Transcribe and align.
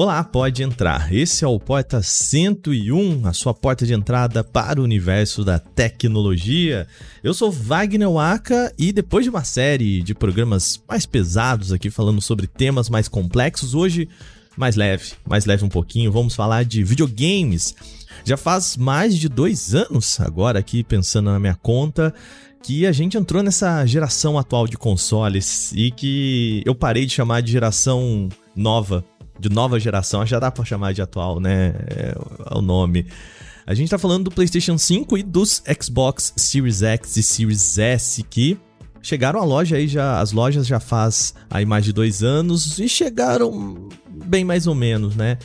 Olá, 0.00 0.22
pode 0.22 0.62
entrar. 0.62 1.12
Esse 1.12 1.44
é 1.44 1.48
o 1.48 1.58
Porta 1.58 2.00
101, 2.00 3.26
a 3.26 3.32
sua 3.32 3.52
porta 3.52 3.84
de 3.84 3.92
entrada 3.92 4.44
para 4.44 4.80
o 4.80 4.84
universo 4.84 5.44
da 5.44 5.58
tecnologia. 5.58 6.86
Eu 7.20 7.34
sou 7.34 7.50
Wagner 7.50 8.08
Waka 8.08 8.72
e 8.78 8.92
depois 8.92 9.24
de 9.24 9.30
uma 9.30 9.42
série 9.42 10.00
de 10.00 10.14
programas 10.14 10.80
mais 10.88 11.04
pesados 11.04 11.72
aqui 11.72 11.90
falando 11.90 12.20
sobre 12.20 12.46
temas 12.46 12.88
mais 12.88 13.08
complexos, 13.08 13.74
hoje 13.74 14.08
mais 14.56 14.76
leve, 14.76 15.14
mais 15.28 15.46
leve 15.46 15.64
um 15.64 15.68
pouquinho, 15.68 16.12
vamos 16.12 16.36
falar 16.36 16.64
de 16.64 16.84
videogames. 16.84 17.74
Já 18.24 18.36
faz 18.36 18.76
mais 18.76 19.18
de 19.18 19.28
dois 19.28 19.74
anos, 19.74 20.20
agora 20.20 20.60
aqui 20.60 20.84
pensando 20.84 21.32
na 21.32 21.40
minha 21.40 21.56
conta, 21.56 22.14
que 22.62 22.86
a 22.86 22.92
gente 22.92 23.18
entrou 23.18 23.42
nessa 23.42 23.84
geração 23.84 24.38
atual 24.38 24.68
de 24.68 24.78
consoles 24.78 25.72
e 25.74 25.90
que 25.90 26.62
eu 26.64 26.74
parei 26.76 27.04
de 27.04 27.14
chamar 27.14 27.40
de 27.40 27.50
geração 27.50 28.28
nova, 28.54 29.04
de 29.38 29.48
nova 29.48 29.78
geração, 29.78 30.24
já 30.26 30.38
dá 30.38 30.50
pra 30.50 30.64
chamar 30.64 30.92
de 30.92 31.02
atual, 31.02 31.40
né? 31.40 31.74
É, 31.88 32.14
é 32.50 32.56
o 32.56 32.62
nome. 32.62 33.06
A 33.66 33.74
gente 33.74 33.90
tá 33.90 33.98
falando 33.98 34.24
do 34.24 34.30
PlayStation 34.30 34.78
5 34.78 35.18
e 35.18 35.22
dos 35.22 35.62
Xbox 35.80 36.32
Series 36.36 36.82
X 36.82 37.16
e 37.16 37.22
Series 37.22 37.78
S 37.78 38.22
que 38.22 38.58
chegaram 39.02 39.40
à 39.40 39.44
loja 39.44 39.76
aí 39.76 39.86
já, 39.86 40.20
as 40.20 40.32
lojas 40.32 40.66
já 40.66 40.80
faz 40.80 41.34
aí 41.50 41.64
mais 41.64 41.84
de 41.84 41.92
dois 41.92 42.22
anos 42.22 42.78
e 42.78 42.88
chegaram 42.88 43.88
bem 44.08 44.44
mais 44.44 44.66
ou 44.66 44.74
menos, 44.74 45.14
né? 45.14 45.38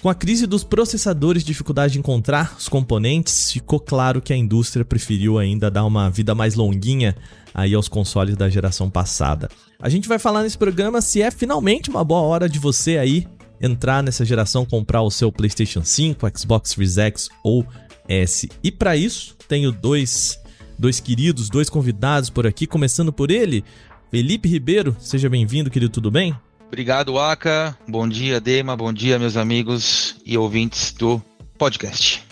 Com 0.00 0.10
a 0.10 0.14
crise 0.14 0.46
dos 0.46 0.62
processadores 0.62 1.42
e 1.42 1.46
dificuldade 1.46 1.94
de 1.94 1.98
encontrar 1.98 2.54
os 2.58 2.68
componentes, 2.68 3.50
ficou 3.50 3.80
claro 3.80 4.20
que 4.20 4.34
a 4.34 4.36
indústria 4.36 4.84
preferiu 4.84 5.38
ainda 5.38 5.70
dar 5.70 5.86
uma 5.86 6.10
vida 6.10 6.34
mais 6.34 6.54
longuinha 6.54 7.16
aí 7.54 7.74
aos 7.74 7.88
consoles 7.88 8.36
da 8.36 8.50
geração 8.50 8.90
passada. 8.90 9.48
A 9.84 9.90
gente 9.90 10.08
vai 10.08 10.18
falar 10.18 10.42
nesse 10.42 10.56
programa 10.56 11.02
se 11.02 11.20
é 11.20 11.30
finalmente 11.30 11.90
uma 11.90 12.02
boa 12.02 12.22
hora 12.22 12.48
de 12.48 12.58
você 12.58 12.96
aí 12.96 13.28
entrar 13.60 14.02
nessa 14.02 14.24
geração, 14.24 14.64
comprar 14.64 15.02
o 15.02 15.10
seu 15.10 15.30
PlayStation 15.30 15.84
5, 15.84 16.26
Xbox 16.38 16.70
Series 16.70 16.96
X 16.96 17.28
ou 17.42 17.66
S. 18.08 18.48
E 18.62 18.72
para 18.72 18.96
isso, 18.96 19.36
tenho 19.46 19.70
dois, 19.70 20.40
dois 20.78 21.00
queridos, 21.00 21.50
dois 21.50 21.68
convidados 21.68 22.30
por 22.30 22.46
aqui, 22.46 22.66
começando 22.66 23.12
por 23.12 23.30
ele, 23.30 23.62
Felipe 24.10 24.48
Ribeiro. 24.48 24.96
Seja 24.98 25.28
bem-vindo, 25.28 25.70
querido, 25.70 25.92
tudo 25.92 26.10
bem? 26.10 26.34
Obrigado, 26.66 27.18
Aka. 27.18 27.76
Bom 27.86 28.08
dia, 28.08 28.40
Dema. 28.40 28.74
Bom 28.74 28.90
dia, 28.90 29.18
meus 29.18 29.36
amigos 29.36 30.16
e 30.24 30.38
ouvintes 30.38 30.92
do 30.92 31.22
podcast. 31.58 32.24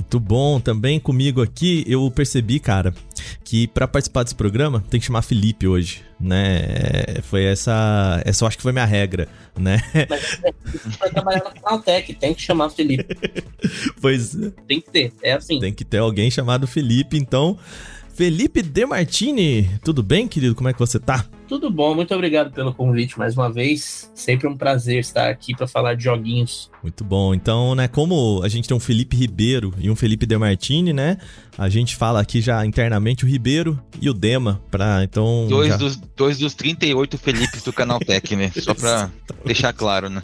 Muito 0.00 0.18
bom. 0.18 0.58
Também 0.58 0.98
comigo 0.98 1.42
aqui, 1.42 1.84
eu 1.86 2.10
percebi, 2.10 2.58
cara, 2.58 2.94
que 3.44 3.66
para 3.66 3.86
participar 3.86 4.22
desse 4.22 4.34
programa 4.34 4.82
tem 4.88 4.98
que 4.98 5.06
chamar 5.06 5.22
Felipe 5.22 5.68
hoje, 5.68 6.02
né? 6.18 6.64
É, 7.16 7.22
foi 7.22 7.44
essa, 7.44 8.20
essa 8.24 8.42
eu 8.42 8.48
acho 8.48 8.56
que 8.56 8.62
foi 8.62 8.72
minha 8.72 8.84
regra, 8.84 9.28
né? 9.58 9.78
Mas 10.08 10.40
vai 10.98 11.10
trabalhar 11.10 11.44
na 11.44 11.50
Canaltech, 11.50 12.14
tem 12.14 12.34
que 12.34 12.40
chamar 12.40 12.70
Felipe. 12.70 13.14
pois 14.00 14.36
tem 14.66 14.80
que 14.80 14.90
ter, 14.90 15.12
é 15.22 15.32
assim. 15.34 15.60
Tem 15.60 15.72
que 15.72 15.84
ter 15.84 15.98
alguém 15.98 16.30
chamado 16.30 16.66
Felipe, 16.66 17.18
então 17.18 17.58
Felipe 18.14 18.62
Demartini, 18.62 19.70
tudo 19.84 20.02
bem, 20.02 20.26
querido? 20.26 20.54
Como 20.54 20.68
é 20.68 20.72
que 20.72 20.78
você 20.78 20.98
tá? 20.98 21.26
Tudo 21.50 21.68
bom, 21.68 21.96
muito 21.96 22.14
obrigado 22.14 22.52
pelo 22.52 22.72
convite 22.72 23.18
mais 23.18 23.36
uma 23.36 23.52
vez. 23.52 24.08
Sempre 24.14 24.46
um 24.46 24.56
prazer 24.56 25.00
estar 25.00 25.28
aqui 25.28 25.52
para 25.52 25.66
falar 25.66 25.94
de 25.94 26.04
joguinhos. 26.04 26.70
Muito 26.80 27.02
bom. 27.02 27.34
Então, 27.34 27.74
né, 27.74 27.88
como 27.88 28.40
a 28.44 28.48
gente 28.48 28.68
tem 28.68 28.76
um 28.76 28.78
Felipe 28.78 29.16
Ribeiro 29.16 29.74
e 29.76 29.90
um 29.90 29.96
Felipe 29.96 30.26
Demartini, 30.26 30.92
né? 30.92 31.18
A 31.58 31.68
gente 31.68 31.96
fala 31.96 32.20
aqui 32.20 32.40
já 32.40 32.64
internamente 32.64 33.24
o 33.24 33.28
Ribeiro 33.28 33.82
e 34.00 34.08
o 34.08 34.14
Dema, 34.14 34.62
para 34.70 35.02
então 35.02 35.48
dois 35.48 35.70
já... 35.70 35.76
dos 35.76 35.96
dois 35.96 36.38
dos 36.38 36.54
38 36.54 37.18
Felipes 37.18 37.64
do 37.64 37.72
Canal 37.72 37.98
Tech, 37.98 38.36
né? 38.36 38.52
Só 38.56 38.72
para 38.72 39.10
deixar 39.44 39.72
claro, 39.72 40.08
né? 40.08 40.22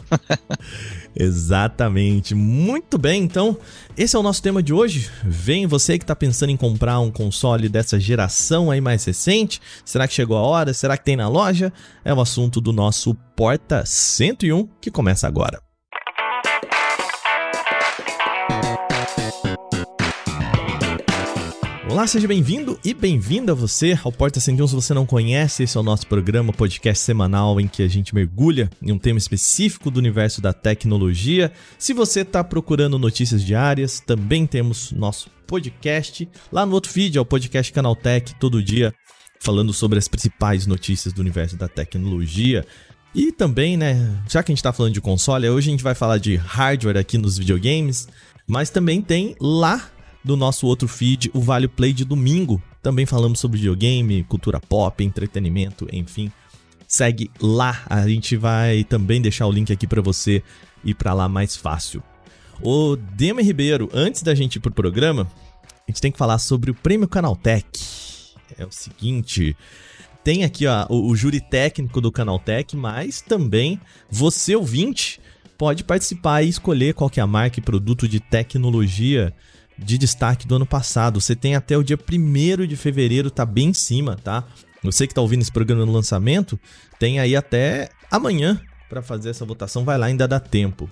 Exatamente. 1.19 2.35
Muito 2.35 2.97
bem, 2.97 3.23
então, 3.23 3.57
esse 3.97 4.15
é 4.15 4.19
o 4.19 4.23
nosso 4.23 4.41
tema 4.41 4.61
de 4.61 4.71
hoje. 4.71 5.09
Vem 5.23 5.65
você 5.65 5.97
que 5.97 6.03
está 6.03 6.15
pensando 6.15 6.51
em 6.51 6.57
comprar 6.57 6.99
um 6.99 7.11
console 7.11 7.67
dessa 7.67 7.99
geração 7.99 8.69
aí 8.69 8.79
mais 8.79 9.03
recente. 9.03 9.59
Será 9.83 10.07
que 10.07 10.13
chegou 10.13 10.37
a 10.37 10.41
hora? 10.41 10.73
Será 10.73 10.95
que 10.95 11.03
tem 11.03 11.15
na 11.15 11.27
loja? 11.27 11.73
É 12.05 12.13
o 12.13 12.21
assunto 12.21 12.61
do 12.61 12.71
nosso 12.71 13.15
Porta 13.35 13.83
101 13.85 14.67
que 14.79 14.91
começa 14.91 15.27
agora. 15.27 15.66
Olá, 21.89 22.05
seja 22.05 22.27
bem-vindo 22.27 22.77
e 22.83 22.93
bem-vinda 22.93 23.55
você 23.55 23.97
ao 24.03 24.11
Porta 24.11 24.41
101. 24.41 24.67
Se 24.67 24.75
você 24.75 24.93
não 24.93 25.05
conhece, 25.05 25.63
esse 25.63 25.77
é 25.77 25.79
o 25.79 25.83
nosso 25.83 26.05
programa, 26.05 26.51
podcast 26.51 27.01
semanal 27.01 27.61
em 27.61 27.67
que 27.67 27.81
a 27.81 27.87
gente 27.87 28.13
mergulha 28.13 28.69
em 28.81 28.91
um 28.91 28.99
tema 28.99 29.17
específico 29.17 29.89
do 29.89 29.97
universo 29.97 30.41
da 30.41 30.51
tecnologia. 30.51 31.49
Se 31.79 31.93
você 31.93 32.21
está 32.21 32.43
procurando 32.43 32.99
notícias 32.99 33.41
diárias, 33.41 34.01
também 34.01 34.45
temos 34.45 34.91
nosso 34.91 35.29
podcast 35.47 36.27
lá 36.51 36.65
no 36.65 36.73
outro 36.73 36.91
feed, 36.91 37.17
é 37.17 37.21
o 37.21 37.25
podcast 37.25 37.71
Canaltech, 37.71 38.35
todo 38.35 38.61
dia 38.61 38.93
falando 39.39 39.71
sobre 39.71 39.97
as 39.97 40.09
principais 40.09 40.67
notícias 40.67 41.13
do 41.13 41.21
universo 41.21 41.55
da 41.55 41.69
tecnologia. 41.69 42.65
E 43.15 43.31
também, 43.31 43.77
né, 43.77 44.21
já 44.29 44.43
que 44.43 44.51
a 44.51 44.53
gente 44.53 44.59
está 44.59 44.73
falando 44.73 44.93
de 44.93 45.01
console, 45.01 45.47
hoje 45.47 45.69
a 45.69 45.71
gente 45.71 45.83
vai 45.83 45.95
falar 45.95 46.17
de 46.17 46.35
hardware 46.35 46.97
aqui 46.97 47.17
nos 47.17 47.37
videogames, 47.37 48.09
mas 48.45 48.69
também 48.69 49.01
tem 49.01 49.37
lá 49.39 49.89
do 50.27 50.37
nosso 50.37 50.67
outro 50.67 50.87
feed, 50.87 51.31
o 51.33 51.39
Vale 51.39 51.67
Play 51.67 51.93
de 51.93 52.05
domingo. 52.05 52.61
Também 52.83 53.05
falamos 53.05 53.39
sobre 53.39 53.57
videogame, 53.57 54.23
cultura 54.25 54.59
pop, 54.59 55.03
entretenimento, 55.03 55.87
enfim. 55.91 56.31
Segue 56.87 57.31
lá, 57.41 57.81
a 57.87 58.07
gente 58.07 58.37
vai 58.37 58.83
também 58.83 59.21
deixar 59.21 59.47
o 59.47 59.51
link 59.51 59.71
aqui 59.73 59.87
para 59.87 60.01
você 60.01 60.43
ir 60.83 60.93
para 60.93 61.13
lá 61.13 61.27
mais 61.27 61.55
fácil. 61.55 62.03
O 62.61 62.95
Dema 62.95 63.41
Ribeiro, 63.41 63.89
antes 63.93 64.21
da 64.21 64.35
gente 64.35 64.57
ir 64.57 64.59
pro 64.59 64.71
programa, 64.71 65.27
a 65.87 65.91
gente 65.91 66.01
tem 66.01 66.11
que 66.11 66.17
falar 66.17 66.37
sobre 66.39 66.71
o 66.71 66.75
Prêmio 66.75 67.07
Canaltech. 67.07 67.65
É 68.57 68.65
o 68.65 68.71
seguinte, 68.71 69.55
tem 70.23 70.43
aqui 70.43 70.67
ó, 70.67 70.85
o, 70.89 71.09
o 71.09 71.15
júri 71.15 71.39
técnico 71.39 72.01
do 72.01 72.11
Canaltech, 72.11 72.75
mas 72.75 73.21
também 73.21 73.79
você 74.09 74.55
ouvinte 74.55 75.19
pode 75.57 75.83
participar 75.83 76.43
e 76.43 76.49
escolher 76.49 76.93
qual 76.93 77.09
que 77.09 77.19
é 77.19 77.23
a 77.23 77.27
marca 77.27 77.59
e 77.59 77.63
produto 77.63 78.07
de 78.07 78.19
tecnologia 78.19 79.33
de 79.77 79.97
destaque 79.97 80.47
do 80.47 80.55
ano 80.55 80.65
passado. 80.65 81.21
Você 81.21 81.35
tem 81.35 81.55
até 81.55 81.77
o 81.77 81.83
dia 81.83 81.97
1 81.97 82.65
de 82.65 82.75
fevereiro, 82.75 83.29
tá 83.29 83.45
bem 83.45 83.69
em 83.69 83.73
cima, 83.73 84.15
tá? 84.15 84.43
Você 84.83 85.07
que 85.07 85.13
tá 85.13 85.21
ouvindo 85.21 85.41
esse 85.41 85.51
programa 85.51 85.85
no 85.85 85.91
lançamento, 85.91 86.59
tem 86.99 87.19
aí 87.19 87.35
até 87.35 87.89
amanhã 88.09 88.61
para 88.89 89.01
fazer 89.01 89.29
essa 89.29 89.45
votação. 89.45 89.83
Vai 89.83 89.97
lá, 89.97 90.07
ainda 90.07 90.27
dá 90.27 90.39
tempo. 90.39 90.89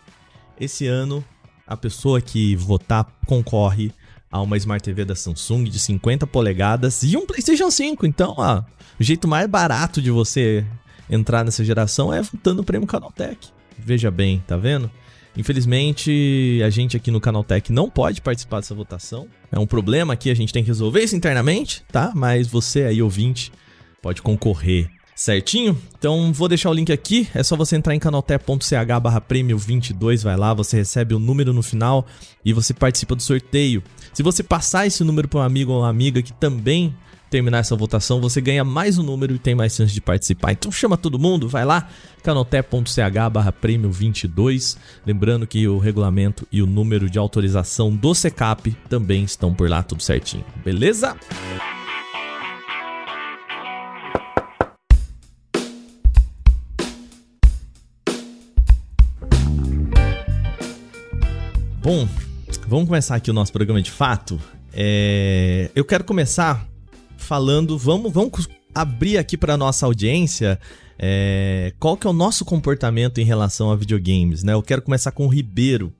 Esse 0.59 0.87
ano, 0.87 1.23
a 1.65 1.75
pessoa 1.77 2.21
que 2.21 2.55
votar 2.55 3.05
concorre 3.25 3.91
a 4.31 4.41
uma 4.41 4.57
Smart 4.57 4.83
TV 4.83 5.05
da 5.05 5.15
Samsung 5.15 5.63
de 5.63 5.79
50 5.79 6.27
polegadas 6.27 7.03
e 7.03 7.15
um 7.15 7.25
PlayStation 7.25 7.71
5. 7.71 8.05
Então, 8.05 8.35
ó, 8.37 8.63
o 8.99 9.03
jeito 9.03 9.27
mais 9.27 9.47
barato 9.47 10.01
de 10.01 10.11
você 10.11 10.65
entrar 11.09 11.43
nessa 11.45 11.63
geração 11.63 12.13
é 12.13 12.21
votando 12.21 12.61
o 12.61 12.65
prêmio 12.65 12.87
Canaltech. 12.87 13.49
Veja 13.77 14.09
bem, 14.09 14.43
tá 14.45 14.57
vendo? 14.57 14.89
Infelizmente, 15.37 16.61
a 16.65 16.69
gente 16.69 16.95
aqui 16.95 17.11
no 17.11 17.19
Canaltech 17.19 17.71
não 17.71 17.89
pode 17.89 18.21
participar 18.21 18.61
dessa 18.61 18.73
votação. 18.73 19.27
É 19.51 19.59
um 19.59 19.67
problema 19.67 20.13
aqui, 20.13 20.29
a 20.29 20.35
gente 20.35 20.53
tem 20.53 20.63
que 20.63 20.69
resolver 20.69 21.03
isso 21.03 21.15
internamente, 21.15 21.83
tá? 21.91 22.11
Mas 22.15 22.47
você 22.47 22.83
aí, 22.83 23.01
ouvinte, 23.01 23.51
pode 24.01 24.21
concorrer. 24.21 24.89
Certinho? 25.15 25.81
Então 25.97 26.33
vou 26.33 26.49
deixar 26.49 26.69
o 26.69 26.73
link 26.73 26.91
aqui. 26.91 27.27
É 27.33 27.41
só 27.41 27.55
você 27.55 27.77
entrar 27.77 27.95
em 27.95 27.99
canaltech.ch 27.99 28.99
barra 29.01 29.21
prêmio 29.21 29.57
22, 29.57 30.21
vai 30.21 30.35
lá, 30.35 30.53
você 30.53 30.75
recebe 30.75 31.15
o 31.15 31.19
número 31.19 31.53
no 31.53 31.63
final 31.63 32.05
e 32.43 32.51
você 32.51 32.73
participa 32.73 33.15
do 33.15 33.23
sorteio. 33.23 33.81
Se 34.13 34.21
você 34.21 34.43
passar 34.43 34.85
esse 34.85 35.03
número 35.05 35.29
para 35.29 35.39
um 35.39 35.43
amigo 35.43 35.71
ou 35.71 35.81
uma 35.81 35.89
amiga 35.89 36.21
que 36.21 36.33
também 36.33 36.93
terminar 37.29 37.59
essa 37.59 37.75
votação, 37.75 38.21
você 38.21 38.39
ganha 38.39 38.63
mais 38.63 38.97
um 38.97 39.03
número 39.03 39.35
e 39.35 39.39
tem 39.39 39.55
mais 39.55 39.75
chance 39.75 39.93
de 39.93 40.01
participar. 40.01 40.51
Então 40.51 40.71
chama 40.71 40.97
todo 40.97 41.19
mundo, 41.19 41.47
vai 41.47 41.65
lá, 41.65 41.89
canoté.ch 42.23 42.99
barra 43.31 43.51
prêmio 43.51 43.91
22. 43.91 44.77
Lembrando 45.05 45.47
que 45.47 45.67
o 45.67 45.77
regulamento 45.77 46.47
e 46.51 46.61
o 46.61 46.67
número 46.67 47.09
de 47.09 47.19
autorização 47.19 47.95
do 47.95 48.13
SECAP 48.13 48.75
também 48.89 49.23
estão 49.23 49.53
por 49.53 49.69
lá, 49.69 49.83
tudo 49.83 50.01
certinho. 50.01 50.45
Beleza? 50.63 51.15
Bom, 61.85 62.07
vamos 62.67 62.87
começar 62.87 63.15
aqui 63.15 63.29
o 63.29 63.33
nosso 63.33 63.53
programa 63.53 63.79
de 63.79 63.91
fato. 63.91 64.41
É... 64.73 65.69
Eu 65.75 65.85
quero 65.85 66.03
começar 66.03 66.67
falando, 67.25 67.77
vamos, 67.77 68.13
vamos 68.13 68.47
abrir 68.73 69.17
aqui 69.17 69.37
para 69.37 69.57
nossa 69.57 69.85
audiência 69.85 70.59
é, 70.97 71.73
qual 71.79 71.97
que 71.97 72.07
é 72.07 72.09
o 72.09 72.13
nosso 72.13 72.45
comportamento 72.45 73.19
em 73.19 73.25
relação 73.25 73.71
a 73.71 73.75
videogames, 73.75 74.43
né? 74.43 74.53
Eu 74.53 74.61
quero 74.61 74.81
começar 74.81 75.11
com 75.11 75.25
o 75.25 75.29
Ribeiro. 75.29 75.93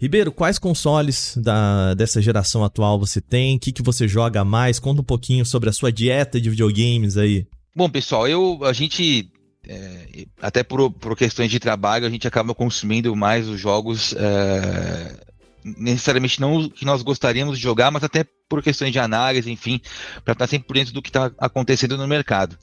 Ribeiro, 0.00 0.32
quais 0.32 0.58
consoles 0.58 1.36
da, 1.36 1.94
dessa 1.94 2.20
geração 2.20 2.64
atual 2.64 2.98
você 2.98 3.20
tem? 3.20 3.56
O 3.56 3.60
que, 3.60 3.72
que 3.72 3.82
você 3.82 4.08
joga 4.08 4.44
mais? 4.44 4.78
Conta 4.78 5.00
um 5.00 5.04
pouquinho 5.04 5.44
sobre 5.44 5.68
a 5.68 5.72
sua 5.72 5.92
dieta 5.92 6.40
de 6.40 6.50
videogames 6.50 7.16
aí. 7.16 7.46
Bom, 7.74 7.88
pessoal, 7.88 8.26
eu 8.28 8.60
a 8.64 8.72
gente 8.72 9.30
é, 9.66 10.26
até 10.40 10.62
por, 10.62 10.90
por 10.90 11.16
questões 11.16 11.50
de 11.50 11.60
trabalho, 11.60 12.06
a 12.06 12.10
gente 12.10 12.26
acaba 12.26 12.54
consumindo 12.54 13.14
mais 13.14 13.48
os 13.48 13.60
jogos. 13.60 14.12
É, 14.14 15.31
necessariamente 15.64 16.40
não 16.40 16.68
que 16.68 16.84
nós 16.84 17.02
gostaríamos 17.02 17.56
de 17.56 17.62
jogar, 17.62 17.90
mas 17.90 18.04
até 18.04 18.24
por 18.48 18.62
questões 18.62 18.92
de 18.92 18.98
análise, 18.98 19.50
enfim, 19.50 19.80
para 20.24 20.32
estar 20.32 20.46
sempre 20.46 20.68
por 20.68 20.74
dentro 20.74 20.92
do 20.92 21.02
que 21.02 21.08
está 21.08 21.30
acontecendo 21.38 21.96
no 21.96 22.06
mercado. 22.06 22.58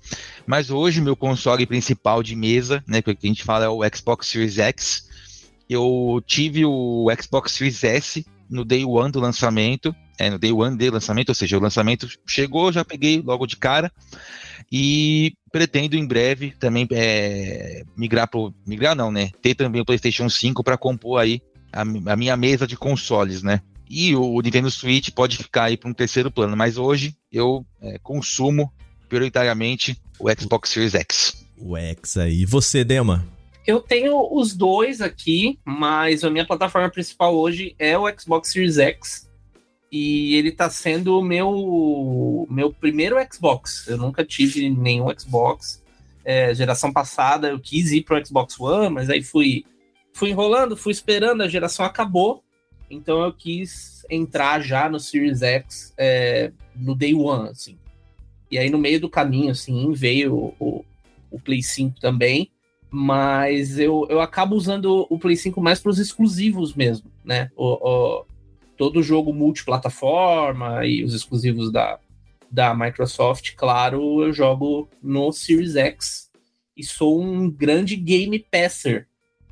Mas 0.46 0.70
hoje, 0.70 1.02
meu 1.02 1.16
console 1.16 1.66
principal 1.66 2.22
de 2.22 2.36
mesa, 2.36 2.84
né, 2.88 3.02
que 3.02 3.12
a 3.12 3.28
gente 3.28 3.44
fala 3.44 3.66
é 3.66 3.70
o 3.70 3.82
Xbox 3.94 4.28
Series 4.28 4.58
X. 4.58 5.10
Eu 5.70 6.22
tive 6.26 6.66
o 6.66 7.08
Xbox 7.20 7.54
Series 7.54 7.84
S 7.84 8.26
no 8.50 8.66
day 8.66 8.84
one 8.84 9.12
do 9.12 9.20
lançamento, 9.20 9.96
é, 10.18 10.30
no 10.30 10.40
day 10.40 10.52
one 10.52 10.76
de 10.76 10.90
lançamento, 10.90 11.30
ou 11.30 11.36
seja, 11.36 11.58
o 11.58 11.62
lançamento 11.62 12.08
chegou, 12.28 12.72
já 12.72 12.84
peguei 12.84 13.22
logo 13.22 13.46
de 13.46 13.56
cara. 13.56 13.92
E 14.72 15.34
pretendo 15.52 15.96
em 15.96 16.06
breve 16.06 16.52
também 16.60 16.88
é, 16.92 17.84
migrar 17.98 18.28
para 18.28 18.40
migrar 18.66 18.96
não, 18.96 19.12
né? 19.12 19.32
Ter 19.42 19.56
também 19.56 19.82
o 19.82 19.86
PlayStation 19.86 20.30
5 20.30 20.64
para 20.64 20.78
compor 20.78 21.20
aí 21.20 21.42
a, 21.72 21.82
a, 21.82 22.16
minha 22.16 22.38
mesa 22.38 22.68
de 22.68 22.78
consoles, 22.78 23.44
né? 23.44 23.62
E 23.90 24.16
o 24.16 24.40
Nintendo 24.42 24.70
Switch 24.70 25.10
pode 25.10 25.38
ficar 25.38 25.66
aí 25.66 25.78
para 25.78 25.90
um 25.90 25.94
terceiro 25.94 26.30
plano, 26.30 26.56
mas 26.56 26.78
hoje 26.78 27.16
eu 27.32 27.66
é, 27.82 27.98
consumo 28.00 28.72
prioritariamente 29.08 30.00
o 30.20 30.30
Xbox 30.30 30.70
Series 30.70 30.94
X. 30.94 31.46
O 31.58 31.76
X 31.76 32.18
aí. 32.18 32.42
E 32.42 32.46
você, 32.46 32.84
Dema? 32.84 33.26
Eu 33.66 33.82
tenho 33.82 34.28
os 34.32 34.56
dois 34.56 35.02
aqui, 35.02 35.60
mas 35.66 36.24
a 36.24 36.30
minha 36.30 36.46
plataforma 36.46 36.90
principal 36.90 37.36
hoje 37.36 37.76
é 37.80 37.98
o 37.98 38.08
Xbox 38.16 38.52
Series 38.52 38.78
X 38.78 39.30
e 39.92 40.36
ele 40.36 40.52
tá 40.52 40.70
sendo 40.70 41.20
o 41.20 41.24
meu, 41.24 42.48
meu 42.50 42.72
primeiro 42.72 43.16
Xbox. 43.32 43.88
Eu 43.88 43.98
nunca 43.98 44.24
tive 44.24 44.70
nenhum 44.70 45.08
Xbox. 45.18 45.84
É, 46.24 46.54
geração 46.54 46.94
passada 46.94 47.50
eu 47.50 47.60
quis 47.60 47.92
ir 47.92 48.04
pro 48.04 48.24
Xbox 48.24 48.60
One, 48.60 48.94
mas 48.94 49.10
aí 49.10 49.24
fui, 49.24 49.66
fui 50.20 50.32
enrolando, 50.32 50.76
fui 50.76 50.92
esperando, 50.92 51.42
a 51.42 51.48
geração 51.48 51.86
acabou. 51.86 52.44
Então 52.90 53.24
eu 53.24 53.32
quis 53.32 54.06
entrar 54.10 54.60
já 54.60 54.90
no 54.90 55.00
Series 55.00 55.42
X 55.42 55.94
é, 55.98 56.52
no 56.76 56.94
Day 56.94 57.16
One, 57.16 57.50
assim. 57.50 57.78
E 58.52 58.58
aí 58.58 58.70
no 58.70 58.78
meio 58.78 59.00
do 59.00 59.10
caminho, 59.10 59.52
assim, 59.52 59.94
veio 59.94 60.54
o, 60.60 60.84
o 61.32 61.40
Play 61.40 61.64
5 61.64 62.00
também. 62.02 62.52
Mas 62.92 63.78
eu, 63.78 64.08
eu 64.10 64.20
acabo 64.20 64.56
usando 64.56 65.06
o 65.10 65.20
Play 65.20 65.38
5 65.38 65.62
mais 65.62 65.80
para 65.80 65.92
os 65.92 66.00
exclusivos 66.00 66.74
mesmo, 66.74 67.10
né? 67.24 67.50
O, 67.56 67.88
o, 67.88 68.26
todo 68.76 69.04
jogo 69.04 69.32
multiplataforma 69.32 70.86
e 70.86 71.04
os 71.04 71.14
exclusivos 71.14 71.72
da, 71.72 72.00
da 72.50 72.74
Microsoft, 72.74 73.54
claro, 73.56 74.24
eu 74.24 74.34
jogo 74.34 74.90
no 75.02 75.32
Series 75.32 75.76
X 75.76 76.32
e 76.76 76.84
sou 76.84 77.22
um 77.22 77.50
grande 77.50 77.96
game 77.96 78.40
passer. 78.40 79.08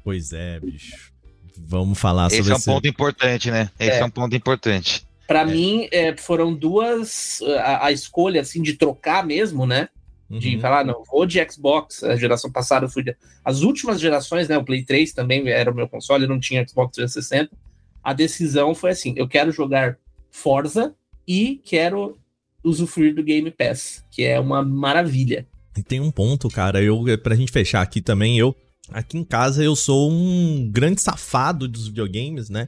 Pois 0.07 0.31
é, 0.31 0.57
bicho. 0.57 1.12
Vamos 1.57 2.00
falar 2.00 2.27
esse 2.27 2.38
sobre 2.38 2.54
esse... 2.54 2.69
é 2.69 2.71
um 2.71 2.75
ponto 2.75 2.88
importante, 2.88 3.51
né? 3.51 3.69
Esse 3.77 3.98
é, 3.98 4.00
é 4.00 4.06
um 4.06 4.09
ponto 4.09 4.33
importante. 4.33 5.06
Para 5.27 5.42
é. 5.42 5.45
mim, 5.45 5.89
é, 5.92 6.15
foram 6.15 6.54
duas 6.54 7.42
a, 7.59 7.88
a, 7.88 7.92
escolha 7.92 8.39
assim 8.39 8.62
de 8.62 8.75
trocar 8.75 9.25
mesmo, 9.25 9.65
né? 9.65 9.89
De 10.30 10.56
uhum. 10.56 10.62
falar, 10.62 10.86
não, 10.86 11.04
vou 11.04 11.25
de 11.25 11.45
Xbox. 11.51 12.06
A 12.06 12.15
geração 12.15 12.50
passada 12.50 12.86
eu 12.86 12.89
fui 12.89 13.04
de... 13.04 13.18
as 13.44 13.63
últimas 13.63 14.00
gerações, 14.00 14.48
né? 14.48 14.57
O 14.57 14.63
Play 14.63 14.86
3 14.86 15.12
também 15.12 15.45
era 15.50 15.69
o 15.69 15.75
meu 15.75 15.89
console, 15.89 16.25
não 16.25 16.39
tinha 16.39 16.65
Xbox 16.65 16.95
360 16.95 17.68
a 18.07 18.13
decisão 18.13 18.74
foi 18.74 18.92
assim: 18.92 19.13
eu 19.18 19.27
quero 19.27 19.51
jogar 19.51 19.98
Forza 20.31 20.95
e 21.27 21.59
quero 21.65 22.18
usufruir 22.63 23.13
do 23.13 23.21
Game 23.21 23.51
Pass, 23.51 24.06
que 24.09 24.24
é 24.24 24.39
uma 24.39 24.63
maravilha. 24.63 25.45
E 25.77 25.83
tem 25.83 26.00
um 26.00 26.09
ponto, 26.09 26.48
cara, 26.48 26.81
eu 26.81 27.04
pra 27.21 27.36
gente 27.36 27.51
fechar 27.51 27.81
aqui 27.81 28.00
também, 28.00 28.39
eu 28.39 28.56
aqui 28.92 29.18
em 29.18 29.24
casa 29.24 29.63
eu 29.63 29.75
sou 29.75 30.12
um 30.12 30.69
grande 30.72 31.01
safado 31.01 31.68
dos 31.68 31.88
videogames, 31.88 32.50
né? 32.50 32.68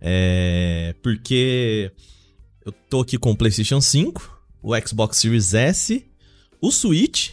É, 0.00 0.94
porque 1.02 1.92
eu 2.64 2.72
tô 2.72 3.00
aqui 3.00 3.18
com 3.18 3.30
o 3.30 3.36
PlayStation 3.36 3.80
5, 3.80 4.44
o 4.62 4.72
Xbox 4.80 5.18
Series 5.18 5.54
S, 5.54 6.04
o 6.60 6.70
Switch 6.70 7.30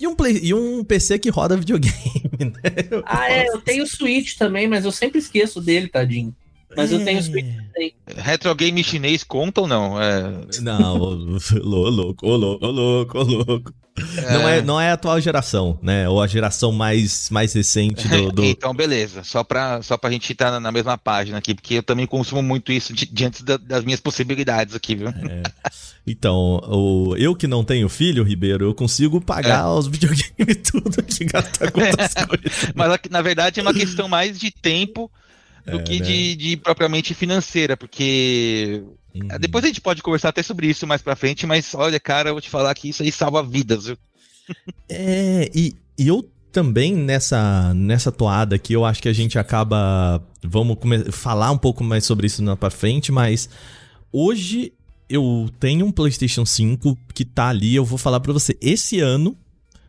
e 0.00 0.06
um, 0.06 0.14
play, 0.14 0.40
e 0.42 0.54
um 0.54 0.84
PC 0.84 1.18
que 1.18 1.28
roda 1.28 1.56
videogame, 1.56 1.94
né? 2.38 3.02
ah, 3.04 3.30
é, 3.30 3.48
eu 3.48 3.60
tenho 3.60 3.84
o 3.84 3.86
Switch 3.86 4.36
também, 4.36 4.68
mas 4.68 4.84
eu 4.84 4.92
sempre 4.92 5.18
esqueço 5.18 5.60
dele, 5.60 5.88
tadinho. 5.88 6.34
Mas 6.76 6.92
eu 6.92 7.04
tenho 7.04 7.22
Switch 7.22 7.46
também. 7.56 7.94
Retro 8.16 8.54
game 8.54 8.82
chinês 8.84 9.24
conta 9.24 9.62
ou 9.62 9.66
não? 9.66 10.00
É... 10.00 10.22
Não, 10.60 11.00
ô 11.00 11.08
louco, 11.88 12.26
ô 12.26 12.36
louco, 12.36 12.66
ô 12.66 12.70
louco, 12.70 13.18
ô 13.18 13.22
louco. 13.22 13.74
É... 14.16 14.32
Não, 14.32 14.48
é, 14.48 14.62
não 14.62 14.80
é 14.80 14.90
a 14.90 14.92
atual 14.92 15.20
geração, 15.20 15.78
né? 15.82 16.08
Ou 16.08 16.22
a 16.22 16.26
geração 16.26 16.70
mais, 16.70 17.30
mais 17.30 17.52
recente 17.52 18.06
do, 18.06 18.32
do... 18.32 18.44
então, 18.46 18.72
beleza. 18.72 19.24
Só 19.24 19.42
pra, 19.42 19.82
só 19.82 19.96
pra 19.96 20.10
gente 20.10 20.32
estar 20.32 20.60
na 20.60 20.70
mesma 20.70 20.96
página 20.96 21.38
aqui, 21.38 21.54
porque 21.54 21.74
eu 21.74 21.82
também 21.82 22.06
consumo 22.06 22.42
muito 22.42 22.70
isso 22.70 22.92
diante 22.92 23.42
da, 23.42 23.56
das 23.56 23.84
minhas 23.84 24.00
possibilidades 24.00 24.74
aqui, 24.74 24.94
viu? 24.94 25.08
É. 25.08 25.42
Então, 26.06 26.60
o, 26.68 27.16
eu 27.16 27.34
que 27.34 27.46
não 27.46 27.64
tenho 27.64 27.88
filho, 27.88 28.22
Ribeiro, 28.22 28.66
eu 28.66 28.74
consigo 28.74 29.20
pagar 29.20 29.64
é. 29.64 29.68
os 29.68 29.86
videogames 29.86 30.58
tudo 30.70 31.00
aqui, 31.00 31.24
gastar 31.24 31.70
com 31.70 31.80
outras 31.80 32.14
coisas. 32.14 32.72
Mas 32.74 32.98
na 33.10 33.22
verdade 33.22 33.60
é 33.60 33.62
uma 33.62 33.74
questão 33.74 34.08
mais 34.08 34.38
de 34.38 34.50
tempo 34.50 35.10
do 35.68 35.80
é, 35.80 35.82
que 35.82 36.00
né? 36.00 36.06
de, 36.06 36.36
de, 36.36 36.56
propriamente 36.56 37.14
financeira, 37.14 37.76
porque 37.76 38.82
uhum. 39.14 39.28
depois 39.40 39.64
a 39.64 39.68
gente 39.68 39.80
pode 39.80 40.02
conversar 40.02 40.30
até 40.30 40.42
sobre 40.42 40.68
isso 40.68 40.86
mais 40.86 41.02
pra 41.02 41.16
frente, 41.16 41.46
mas 41.46 41.74
olha, 41.74 41.98
cara, 42.00 42.30
eu 42.30 42.34
vou 42.34 42.40
te 42.40 42.50
falar 42.50 42.74
que 42.74 42.88
isso 42.88 43.02
aí 43.02 43.12
salva 43.12 43.42
vidas, 43.42 43.86
viu? 43.86 43.98
É, 44.88 45.50
e, 45.54 45.74
e 45.98 46.08
eu 46.08 46.26
também 46.50 46.94
nessa, 46.94 47.72
nessa 47.74 48.10
toada 48.10 48.56
aqui, 48.56 48.72
eu 48.72 48.84
acho 48.84 49.02
que 49.02 49.08
a 49.08 49.12
gente 49.12 49.38
acaba. 49.38 50.22
Vamos 50.42 50.78
falar 51.12 51.50
um 51.50 51.58
pouco 51.58 51.84
mais 51.84 52.04
sobre 52.04 52.26
isso 52.26 52.42
na 52.42 52.56
pra 52.56 52.70
frente, 52.70 53.12
mas 53.12 53.48
hoje 54.10 54.72
eu 55.08 55.50
tenho 55.60 55.86
um 55.86 55.92
PlayStation 55.92 56.44
5 56.44 56.98
que 57.14 57.24
tá 57.24 57.48
ali. 57.48 57.74
Eu 57.74 57.84
vou 57.84 57.98
falar 57.98 58.20
pra 58.20 58.32
você, 58.32 58.56
esse 58.60 59.00
ano 59.00 59.36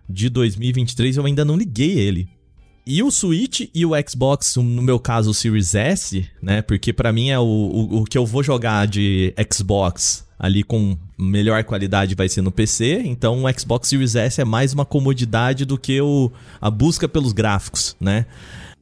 de 0.08 0.30
2023 0.30 1.18
eu 1.18 1.26
ainda 1.26 1.46
não 1.46 1.58
liguei 1.58 1.98
ele. 1.98 2.28
E 2.86 3.04
o 3.04 3.12
Switch 3.12 3.70
e 3.74 3.86
o 3.86 3.92
Xbox, 4.08 4.56
no 4.56 4.82
meu 4.82 5.00
caso 5.00 5.32
o 5.32 5.34
Series 5.34 5.76
S, 5.76 6.28
né? 6.42 6.62
Porque 6.62 6.92
para 6.92 7.12
mim 7.14 7.30
é 7.30 7.40
o, 7.40 7.44
o, 7.44 8.02
o, 8.02 8.04
que 8.04 8.18
eu 8.18 8.26
vou 8.26 8.42
jogar 8.42 8.88
de 8.88 9.34
Xbox 9.54 10.28
ali 10.40 10.64
com 10.64 10.98
melhor 11.18 11.64
qualidade 11.66 12.16
vai 12.16 12.30
ser 12.30 12.42
no 12.42 12.52
PC. 12.52 13.02
Então 13.06 13.44
o 13.44 13.60
Xbox 13.60 13.90
Series 13.90 14.16
S 14.16 14.42
é 14.42 14.46
mais 14.46 14.74
uma 14.74 14.86
comodidade 14.86 15.66
do 15.66 15.78
que 15.78 16.02
o, 16.02 16.32
a 16.60 16.72
busca 16.72 17.08
pelos 17.08 17.34
gráficos, 17.34 17.96
né? 18.00 18.26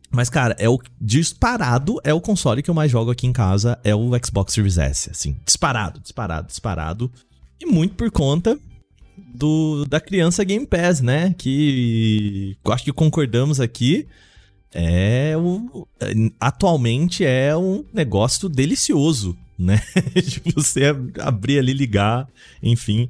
Mas, 0.10 0.30
cara, 0.30 0.56
é 0.58 0.70
o 0.70 0.80
disparado, 1.02 2.00
é 2.04 2.14
o 2.14 2.22
console 2.22 2.64
que 2.64 2.70
eu 2.70 2.74
mais 2.74 2.90
jogo 2.90 3.12
aqui 3.12 3.28
em 3.28 3.34
casa, 3.34 3.78
é 3.84 3.94
o 3.94 4.12
Xbox 4.24 4.54
Series 4.54 4.78
S, 4.78 5.10
assim. 5.10 5.36
Disparado, 5.46 6.00
disparado, 6.00 6.48
disparado. 6.48 7.12
E 7.60 7.66
muito 7.66 7.96
por 7.96 8.10
conta 8.10 8.58
do 9.38 9.86
da 9.86 10.00
criança 10.00 10.44
Game 10.44 10.66
Pass, 10.66 11.02
né? 11.02 11.34
Que 11.38 12.58
acho 12.66 12.84
que 12.84 12.92
concordamos 12.92 13.60
aqui. 13.60 14.08
É 14.74 15.36
o, 15.38 15.88
atualmente 16.40 17.24
é 17.24 17.56
um 17.56 17.86
negócio 17.94 18.50
delicioso, 18.50 19.38
né? 19.58 19.82
de 20.14 20.42
você 20.54 20.94
abrir 21.20 21.60
ali, 21.60 21.74
ligar, 21.74 22.28
enfim. 22.62 23.10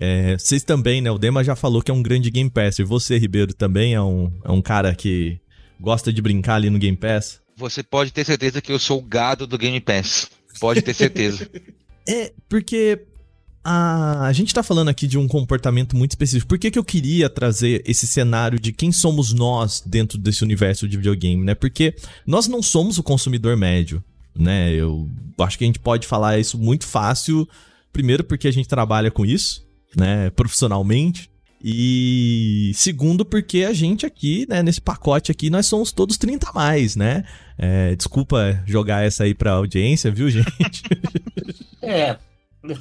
É, 0.00 0.36
vocês 0.38 0.64
também, 0.64 1.00
né? 1.00 1.10
O 1.10 1.18
Dema 1.18 1.44
já 1.44 1.54
falou 1.54 1.82
que 1.82 1.90
é 1.90 1.94
um 1.94 2.02
grande 2.02 2.30
Game 2.30 2.50
Pass. 2.50 2.78
E 2.78 2.84
você, 2.84 3.18
Ribeiro, 3.18 3.52
também 3.52 3.94
é 3.94 4.00
um, 4.00 4.32
é 4.44 4.50
um 4.50 4.62
cara 4.62 4.94
que 4.94 5.38
gosta 5.78 6.12
de 6.12 6.22
brincar 6.22 6.56
ali 6.56 6.70
no 6.70 6.78
Game 6.78 6.96
Pass? 6.96 7.40
Você 7.56 7.82
pode 7.82 8.12
ter 8.12 8.24
certeza 8.24 8.60
que 8.60 8.72
eu 8.72 8.78
sou 8.78 8.98
o 8.98 9.02
gado 9.02 9.46
do 9.46 9.58
Game 9.58 9.80
Pass. 9.80 10.30
Pode 10.58 10.82
ter 10.82 10.94
certeza. 10.94 11.48
é, 12.08 12.32
porque 12.48 13.06
a, 13.64 14.26
a 14.26 14.32
gente 14.32 14.52
tá 14.52 14.62
falando 14.62 14.90
aqui 14.90 15.06
de 15.06 15.16
um 15.16 15.26
comportamento 15.26 15.96
muito 15.96 16.12
específico. 16.12 16.48
Por 16.48 16.58
que, 16.58 16.70
que 16.70 16.78
eu 16.78 16.84
queria 16.84 17.30
trazer 17.30 17.82
esse 17.86 18.06
cenário 18.06 18.60
de 18.60 18.72
quem 18.72 18.92
somos 18.92 19.32
nós 19.32 19.82
dentro 19.84 20.18
desse 20.18 20.44
universo 20.44 20.86
de 20.86 20.98
videogame, 20.98 21.42
né? 21.42 21.54
Porque 21.54 21.94
nós 22.26 22.46
não 22.46 22.62
somos 22.62 22.98
o 22.98 23.02
consumidor 23.02 23.56
médio, 23.56 24.04
né? 24.38 24.72
Eu 24.72 25.08
acho 25.38 25.56
que 25.56 25.64
a 25.64 25.66
gente 25.66 25.78
pode 25.78 26.06
falar 26.06 26.38
isso 26.38 26.58
muito 26.58 26.86
fácil. 26.86 27.48
Primeiro, 27.90 28.22
porque 28.22 28.46
a 28.46 28.52
gente 28.52 28.68
trabalha 28.68 29.10
com 29.10 29.24
isso, 29.24 29.66
né? 29.96 30.28
Profissionalmente. 30.30 31.30
E 31.66 32.72
segundo, 32.74 33.24
porque 33.24 33.64
a 33.64 33.72
gente 33.72 34.04
aqui, 34.04 34.44
né, 34.46 34.62
nesse 34.62 34.82
pacote 34.82 35.32
aqui, 35.32 35.48
nós 35.48 35.64
somos 35.64 35.92
todos 35.92 36.18
30 36.18 36.50
a 36.50 36.52
mais, 36.52 36.94
né? 36.94 37.24
É, 37.56 37.96
desculpa 37.96 38.62
jogar 38.66 39.06
essa 39.06 39.24
aí 39.24 39.32
pra 39.32 39.52
audiência, 39.52 40.10
viu, 40.10 40.28
gente? 40.28 40.82
é, 41.80 42.18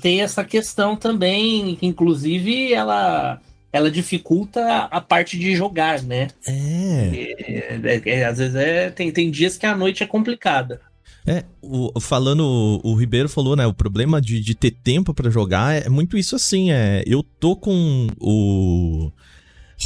tem 0.01 0.21
essa 0.21 0.43
questão 0.43 0.95
também, 0.95 1.75
que 1.75 1.85
inclusive 1.85 2.73
ela 2.73 3.41
ela 3.71 3.89
dificulta 3.89 4.83
a 4.83 5.01
parte 5.01 5.37
de 5.37 5.55
jogar, 5.55 6.03
né? 6.03 6.27
É. 6.47 6.51
é, 6.51 7.81
é, 7.83 8.01
é 8.05 8.25
às 8.25 8.37
vezes 8.37 8.55
é, 8.55 8.91
tem, 8.91 9.11
tem 9.11 9.31
dias 9.31 9.57
que 9.57 9.65
a 9.65 9.75
noite 9.75 10.03
é 10.03 10.05
complicada. 10.05 10.79
É, 11.25 11.43
o, 11.61 11.99
falando, 11.99 12.79
o, 12.83 12.93
Ribeiro 12.95 13.27
falou, 13.27 13.55
né? 13.55 13.65
O 13.65 13.73
problema 13.73 14.21
de, 14.21 14.39
de 14.41 14.53
ter 14.53 14.71
tempo 14.71 15.13
para 15.13 15.31
jogar 15.31 15.75
é 15.75 15.89
muito 15.89 16.17
isso 16.17 16.35
assim. 16.35 16.71
É, 16.71 17.03
eu 17.07 17.23
tô 17.23 17.55
com 17.55 18.07
o 18.19 19.11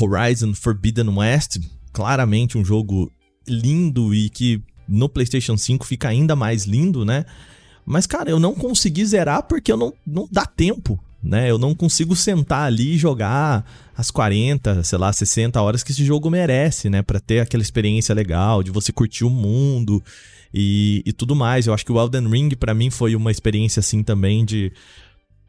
Horizon 0.02 0.54
Forbidden 0.54 1.10
West, 1.10 1.58
claramente 1.94 2.58
um 2.58 2.66
jogo 2.66 3.10
lindo 3.48 4.14
e 4.14 4.30
que 4.30 4.62
no 4.88 5.08
PlayStation 5.08 5.58
5 5.58 5.86
fica 5.86 6.10
ainda 6.10 6.36
mais 6.36 6.66
lindo, 6.66 7.06
né? 7.06 7.24
Mas, 7.90 8.06
cara, 8.06 8.30
eu 8.30 8.38
não 8.38 8.54
consegui 8.54 9.06
zerar 9.06 9.44
porque 9.44 9.72
eu 9.72 9.78
não, 9.78 9.94
não 10.06 10.28
dá 10.30 10.46
tempo, 10.46 11.02
né? 11.24 11.50
Eu 11.50 11.58
não 11.58 11.74
consigo 11.74 12.18
sentar 12.18 12.66
ali 12.66 12.96
e 12.96 12.98
jogar 12.98 13.66
as 13.96 14.12
40, 14.12 14.84
sei 14.84 14.98
lá, 14.98 15.14
60 15.14 15.62
horas 15.62 15.84
que 15.84 15.94
esse 15.94 16.04
jogo 16.04 16.30
merece, 16.30 16.90
né? 16.90 17.02
Pra 17.02 17.22
ter 17.22 17.40
aquela 17.40 17.64
experiência 17.64 18.14
legal, 18.14 18.62
de 18.62 18.72
você 18.72 18.92
curtir 18.92 19.24
o 19.24 19.30
mundo 19.30 20.04
e, 20.54 21.02
e 21.06 21.14
tudo 21.14 21.34
mais. 21.34 21.66
Eu 21.66 21.74
acho 21.74 21.86
que 21.86 21.92
o 21.94 21.98
Elden 21.98 22.28
Ring, 22.28 22.50
para 22.58 22.74
mim, 22.74 22.90
foi 22.90 23.16
uma 23.16 23.32
experiência 23.32 23.80
assim 23.80 24.04
também 24.04 24.44
de. 24.44 24.70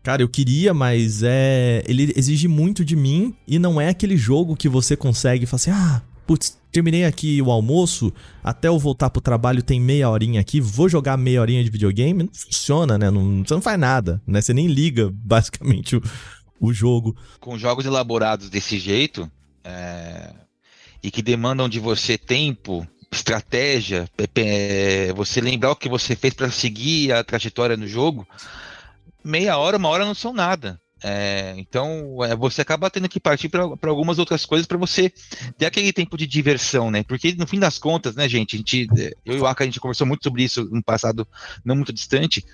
Cara, 0.04 0.22
eu 0.22 0.28
queria, 0.28 0.72
mas 0.72 1.24
é. 1.24 1.82
Ele 1.88 2.12
exige 2.14 2.46
muito 2.46 2.84
de 2.84 2.94
mim 2.94 3.34
e 3.48 3.58
não 3.58 3.80
é 3.80 3.88
aquele 3.88 4.16
jogo 4.16 4.54
que 4.54 4.68
você 4.68 4.96
consegue 4.96 5.44
falar 5.44 5.56
assim, 5.56 5.70
ah, 5.72 6.02
putz, 6.24 6.57
terminei 6.70 7.04
aqui 7.04 7.40
o 7.40 7.50
almoço, 7.50 8.12
até 8.42 8.68
eu 8.68 8.78
voltar 8.78 9.10
pro 9.10 9.20
trabalho 9.20 9.62
tem 9.62 9.80
meia 9.80 10.08
horinha 10.08 10.40
aqui, 10.40 10.60
vou 10.60 10.88
jogar 10.88 11.16
meia 11.16 11.40
horinha 11.40 11.64
de 11.64 11.70
videogame. 11.70 12.24
Não 12.24 12.30
funciona, 12.32 12.98
né? 12.98 13.10
Não, 13.10 13.44
você 13.44 13.54
não 13.54 13.62
faz 13.62 13.78
nada, 13.78 14.20
né? 14.26 14.40
Você 14.40 14.52
nem 14.52 14.66
liga, 14.66 15.10
basicamente, 15.14 15.96
o, 15.96 16.02
o 16.60 16.72
jogo. 16.72 17.16
Com 17.40 17.58
jogos 17.58 17.86
elaborados 17.86 18.50
desse 18.50 18.78
jeito, 18.78 19.30
é... 19.64 20.32
e 21.02 21.10
que 21.10 21.22
demandam 21.22 21.68
de 21.68 21.80
você 21.80 22.18
tempo, 22.18 22.86
estratégia, 23.10 24.08
é, 24.34 25.12
você 25.14 25.40
lembrar 25.40 25.72
o 25.72 25.76
que 25.76 25.88
você 25.88 26.14
fez 26.14 26.34
para 26.34 26.50
seguir 26.50 27.12
a 27.12 27.24
trajetória 27.24 27.76
no 27.76 27.86
jogo, 27.86 28.26
meia 29.24 29.56
hora, 29.56 29.76
uma 29.76 29.88
hora 29.88 30.04
não 30.04 30.14
são 30.14 30.32
nada. 30.32 30.80
É, 31.02 31.54
então 31.56 32.24
é, 32.24 32.34
você 32.34 32.60
acaba 32.60 32.90
tendo 32.90 33.08
que 33.08 33.20
partir 33.20 33.48
para 33.48 33.62
algumas 33.84 34.18
outras 34.18 34.44
coisas 34.44 34.66
para 34.66 34.76
você 34.76 35.12
ter 35.56 35.66
aquele 35.66 35.92
tempo 35.92 36.16
de 36.16 36.26
diversão, 36.26 36.90
né? 36.90 37.02
Porque 37.04 37.34
no 37.34 37.46
fim 37.46 37.58
das 37.58 37.78
contas, 37.78 38.16
né, 38.16 38.28
gente, 38.28 38.56
a 38.56 38.58
gente 38.58 38.88
eu 39.24 39.36
e 39.36 39.40
o 39.40 39.46
Aka 39.46 39.64
a 39.64 39.66
gente 39.66 39.80
conversou 39.80 40.06
muito 40.06 40.24
sobre 40.24 40.42
isso 40.42 40.64
no 40.64 40.82
passado 40.82 41.26
não 41.64 41.76
muito 41.76 41.92
distante. 41.92 42.44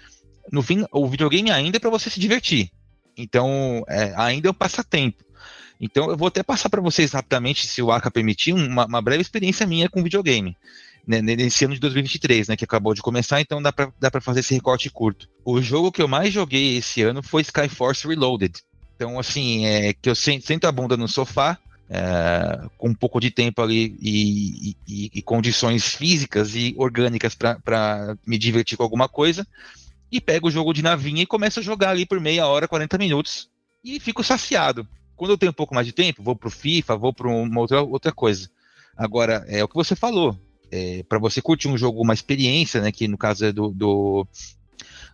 No 0.52 0.62
fim, 0.62 0.84
o 0.92 1.08
videogame 1.08 1.50
ainda 1.50 1.78
é 1.78 1.80
para 1.80 1.90
você 1.90 2.10
se 2.10 2.20
divertir. 2.20 2.70
Então, 3.16 3.82
é, 3.88 4.12
ainda 4.16 4.48
é 4.48 4.50
um 4.50 4.54
passatempo. 4.54 5.24
Então, 5.80 6.10
eu 6.10 6.16
vou 6.16 6.28
até 6.28 6.42
passar 6.42 6.68
para 6.68 6.82
vocês 6.82 7.12
rapidamente, 7.12 7.66
se 7.66 7.80
o 7.80 7.90
Aka 7.90 8.10
permitir, 8.10 8.52
uma, 8.52 8.84
uma 8.84 9.00
breve 9.00 9.22
experiência 9.22 9.66
minha 9.66 9.88
com 9.88 10.02
videogame 10.02 10.54
né, 11.06 11.20
nesse 11.20 11.64
ano 11.64 11.74
de 11.74 11.80
2023, 11.80 12.48
né, 12.48 12.56
que 12.56 12.64
acabou 12.64 12.94
de 12.94 13.02
começar, 13.02 13.40
então 13.40 13.62
dá 13.62 13.72
pra, 13.72 13.92
dá 14.00 14.10
fazer 14.20 14.40
esse 14.40 14.54
recorte 14.54 14.90
curto. 14.90 15.28
O 15.44 15.60
jogo 15.60 15.92
que 15.92 16.02
eu 16.02 16.08
mais 16.08 16.32
joguei 16.32 16.78
esse 16.78 17.02
ano 17.02 17.22
foi 17.22 17.42
Skyforce 17.42 18.06
Reloaded. 18.06 18.60
Então, 18.96 19.18
assim, 19.18 19.66
é 19.66 19.92
que 19.92 20.08
eu 20.08 20.14
sento 20.14 20.66
a 20.66 20.72
bunda 20.72 20.96
no 20.96 21.08
sofá, 21.08 21.58
é, 21.90 22.66
com 22.78 22.88
um 22.88 22.94
pouco 22.94 23.20
de 23.20 23.30
tempo 23.30 23.60
ali 23.60 23.96
e, 24.00 24.76
e, 24.88 25.10
e 25.14 25.22
condições 25.22 25.94
físicas 25.94 26.54
e 26.54 26.74
orgânicas 26.78 27.34
para 27.34 28.16
me 28.26 28.38
divertir 28.38 28.76
com 28.76 28.82
alguma 28.82 29.08
coisa, 29.08 29.46
e 30.10 30.20
pego 30.20 30.48
o 30.48 30.50
jogo 30.50 30.72
de 30.72 30.82
navinha 30.82 31.22
e 31.22 31.26
começo 31.26 31.60
a 31.60 31.62
jogar 31.62 31.90
ali 31.90 32.06
por 32.06 32.20
meia 32.20 32.46
hora, 32.46 32.68
40 32.68 32.96
minutos, 32.98 33.50
e 33.82 34.00
fico 34.00 34.22
saciado. 34.22 34.86
Quando 35.16 35.32
eu 35.32 35.38
tenho 35.38 35.50
um 35.50 35.54
pouco 35.54 35.74
mais 35.74 35.86
de 35.86 35.92
tempo, 35.92 36.22
vou 36.22 36.34
pro 36.34 36.50
FIFA, 36.50 36.96
vou 36.96 37.12
para 37.12 37.28
uma 37.28 37.60
outra, 37.60 37.82
outra 37.82 38.12
coisa. 38.12 38.48
Agora, 38.96 39.44
é 39.48 39.62
o 39.62 39.68
que 39.68 39.74
você 39.74 39.94
falou 39.94 40.38
é, 40.74 41.04
para 41.08 41.20
você 41.20 41.40
curtir 41.40 41.68
um 41.68 41.78
jogo, 41.78 42.02
uma 42.02 42.12
experiência, 42.12 42.80
né, 42.80 42.90
que 42.90 43.06
no 43.06 43.16
caso 43.16 43.44
é 43.44 43.52
do, 43.52 43.68
do, 43.68 44.26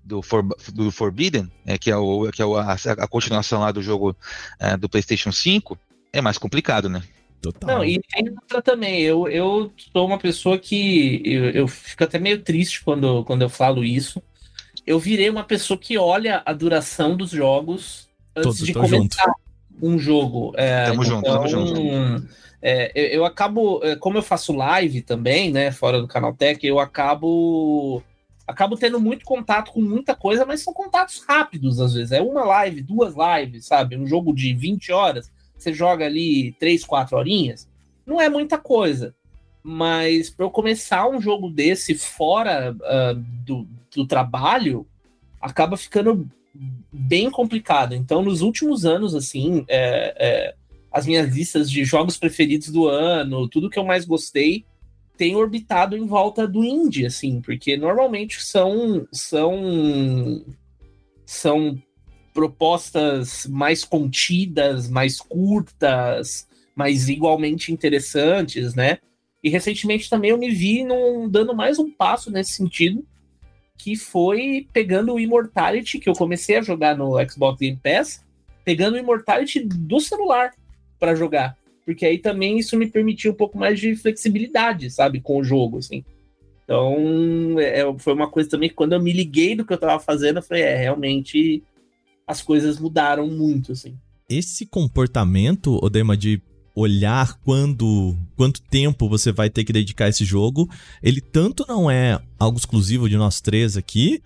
do, 0.02 0.22
For, 0.22 0.42
do 0.72 0.90
Forbidden, 0.90 1.52
é, 1.66 1.76
que 1.76 1.90
é, 1.90 1.96
o, 1.96 2.30
que 2.32 2.40
é 2.40 2.44
a, 2.46 2.72
a 2.72 3.06
continuação 3.06 3.60
lá 3.60 3.70
do 3.70 3.82
jogo 3.82 4.16
é, 4.58 4.74
do 4.78 4.88
PlayStation 4.88 5.30
5, 5.30 5.78
é 6.14 6.22
mais 6.22 6.38
complicado, 6.38 6.88
né? 6.88 7.02
Total. 7.42 7.76
Não, 7.76 7.84
e 7.84 8.00
tem 8.00 8.30
outra 8.30 8.62
também. 8.62 9.02
Eu, 9.02 9.28
eu 9.28 9.70
sou 9.92 10.06
uma 10.06 10.18
pessoa 10.18 10.58
que 10.58 11.22
eu, 11.24 11.50
eu 11.50 11.68
fico 11.68 12.04
até 12.04 12.18
meio 12.18 12.42
triste 12.42 12.82
quando, 12.82 13.22
quando 13.24 13.42
eu 13.42 13.48
falo 13.48 13.84
isso. 13.84 14.22
Eu 14.86 14.98
virei 14.98 15.28
uma 15.28 15.44
pessoa 15.44 15.78
que 15.78 15.96
olha 15.98 16.42
a 16.44 16.52
duração 16.52 17.16
dos 17.16 17.30
jogos 17.30 18.08
antes 18.34 18.58
de 18.58 18.72
começar 18.72 19.24
junto. 19.24 19.34
um 19.82 19.98
jogo. 19.98 20.52
É, 20.56 20.86
tamo 20.86 21.02
então, 21.02 21.16
junto, 21.16 21.24
tamo 21.24 21.48
junto. 21.48 22.28
É, 22.62 22.92
eu, 22.94 23.20
eu, 23.20 23.24
acabo, 23.24 23.80
é, 23.82 23.96
como 23.96 24.18
eu 24.18 24.22
faço 24.22 24.52
live 24.52 25.00
também, 25.02 25.50
né, 25.50 25.70
fora 25.70 26.00
do 26.00 26.08
canal 26.08 26.34
Tech, 26.34 26.64
eu 26.66 26.78
acabo 26.78 28.02
acabo 28.46 28.76
tendo 28.76 28.98
muito 28.98 29.24
contato 29.24 29.70
com 29.70 29.80
muita 29.80 30.14
coisa, 30.14 30.44
mas 30.44 30.62
são 30.62 30.74
contatos 30.74 31.24
rápidos 31.26 31.80
às 31.80 31.94
vezes. 31.94 32.10
É 32.10 32.20
uma 32.20 32.44
live, 32.44 32.82
duas 32.82 33.14
lives, 33.14 33.66
sabe? 33.66 33.96
Um 33.96 34.06
jogo 34.06 34.34
de 34.34 34.52
20 34.52 34.90
horas, 34.90 35.30
você 35.56 35.72
joga 35.72 36.04
ali 36.04 36.52
3, 36.58 36.84
4 36.84 37.16
horinhas. 37.16 37.68
Não 38.04 38.20
é 38.20 38.28
muita 38.28 38.58
coisa. 38.58 39.14
Mas 39.62 40.30
para 40.30 40.46
eu 40.46 40.50
começar 40.50 41.08
um 41.08 41.20
jogo 41.20 41.48
desse 41.48 41.94
fora 41.94 42.74
uh, 42.74 43.14
do, 43.44 43.68
do 43.94 44.06
trabalho, 44.06 44.86
acaba 45.40 45.76
ficando 45.76 46.28
bem 46.92 47.30
complicado. 47.30 47.94
Então, 47.94 48.22
nos 48.22 48.40
últimos 48.40 48.84
anos, 48.84 49.14
assim, 49.14 49.64
é, 49.68 50.14
é, 50.18 50.54
as 50.92 51.06
minhas 51.06 51.34
listas 51.34 51.70
de 51.70 51.84
jogos 51.84 52.16
preferidos 52.16 52.68
do 52.68 52.88
ano, 52.88 53.48
tudo 53.48 53.70
que 53.70 53.78
eu 53.78 53.84
mais 53.84 54.04
gostei, 54.04 54.64
tem 55.16 55.36
orbitado 55.36 55.96
em 55.96 56.06
volta 56.06 56.48
do 56.48 56.64
indie, 56.64 57.06
assim, 57.06 57.40
porque 57.40 57.76
normalmente 57.76 58.42
são 58.42 59.06
são 59.12 60.44
são 61.26 61.80
propostas 62.32 63.46
mais 63.46 63.84
contidas, 63.84 64.88
mais 64.88 65.20
curtas, 65.20 66.48
mas 66.74 67.08
igualmente 67.08 67.72
interessantes, 67.72 68.74
né? 68.74 68.98
E 69.42 69.48
recentemente 69.48 70.08
também 70.08 70.30
eu 70.30 70.38
me 70.38 70.50
vi 70.50 70.84
num, 70.84 71.28
dando 71.28 71.54
mais 71.54 71.78
um 71.78 71.90
passo 71.90 72.30
nesse 72.30 72.54
sentido, 72.54 73.06
que 73.76 73.96
foi 73.96 74.68
pegando 74.72 75.14
o 75.14 75.20
Immortality, 75.20 75.98
que 75.98 76.08
eu 76.08 76.14
comecei 76.14 76.56
a 76.56 76.62
jogar 76.62 76.96
no 76.96 77.14
Xbox 77.28 77.58
Game 77.58 77.78
Pass, 77.82 78.24
pegando 78.64 78.94
o 78.94 78.98
Immortality 78.98 79.60
do 79.60 80.00
celular 80.00 80.52
para 81.00 81.14
jogar. 81.14 81.56
Porque 81.84 82.06
aí 82.06 82.18
também 82.18 82.58
isso 82.58 82.76
me 82.76 82.86
permitiu 82.86 83.32
um 83.32 83.34
pouco 83.34 83.58
mais 83.58 83.80
de 83.80 83.96
flexibilidade, 83.96 84.90
sabe, 84.90 85.20
com 85.20 85.38
o 85.38 85.44
jogo, 85.44 85.78
assim. 85.78 86.04
Então, 86.62 87.58
é, 87.58 87.80
é, 87.80 87.98
foi 87.98 88.12
uma 88.12 88.30
coisa 88.30 88.48
também 88.48 88.68
que 88.68 88.74
quando 88.76 88.92
eu 88.92 89.02
me 89.02 89.12
liguei 89.12 89.56
do 89.56 89.64
que 89.64 89.72
eu 89.72 89.78
tava 89.78 89.98
fazendo, 89.98 90.36
eu 90.36 90.42
falei, 90.42 90.62
é, 90.62 90.76
realmente 90.76 91.64
as 92.24 92.40
coisas 92.40 92.78
mudaram 92.78 93.26
muito, 93.26 93.72
assim. 93.72 93.96
Esse 94.28 94.64
comportamento, 94.64 95.84
Odema, 95.84 96.16
de 96.16 96.40
olhar 96.72 97.36
quando 97.40 98.16
quanto 98.36 98.62
tempo 98.62 99.08
você 99.08 99.32
vai 99.32 99.50
ter 99.50 99.64
que 99.64 99.72
dedicar 99.72 100.04
a 100.04 100.08
esse 100.10 100.24
jogo, 100.24 100.70
ele 101.02 101.20
tanto 101.20 101.64
não 101.68 101.90
é 101.90 102.20
algo 102.38 102.56
exclusivo 102.56 103.08
de 103.08 103.16
nós 103.16 103.40
três 103.40 103.76
aqui, 103.76 104.22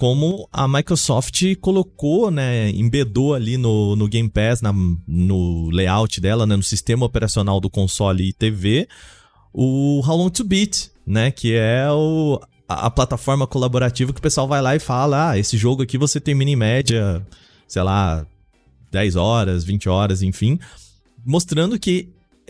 como 0.00 0.48
a 0.50 0.66
Microsoft 0.66 1.42
colocou, 1.60 2.30
né, 2.30 2.70
embedou 2.70 3.34
ali 3.34 3.58
no, 3.58 3.94
no 3.94 4.08
Game 4.08 4.30
Pass, 4.30 4.62
na, 4.62 4.72
no 5.06 5.68
layout 5.68 6.22
dela, 6.22 6.46
né, 6.46 6.56
no 6.56 6.62
sistema 6.62 7.04
operacional 7.04 7.60
do 7.60 7.68
console 7.68 8.26
e 8.26 8.32
TV, 8.32 8.88
o 9.52 10.00
How 10.02 10.16
Long 10.16 10.30
to 10.30 10.42
Beat, 10.42 10.88
né, 11.06 11.30
que 11.30 11.52
é 11.52 11.86
o, 11.90 12.40
a, 12.66 12.86
a, 12.86 12.90
plataforma 12.90 13.46
colaborativa 13.46 14.10
que 14.10 14.20
o 14.20 14.22
pessoal 14.22 14.48
vai 14.48 14.62
lá 14.62 14.74
e 14.74 14.78
fala, 14.78 15.32
ah, 15.32 15.38
esse 15.38 15.58
jogo 15.58 15.82
aqui 15.82 15.98
você 15.98 16.18
termina 16.18 16.50
em 16.50 16.56
média, 16.56 17.22
sei 17.68 17.82
lá, 17.82 18.24
10 18.90 19.16
horas, 19.16 19.64
20 19.64 19.86
horas, 19.90 20.22
enfim, 20.22 20.58
mostrando 21.26 21.78
que 21.78 22.08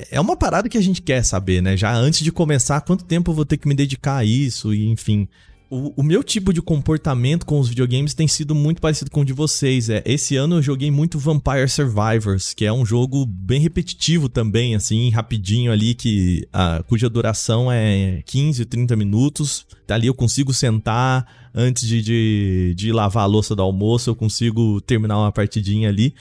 é 0.08 0.20
uma 0.20 0.36
parada 0.36 0.68
que 0.68 0.78
a 0.78 0.80
gente 0.80 1.02
quer 1.02 1.24
saber, 1.24 1.60
né? 1.60 1.76
Já 1.76 1.92
antes 1.92 2.20
de 2.20 2.30
começar, 2.30 2.80
quanto 2.82 3.04
tempo 3.04 3.32
eu 3.32 3.34
vou 3.34 3.44
ter 3.44 3.56
que 3.56 3.66
me 3.66 3.74
dedicar 3.74 4.18
a 4.18 4.24
isso 4.24 4.72
e 4.72 4.86
enfim. 4.86 5.28
O, 5.70 6.00
o, 6.00 6.02
meu 6.02 6.24
tipo 6.24 6.52
de 6.52 6.60
comportamento 6.60 7.46
com 7.46 7.60
os 7.60 7.68
videogames 7.68 8.12
tem 8.12 8.26
sido 8.26 8.56
muito 8.56 8.82
parecido 8.82 9.08
com 9.08 9.20
o 9.20 9.24
de 9.24 9.32
vocês. 9.32 9.88
É, 9.88 10.02
esse 10.04 10.34
ano 10.34 10.56
eu 10.56 10.62
joguei 10.62 10.90
muito 10.90 11.16
Vampire 11.16 11.68
Survivors, 11.68 12.52
que 12.52 12.64
é 12.64 12.72
um 12.72 12.84
jogo 12.84 13.24
bem 13.24 13.60
repetitivo 13.60 14.28
também, 14.28 14.74
assim, 14.74 15.10
rapidinho 15.10 15.70
ali, 15.70 15.94
que 15.94 16.44
a, 16.52 16.82
cuja 16.88 17.08
duração 17.08 17.70
é 17.70 18.20
15, 18.26 18.64
30 18.64 18.96
minutos. 18.96 19.64
Dali 19.86 20.08
eu 20.08 20.14
consigo 20.14 20.52
sentar 20.52 21.24
antes 21.54 21.86
de, 21.86 22.02
de, 22.02 22.74
de 22.76 22.92
lavar 22.92 23.22
a 23.22 23.26
louça 23.26 23.54
do 23.54 23.62
almoço, 23.62 24.10
eu 24.10 24.16
consigo 24.16 24.80
terminar 24.80 25.18
uma 25.18 25.30
partidinha 25.30 25.88
ali. 25.88 26.12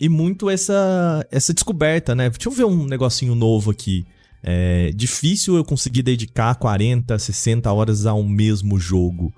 E 0.00 0.08
muito 0.08 0.50
essa, 0.50 1.24
essa 1.30 1.54
descoberta, 1.54 2.16
né? 2.16 2.30
Deixa 2.30 2.48
eu 2.48 2.52
ver 2.52 2.64
um 2.64 2.84
negocinho 2.84 3.36
novo 3.36 3.70
aqui. 3.70 4.04
É 4.42 4.92
difícil 4.94 5.56
eu 5.56 5.64
conseguir 5.64 6.02
dedicar 6.02 6.54
40, 6.54 7.18
60 7.18 7.72
horas 7.72 8.06
ao 8.06 8.22
mesmo 8.22 8.78
jogo, 8.78 9.32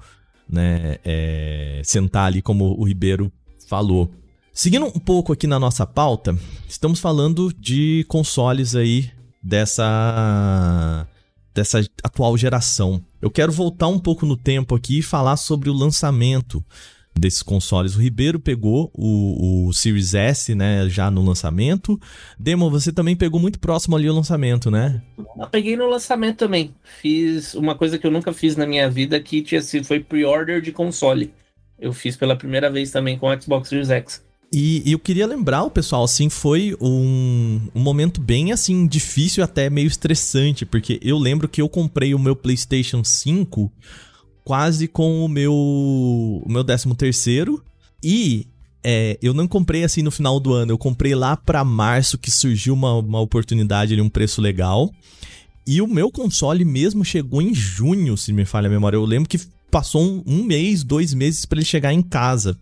né? 0.48 0.98
É, 1.04 1.80
sentar 1.84 2.26
ali 2.26 2.42
como 2.42 2.78
o 2.78 2.84
Ribeiro 2.84 3.32
falou. 3.66 4.10
Seguindo 4.52 4.86
um 4.86 4.98
pouco 4.98 5.32
aqui 5.32 5.46
na 5.46 5.58
nossa 5.58 5.86
pauta, 5.86 6.36
estamos 6.68 7.00
falando 7.00 7.52
de 7.58 8.04
consoles 8.08 8.74
aí 8.74 9.10
dessa 9.42 11.06
dessa 11.54 11.80
atual 12.02 12.36
geração. 12.36 13.02
Eu 13.20 13.30
quero 13.30 13.52
voltar 13.52 13.88
um 13.88 13.98
pouco 13.98 14.24
no 14.24 14.36
tempo 14.36 14.74
aqui 14.74 14.98
e 14.98 15.02
falar 15.02 15.36
sobre 15.36 15.68
o 15.68 15.74
lançamento 15.74 16.64
desses 17.18 17.42
consoles. 17.42 17.96
O 17.96 18.00
Ribeiro 18.00 18.40
pegou 18.40 18.90
o, 18.94 19.68
o 19.68 19.72
Series 19.72 20.14
S, 20.14 20.54
né, 20.54 20.88
já 20.88 21.10
no 21.10 21.24
lançamento. 21.24 22.00
Demo, 22.38 22.70
você 22.70 22.92
também 22.92 23.16
pegou 23.16 23.40
muito 23.40 23.58
próximo 23.58 23.96
ali 23.96 24.08
o 24.08 24.14
lançamento, 24.14 24.70
né? 24.70 25.02
Eu 25.38 25.46
peguei 25.48 25.76
no 25.76 25.88
lançamento 25.88 26.38
também. 26.38 26.74
Fiz 26.82 27.54
uma 27.54 27.74
coisa 27.74 27.98
que 27.98 28.06
eu 28.06 28.10
nunca 28.10 28.32
fiz 28.32 28.56
na 28.56 28.66
minha 28.66 28.88
vida, 28.88 29.20
que 29.20 29.42
tinha 29.42 29.60
sido, 29.60 29.84
foi 29.84 30.00
pre-order 30.00 30.60
de 30.60 30.72
console. 30.72 31.32
Eu 31.78 31.92
fiz 31.92 32.16
pela 32.16 32.36
primeira 32.36 32.70
vez 32.70 32.90
também 32.90 33.18
com 33.18 33.28
o 33.28 33.40
Xbox 33.40 33.68
Series 33.68 33.90
X. 33.90 34.22
E, 34.52 34.82
e, 34.84 34.92
eu 34.92 34.98
queria 34.98 35.28
lembrar 35.28 35.62
o 35.62 35.70
pessoal, 35.70 36.02
assim, 36.02 36.28
foi 36.28 36.76
um, 36.80 37.60
um 37.72 37.80
momento 37.80 38.20
bem, 38.20 38.50
assim, 38.50 38.84
difícil 38.84 39.44
até 39.44 39.70
meio 39.70 39.86
estressante, 39.86 40.66
porque 40.66 40.98
eu 41.02 41.16
lembro 41.18 41.48
que 41.48 41.62
eu 41.62 41.68
comprei 41.68 42.14
o 42.14 42.18
meu 42.18 42.34
PlayStation 42.34 43.04
5 43.04 43.72
quase 44.44 44.88
com 44.88 45.24
o 45.24 45.28
meu, 45.28 45.52
o 45.52 46.44
meu 46.46 46.64
13 46.64 46.94
terceiro 46.94 47.62
e 48.02 48.46
é, 48.82 49.18
eu 49.20 49.34
não 49.34 49.46
comprei 49.46 49.84
assim 49.84 50.02
no 50.02 50.10
final 50.10 50.40
do 50.40 50.52
ano, 50.52 50.72
eu 50.72 50.78
comprei 50.78 51.14
lá 51.14 51.36
para 51.36 51.64
março 51.64 52.18
que 52.18 52.30
surgiu 52.30 52.74
uma, 52.74 52.94
uma 52.94 53.20
oportunidade 53.20 53.92
ali, 53.92 54.02
um 54.02 54.08
preço 54.08 54.40
legal. 54.40 54.90
E 55.66 55.82
o 55.82 55.86
meu 55.86 56.10
console 56.10 56.64
mesmo 56.64 57.04
chegou 57.04 57.42
em 57.42 57.54
junho, 57.54 58.16
se 58.16 58.32
me 58.32 58.44
falha 58.44 58.66
a 58.66 58.70
memória. 58.70 58.96
Eu 58.96 59.04
lembro 59.04 59.28
que 59.28 59.38
passou 59.70 60.02
um, 60.02 60.22
um 60.26 60.42
mês, 60.42 60.82
dois 60.82 61.12
meses 61.12 61.44
para 61.44 61.58
ele 61.58 61.66
chegar 61.66 61.92
em 61.92 62.02
casa 62.02 62.58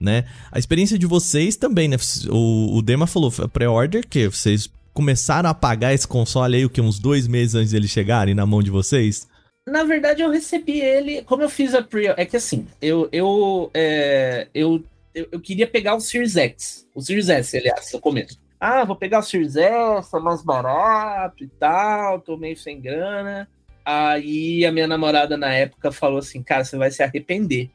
né? 0.00 0.24
A 0.50 0.58
experiência 0.58 0.98
de 0.98 1.06
vocês 1.06 1.56
também, 1.56 1.88
né? 1.88 1.96
O, 2.30 2.76
o 2.76 2.82
Dema 2.82 3.06
falou, 3.06 3.30
pré-order 3.52 4.06
que 4.08 4.28
vocês 4.28 4.70
começaram 4.94 5.48
a 5.48 5.54
pagar 5.54 5.92
esse 5.92 6.06
console 6.06 6.56
aí 6.56 6.64
o 6.64 6.70
que 6.70 6.80
uns 6.80 6.98
dois 6.98 7.26
meses 7.26 7.54
antes 7.54 7.72
dele 7.72 7.88
chegarem 7.88 8.34
na 8.34 8.46
mão 8.46 8.62
de 8.62 8.70
vocês? 8.70 9.26
Na 9.70 9.84
verdade, 9.84 10.22
eu 10.22 10.30
recebi 10.30 10.80
ele. 10.80 11.22
Como 11.22 11.42
eu 11.42 11.48
fiz 11.48 11.74
a 11.74 11.82
pre 11.82 12.06
É 12.16 12.24
que 12.24 12.36
assim, 12.36 12.66
eu, 12.80 13.08
eu, 13.12 13.70
é, 13.74 14.48
eu, 14.54 14.82
eu, 15.14 15.28
eu, 15.32 15.40
queria 15.40 15.66
pegar 15.66 15.94
o 15.94 16.00
Series 16.00 16.36
X. 16.36 16.88
O 16.94 17.00
Series 17.00 17.28
S, 17.28 17.56
aliás, 17.56 17.92
no 17.92 18.00
começo. 18.00 18.40
Ah, 18.60 18.84
vou 18.84 18.96
pegar 18.96 19.20
o 19.20 19.22
Series 19.22 19.56
S, 19.56 20.16
é 20.16 20.18
mais 20.18 20.42
barato 20.42 21.44
e 21.44 21.48
tal, 21.48 22.20
tô 22.20 22.36
meio 22.36 22.56
sem 22.56 22.80
grana. 22.80 23.48
Aí 23.84 24.66
a 24.66 24.72
minha 24.72 24.86
namorada 24.86 25.36
na 25.36 25.52
época 25.52 25.92
falou 25.92 26.18
assim: 26.18 26.42
cara, 26.42 26.64
você 26.64 26.76
vai 26.76 26.90
se 26.90 27.02
arrepender 27.02 27.70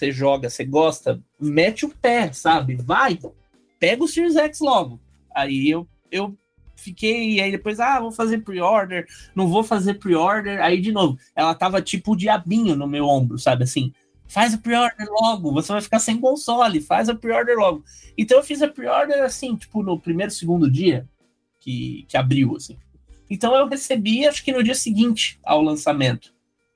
você 0.00 0.10
joga, 0.10 0.48
você 0.48 0.64
gosta, 0.64 1.20
mete 1.38 1.84
o 1.84 1.90
pé, 1.90 2.32
sabe? 2.32 2.74
Vai, 2.74 3.18
pega 3.78 4.02
o 4.02 4.08
Series 4.08 4.36
X 4.36 4.60
logo. 4.60 4.98
Aí 5.34 5.68
eu, 5.68 5.86
eu 6.10 6.34
fiquei, 6.80 7.40
aí 7.40 7.50
depois, 7.50 7.78
ah, 7.80 8.00
vou 8.00 8.10
fazer 8.10 8.38
pre-order, 8.38 9.06
não 9.34 9.46
vou 9.48 9.62
fazer 9.62 9.94
pre-order. 9.94 10.60
Aí 10.62 10.80
de 10.80 10.92
novo, 10.92 11.18
ela 11.34 11.54
tava 11.54 11.80
tipo 11.80 12.12
o 12.12 12.16
diabinho 12.16 12.74
no 12.74 12.86
meu 12.86 13.06
ombro, 13.06 13.38
sabe 13.38 13.64
assim? 13.64 13.92
Faz 14.26 14.54
o 14.54 14.58
pre-order 14.58 15.08
logo, 15.10 15.52
você 15.52 15.72
vai 15.72 15.80
ficar 15.80 15.98
sem 15.98 16.18
console, 16.18 16.80
faz 16.80 17.08
o 17.08 17.16
pre-order 17.16 17.56
logo. 17.56 17.84
Então 18.16 18.38
eu 18.38 18.44
fiz 18.44 18.62
a 18.62 18.68
pre-order 18.68 19.22
assim, 19.22 19.56
tipo 19.56 19.82
no 19.82 19.98
primeiro, 19.98 20.30
segundo 20.30 20.70
dia 20.70 21.08
que, 21.60 22.04
que 22.08 22.16
abriu, 22.16 22.56
assim. 22.56 22.76
Então 23.28 23.54
eu 23.54 23.68
recebi, 23.68 24.26
acho 24.26 24.44
que 24.44 24.52
no 24.52 24.62
dia 24.62 24.74
seguinte 24.74 25.38
ao 25.44 25.62
lançamento. 25.62 26.32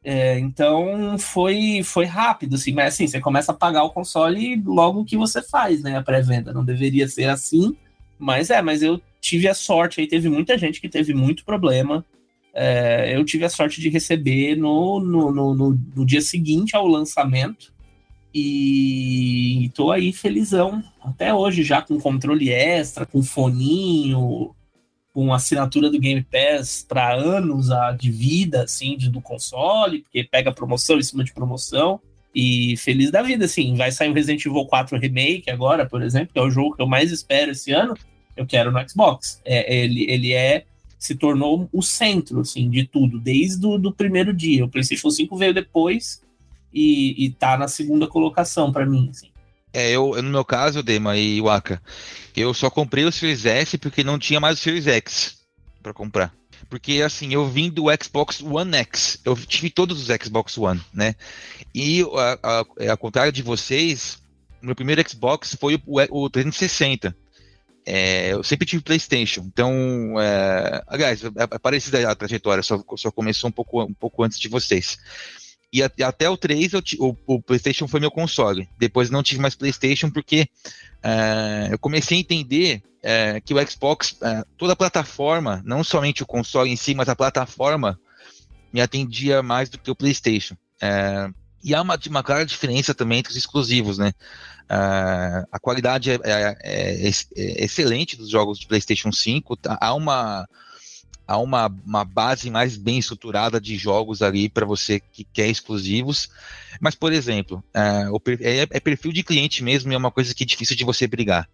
É, 0.06 0.38
então 0.38 1.16
foi 1.18 1.82
foi 1.82 2.04
rápido, 2.04 2.56
assim, 2.56 2.72
mas 2.72 2.92
assim, 2.92 3.06
você 3.06 3.18
começa 3.20 3.52
a 3.52 3.54
pagar 3.54 3.84
o 3.84 3.90
console 3.90 4.62
logo 4.62 5.04
que 5.04 5.16
você 5.16 5.42
faz, 5.42 5.82
né? 5.82 5.96
A 5.96 6.02
pré-venda. 6.02 6.52
Não 6.52 6.62
deveria 6.62 7.08
ser 7.08 7.24
assim, 7.24 7.74
mas 8.18 8.50
é, 8.50 8.60
mas 8.60 8.82
eu 8.82 9.00
tive 9.24 9.48
a 9.48 9.54
sorte, 9.54 10.02
aí 10.02 10.06
teve 10.06 10.28
muita 10.28 10.58
gente 10.58 10.82
que 10.82 10.88
teve 10.88 11.14
muito 11.14 11.46
problema. 11.46 12.04
É, 12.52 13.16
eu 13.16 13.24
tive 13.24 13.46
a 13.46 13.48
sorte 13.48 13.80
de 13.80 13.88
receber 13.88 14.54
no, 14.54 15.00
no, 15.00 15.32
no, 15.32 15.54
no, 15.54 15.80
no 15.96 16.06
dia 16.06 16.20
seguinte 16.20 16.76
ao 16.76 16.86
lançamento. 16.86 17.72
E 18.34 19.70
tô 19.74 19.90
aí 19.90 20.12
felizão 20.12 20.82
até 21.00 21.32
hoje, 21.32 21.62
já 21.62 21.80
com 21.80 21.98
controle 21.98 22.50
extra, 22.50 23.06
com 23.06 23.22
foninho, 23.22 24.54
com 25.12 25.32
assinatura 25.32 25.88
do 25.88 25.98
Game 25.98 26.22
Pass 26.22 26.84
para 26.86 27.14
anos 27.14 27.70
a, 27.70 27.92
de 27.92 28.10
vida, 28.10 28.64
assim, 28.64 28.94
de, 28.94 29.08
do 29.08 29.22
console, 29.22 30.00
porque 30.02 30.24
pega 30.24 30.52
promoção 30.52 30.98
em 30.98 31.02
cima 31.02 31.24
de 31.24 31.32
promoção. 31.32 31.98
E 32.34 32.76
feliz 32.76 33.10
da 33.10 33.22
vida, 33.22 33.46
assim. 33.46 33.74
Vai 33.74 33.90
sair 33.90 34.10
o 34.10 34.12
Resident 34.12 34.44
Evil 34.44 34.66
4 34.66 34.98
Remake 34.98 35.48
agora, 35.50 35.86
por 35.86 36.02
exemplo, 36.02 36.30
que 36.34 36.38
é 36.38 36.42
o 36.42 36.50
jogo 36.50 36.76
que 36.76 36.82
eu 36.82 36.86
mais 36.86 37.10
espero 37.10 37.52
esse 37.52 37.72
ano. 37.72 37.94
Eu 38.36 38.46
quero 38.46 38.72
no 38.72 38.88
Xbox. 38.88 39.40
É, 39.44 39.84
ele, 39.84 40.10
ele 40.10 40.32
é 40.32 40.64
se 41.04 41.14
tornou 41.14 41.68
o 41.70 41.82
centro, 41.82 42.40
assim, 42.40 42.70
de 42.70 42.86
tudo, 42.86 43.18
desde 43.18 43.66
o 43.66 43.76
do 43.76 43.92
primeiro 43.92 44.32
dia. 44.32 44.64
O 44.64 44.68
PlayStation 44.70 45.10
5 45.10 45.36
veio 45.36 45.52
depois 45.52 46.22
e, 46.72 47.26
e 47.26 47.30
tá 47.30 47.58
na 47.58 47.68
segunda 47.68 48.06
colocação 48.06 48.72
para 48.72 48.86
mim, 48.86 49.10
assim. 49.10 49.28
É, 49.70 49.90
eu, 49.90 50.22
no 50.22 50.30
meu 50.30 50.44
caso, 50.44 50.82
Dema 50.82 51.14
e 51.16 51.42
Waka, 51.42 51.82
eu 52.34 52.54
só 52.54 52.70
comprei 52.70 53.04
o 53.04 53.12
Series 53.12 53.44
S 53.44 53.76
porque 53.76 54.02
não 54.02 54.18
tinha 54.18 54.40
mais 54.40 54.58
o 54.58 54.62
Series 54.62 54.86
X 54.86 55.38
para 55.82 55.92
comprar. 55.92 56.34
Porque, 56.70 57.02
assim, 57.02 57.34
eu 57.34 57.46
vim 57.46 57.68
do 57.68 57.84
Xbox 58.02 58.40
One 58.40 58.74
X. 58.74 59.20
Eu 59.26 59.36
tive 59.36 59.68
todos 59.68 60.00
os 60.00 60.16
Xbox 60.16 60.56
One, 60.56 60.80
né? 60.92 61.14
E, 61.74 62.02
a, 62.02 62.38
a, 62.42 62.90
ao 62.92 62.96
contrário 62.96 63.30
de 63.30 63.42
vocês, 63.42 64.18
meu 64.62 64.74
primeiro 64.74 65.06
Xbox 65.06 65.54
foi 65.60 65.74
o, 65.86 66.24
o 66.24 66.30
360. 66.30 67.14
É, 67.86 68.32
eu 68.32 68.42
sempre 68.42 68.66
tive 68.66 68.82
PlayStation, 68.82 69.42
então, 69.46 70.18
é, 70.18 70.82
aliás, 70.86 71.22
é, 71.22 71.28
é 71.36 71.58
parecida 71.58 72.10
a 72.10 72.14
trajetória, 72.14 72.62
só, 72.62 72.82
só 72.96 73.10
começou 73.10 73.48
um 73.48 73.52
pouco, 73.52 73.82
um 73.82 73.92
pouco 73.92 74.22
antes 74.22 74.38
de 74.38 74.48
vocês. 74.48 74.96
E 75.74 75.82
a, 75.82 75.90
até 76.06 76.30
o 76.30 76.36
3, 76.36 76.72
eu, 76.72 76.82
o, 77.00 77.16
o, 77.26 77.42
PlayStation 77.42 77.88
foi 77.88 77.98
meu 77.98 78.10
console. 78.10 78.68
Depois 78.78 79.10
não 79.10 79.24
tive 79.24 79.40
mais 79.40 79.56
PlayStation 79.56 80.08
porque 80.08 80.48
uh, 81.04 81.72
eu 81.72 81.78
comecei 81.80 82.16
a 82.16 82.20
entender 82.20 82.80
uh, 83.00 83.42
que 83.44 83.52
o 83.52 83.68
Xbox, 83.68 84.12
uh, 84.12 84.46
toda 84.56 84.74
a 84.74 84.76
plataforma, 84.76 85.60
não 85.64 85.82
somente 85.82 86.22
o 86.22 86.26
console 86.26 86.70
em 86.70 86.76
si, 86.76 86.94
mas 86.94 87.08
a 87.08 87.16
plataforma, 87.16 87.98
me 88.72 88.80
atendia 88.80 89.42
mais 89.42 89.68
do 89.68 89.76
que 89.76 89.90
o 89.90 89.96
PlayStation. 89.96 90.56
E 91.64 91.74
há 91.74 91.80
uma, 91.80 91.98
uma 92.08 92.22
clara 92.22 92.44
diferença 92.44 92.94
também 92.94 93.18
entre 93.20 93.32
os 93.32 93.38
exclusivos, 93.38 93.96
né? 93.96 94.12
a 94.68 95.58
qualidade 95.60 96.10
é, 96.10 96.14
é, 96.24 96.56
é, 96.62 97.08
é, 97.08 97.64
excelente 97.64 98.16
dos 98.16 98.30
jogos 98.30 98.58
de 98.58 98.66
PlayStation 98.66 99.12
5. 99.12 99.56
Tá? 99.56 99.78
Há 99.80 99.94
uma 99.94 100.46
há 101.26 101.38
uma, 101.38 101.74
uma 101.86 102.04
base 102.04 102.50
mais 102.50 102.76
bem 102.76 102.98
estruturada 102.98 103.58
de 103.58 103.76
jogos 103.76 104.20
ali 104.20 104.48
para 104.48 104.66
você 104.66 105.00
que 105.00 105.24
quer 105.24 105.48
exclusivos. 105.48 106.28
Mas, 106.80 106.94
por 106.94 107.12
exemplo, 107.12 107.64
uh, 107.74 108.20
é, 108.40 108.66
é, 108.70 108.80
perfil 108.80 109.10
de 109.10 109.22
cliente 109.22 109.62
mesmo 109.62 109.90
e 109.90 109.94
é 109.94 109.98
uma 109.98 110.10
coisa 110.10 110.34
que 110.34 110.44
é 110.44 110.46
difícil 110.46 110.76
de 110.76 110.84
você 110.84 111.06
brigar. 111.06 111.48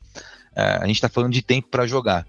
Uh, 0.52 0.82
a 0.82 0.86
gente 0.86 0.96
está 0.96 1.08
falando 1.08 1.32
de 1.32 1.42
tempo 1.42 1.68
para 1.68 1.86
jogar. 1.86 2.26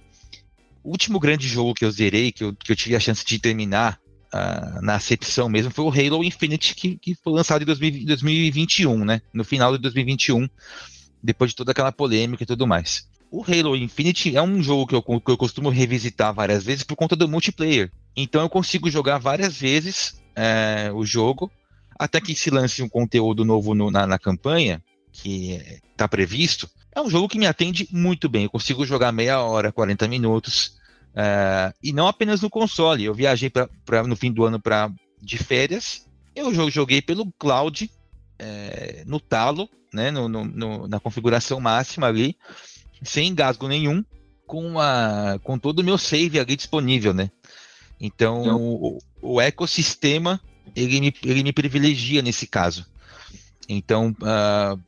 O 0.83 0.91
último 0.91 1.19
grande 1.19 1.47
jogo 1.47 1.73
que 1.73 1.83
eu 1.83 1.91
zerei, 1.91 2.31
que 2.31 2.43
eu, 2.43 2.53
que 2.55 2.71
eu 2.71 2.75
tive 2.75 2.95
a 2.95 2.99
chance 2.99 3.25
de 3.25 3.39
terminar 3.39 3.99
uh, 4.33 4.81
na 4.81 4.95
acepção 4.95 5.49
mesmo, 5.49 5.71
foi 5.71 5.85
o 5.85 5.89
Halo 5.89 6.23
Infinite, 6.23 6.75
que, 6.75 6.97
que 6.97 7.15
foi 7.15 7.33
lançado 7.33 7.61
em 7.61 7.65
2000, 7.65 8.05
2021, 8.05 9.05
né? 9.05 9.21
No 9.33 9.43
final 9.43 9.71
de 9.75 9.81
2021, 9.81 10.47
depois 11.21 11.51
de 11.51 11.55
toda 11.55 11.71
aquela 11.71 11.91
polêmica 11.91 12.43
e 12.43 12.45
tudo 12.45 12.67
mais. 12.67 13.07
O 13.31 13.43
Halo 13.43 13.75
Infinite 13.75 14.35
é 14.35 14.41
um 14.41 14.61
jogo 14.61 14.87
que 14.87 14.95
eu, 14.95 15.01
que 15.01 15.31
eu 15.31 15.37
costumo 15.37 15.69
revisitar 15.69 16.33
várias 16.33 16.63
vezes 16.63 16.83
por 16.83 16.95
conta 16.95 17.15
do 17.15 17.29
multiplayer. 17.29 17.89
Então 18.15 18.41
eu 18.41 18.49
consigo 18.49 18.89
jogar 18.89 19.19
várias 19.19 19.55
vezes 19.55 20.21
é, 20.35 20.91
o 20.93 21.05
jogo, 21.05 21.49
até 21.97 22.19
que 22.19 22.35
se 22.35 22.49
lance 22.49 22.83
um 22.83 22.89
conteúdo 22.89 23.45
novo 23.45 23.73
no, 23.73 23.89
na, 23.89 24.05
na, 24.05 24.19
campanha, 24.19 24.83
que 25.13 25.61
está 25.91 26.07
previsto. 26.07 26.69
É 26.93 26.99
um 26.99 27.09
jogo 27.09 27.29
que 27.29 27.39
me 27.39 27.47
atende 27.47 27.87
muito 27.89 28.27
bem. 28.27 28.43
Eu 28.43 28.49
consigo 28.49 28.85
jogar 28.85 29.13
meia 29.13 29.39
hora, 29.39 29.71
40 29.71 30.09
minutos. 30.09 30.80
É, 31.15 31.73
e 31.83 31.91
não 31.91 32.07
apenas 32.07 32.41
no 32.41 32.49
console. 32.49 33.05
Eu 33.05 33.13
viajei 33.13 33.49
pra, 33.49 33.69
pra 33.85 34.03
no 34.03 34.15
fim 34.15 34.31
do 34.31 34.45
ano 34.45 34.59
pra, 34.59 34.91
de 35.21 35.37
férias. 35.37 36.07
Eu 36.35 36.53
joguei 36.69 37.01
pelo 37.01 37.31
cloud, 37.33 37.89
é, 38.39 39.03
no 39.05 39.19
talo, 39.19 39.69
né, 39.93 40.09
no, 40.09 40.29
no, 40.29 40.45
no, 40.45 40.87
na 40.87 40.99
configuração 40.99 41.59
máxima 41.59 42.07
ali 42.07 42.37
sem 43.03 43.29
engasgo 43.29 43.67
nenhum, 43.67 44.03
com, 44.45 44.79
a, 44.79 45.39
com 45.43 45.57
todo 45.57 45.79
o 45.79 45.83
meu 45.83 45.97
save 45.97 46.39
ali 46.39 46.55
disponível, 46.55 47.13
né? 47.13 47.31
Então, 47.99 48.41
então 48.41 48.65
o, 48.65 48.99
o, 49.21 49.41
ecossistema, 49.41 50.41
ele 50.75 50.99
me, 50.99 51.13
ele 51.23 51.43
me 51.43 51.53
privilegia 51.53 52.21
nesse 52.21 52.47
caso. 52.47 52.85
Então, 53.67 54.15
uh, 54.21 54.79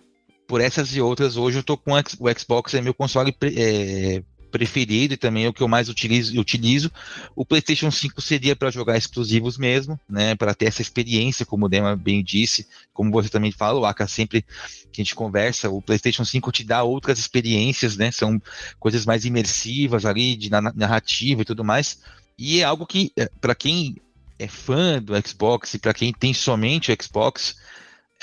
por 0.48 0.62
essas 0.62 0.96
e 0.96 1.02
outras, 1.02 1.38
hoje 1.38 1.58
eu 1.58 1.62
estou 1.62 1.78
com 1.78 1.94
o 1.94 2.40
Xbox, 2.40 2.74
é 2.74 2.82
meu 2.82 2.94
console 2.94 3.36
é, 3.42 4.24
preferido 4.54 5.16
e 5.16 5.18
também 5.18 5.46
é 5.46 5.50
o 5.50 5.54
que 5.54 5.63
eu 5.63 5.68
mais 5.68 5.89
utilizo. 5.89 6.39
utilizo. 6.39 6.92
O 7.36 7.44
PlayStation 7.44 7.89
5 7.89 8.22
seria 8.22 8.56
para 8.56 8.70
jogar 8.70 8.96
exclusivos 8.96 9.58
mesmo, 9.58 10.00
né, 10.08 10.36
para 10.36 10.54
ter 10.54 10.68
essa 10.68 10.82
experiência, 10.82 11.44
como 11.46 11.66
o 11.66 11.70
Dema 11.70 11.96
bem 11.96 12.24
disse, 12.24 12.68
como 12.94 13.12
você 13.12 13.30
também 13.30 13.52
fala, 13.52 13.80
o 13.80 13.86
Aka 13.86 14.08
sempre 14.08 14.44
que 14.92 15.02
a 15.02 15.04
gente 15.04 15.16
conversa, 15.16 15.72
o 15.72 15.82
PlayStation 15.82 16.24
5 16.24 16.52
te 16.52 16.63
dá 16.63 16.84
outras 16.84 17.18
experiências, 17.18 17.98
né, 17.98 18.12
são 18.12 18.39
coisas 18.80 19.08
mais 19.08 19.26
imersivas 19.26 20.06
ali, 20.06 20.36
de 20.36 20.52
narrativa 20.52 21.42
e 21.42 21.46
tudo 21.46 21.63
mais. 21.63 22.00
E 22.38 22.60
é 22.60 22.63
algo 22.63 22.86
que, 22.86 23.12
é, 23.18 23.30
para 23.42 23.56
quem 23.56 23.96
é 24.38 24.48
fã 24.48 25.02
do 25.02 25.13
Xbox 25.28 25.74
e 25.74 25.80
para 25.80 25.94
quem 25.94 26.13
tem 26.13 26.34
somente 26.34 26.92
o 26.92 26.98
Xbox, 27.02 27.56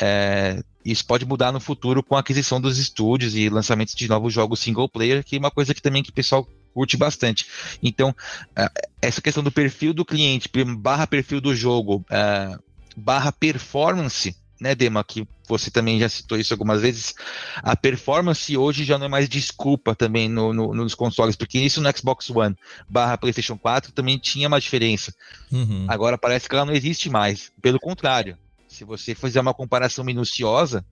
É, 0.00 0.62
isso 0.84 1.04
pode 1.04 1.26
mudar 1.26 1.52
no 1.52 1.60
futuro 1.60 2.02
com 2.02 2.16
a 2.16 2.20
aquisição 2.20 2.60
dos 2.60 2.78
estúdios 2.78 3.34
e 3.34 3.48
lançamentos 3.48 3.94
de 3.94 4.08
novos 4.08 4.32
jogos 4.32 4.60
single 4.60 4.88
player, 4.88 5.22
que 5.22 5.36
é 5.36 5.38
uma 5.38 5.50
coisa 5.50 5.74
que 5.74 5.82
também 5.82 6.02
que 6.02 6.10
o 6.10 6.14
pessoal 6.14 6.48
curte 6.72 6.96
bastante. 6.96 7.46
Então, 7.82 8.14
é, 8.56 8.68
essa 9.02 9.20
questão 9.20 9.42
do 9.42 9.52
perfil 9.52 9.92
do 9.92 10.04
cliente 10.04 10.48
barra 10.78 11.06
perfil 11.06 11.40
do 11.40 11.54
jogo 11.54 12.04
é, 12.10 12.56
barra 12.96 13.30
performance, 13.32 14.34
né, 14.60 14.74
Dema, 14.74 15.02
que 15.02 15.26
você 15.48 15.70
também 15.70 15.98
já 15.98 16.08
citou 16.08 16.38
isso 16.38 16.54
algumas 16.54 16.82
vezes, 16.82 17.14
a 17.56 17.74
performance 17.74 18.56
hoje 18.56 18.84
já 18.84 18.98
não 18.98 19.06
é 19.06 19.08
mais 19.08 19.28
desculpa 19.28 19.94
também 19.94 20.28
no, 20.28 20.52
no, 20.52 20.74
nos 20.74 20.94
consoles, 20.94 21.34
porque 21.34 21.58
isso 21.58 21.80
no 21.80 21.96
Xbox 21.96 22.30
One 22.30 22.56
barra 22.88 23.18
PlayStation 23.18 23.58
4 23.58 23.92
também 23.92 24.18
tinha 24.18 24.48
uma 24.48 24.60
diferença. 24.60 25.14
Uhum. 25.50 25.86
Agora 25.88 26.16
parece 26.16 26.48
que 26.48 26.54
ela 26.54 26.64
não 26.64 26.74
existe 26.74 27.10
mais. 27.10 27.50
Pelo 27.60 27.80
contrário, 27.80 28.36
se 28.70 28.84
você 28.84 29.14
fizer 29.14 29.40
uma 29.40 29.52
comparação 29.52 30.04
minuciosa, 30.04 30.84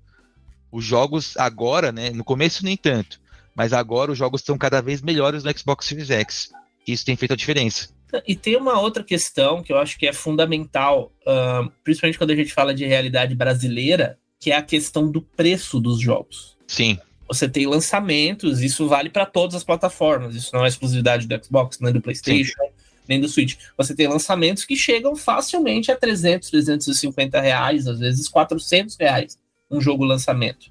os 0.70 0.84
jogos 0.84 1.36
agora, 1.36 1.92
né, 1.92 2.10
no 2.10 2.24
começo 2.24 2.64
nem 2.64 2.76
tanto, 2.76 3.20
mas 3.54 3.72
agora 3.72 4.10
os 4.10 4.18
jogos 4.18 4.40
estão 4.40 4.58
cada 4.58 4.82
vez 4.82 5.00
melhores 5.00 5.44
no 5.44 5.56
Xbox 5.56 5.86
Series 5.86 6.10
X. 6.10 6.50
Isso 6.86 7.04
tem 7.04 7.16
feito 7.16 7.32
a 7.32 7.36
diferença. 7.36 7.88
E 8.26 8.34
tem 8.34 8.56
uma 8.56 8.80
outra 8.80 9.04
questão 9.04 9.62
que 9.62 9.72
eu 9.72 9.78
acho 9.78 9.98
que 9.98 10.06
é 10.06 10.12
fundamental, 10.12 11.12
uh, 11.22 11.70
principalmente 11.84 12.18
quando 12.18 12.30
a 12.30 12.36
gente 12.36 12.52
fala 12.52 12.74
de 12.74 12.84
realidade 12.84 13.34
brasileira, 13.34 14.18
que 14.40 14.50
é 14.50 14.56
a 14.56 14.62
questão 14.62 15.10
do 15.10 15.22
preço 15.22 15.78
dos 15.78 16.00
jogos. 16.00 16.56
Sim. 16.66 16.98
Você 17.28 17.48
tem 17.48 17.66
lançamentos, 17.66 18.62
isso 18.62 18.88
vale 18.88 19.10
para 19.10 19.26
todas 19.26 19.54
as 19.54 19.64
plataformas, 19.64 20.34
isso 20.34 20.50
não 20.54 20.64
é 20.64 20.68
exclusividade 20.68 21.26
do 21.26 21.44
Xbox, 21.44 21.78
nem 21.80 21.92
do 21.92 22.00
PlayStation, 22.00 22.62
Sim. 22.62 22.77
Nem 23.08 23.20
do 23.20 23.28
Switch. 23.28 23.56
Você 23.76 23.94
tem 23.94 24.06
lançamentos 24.06 24.64
que 24.64 24.76
chegam 24.76 25.16
facilmente 25.16 25.90
a 25.90 25.96
300, 25.96 26.50
350 26.50 27.40
reais, 27.40 27.86
às 27.86 27.98
vezes 27.98 28.28
400 28.28 28.96
reais, 28.96 29.38
um 29.70 29.80
jogo 29.80 30.04
lançamento. 30.04 30.70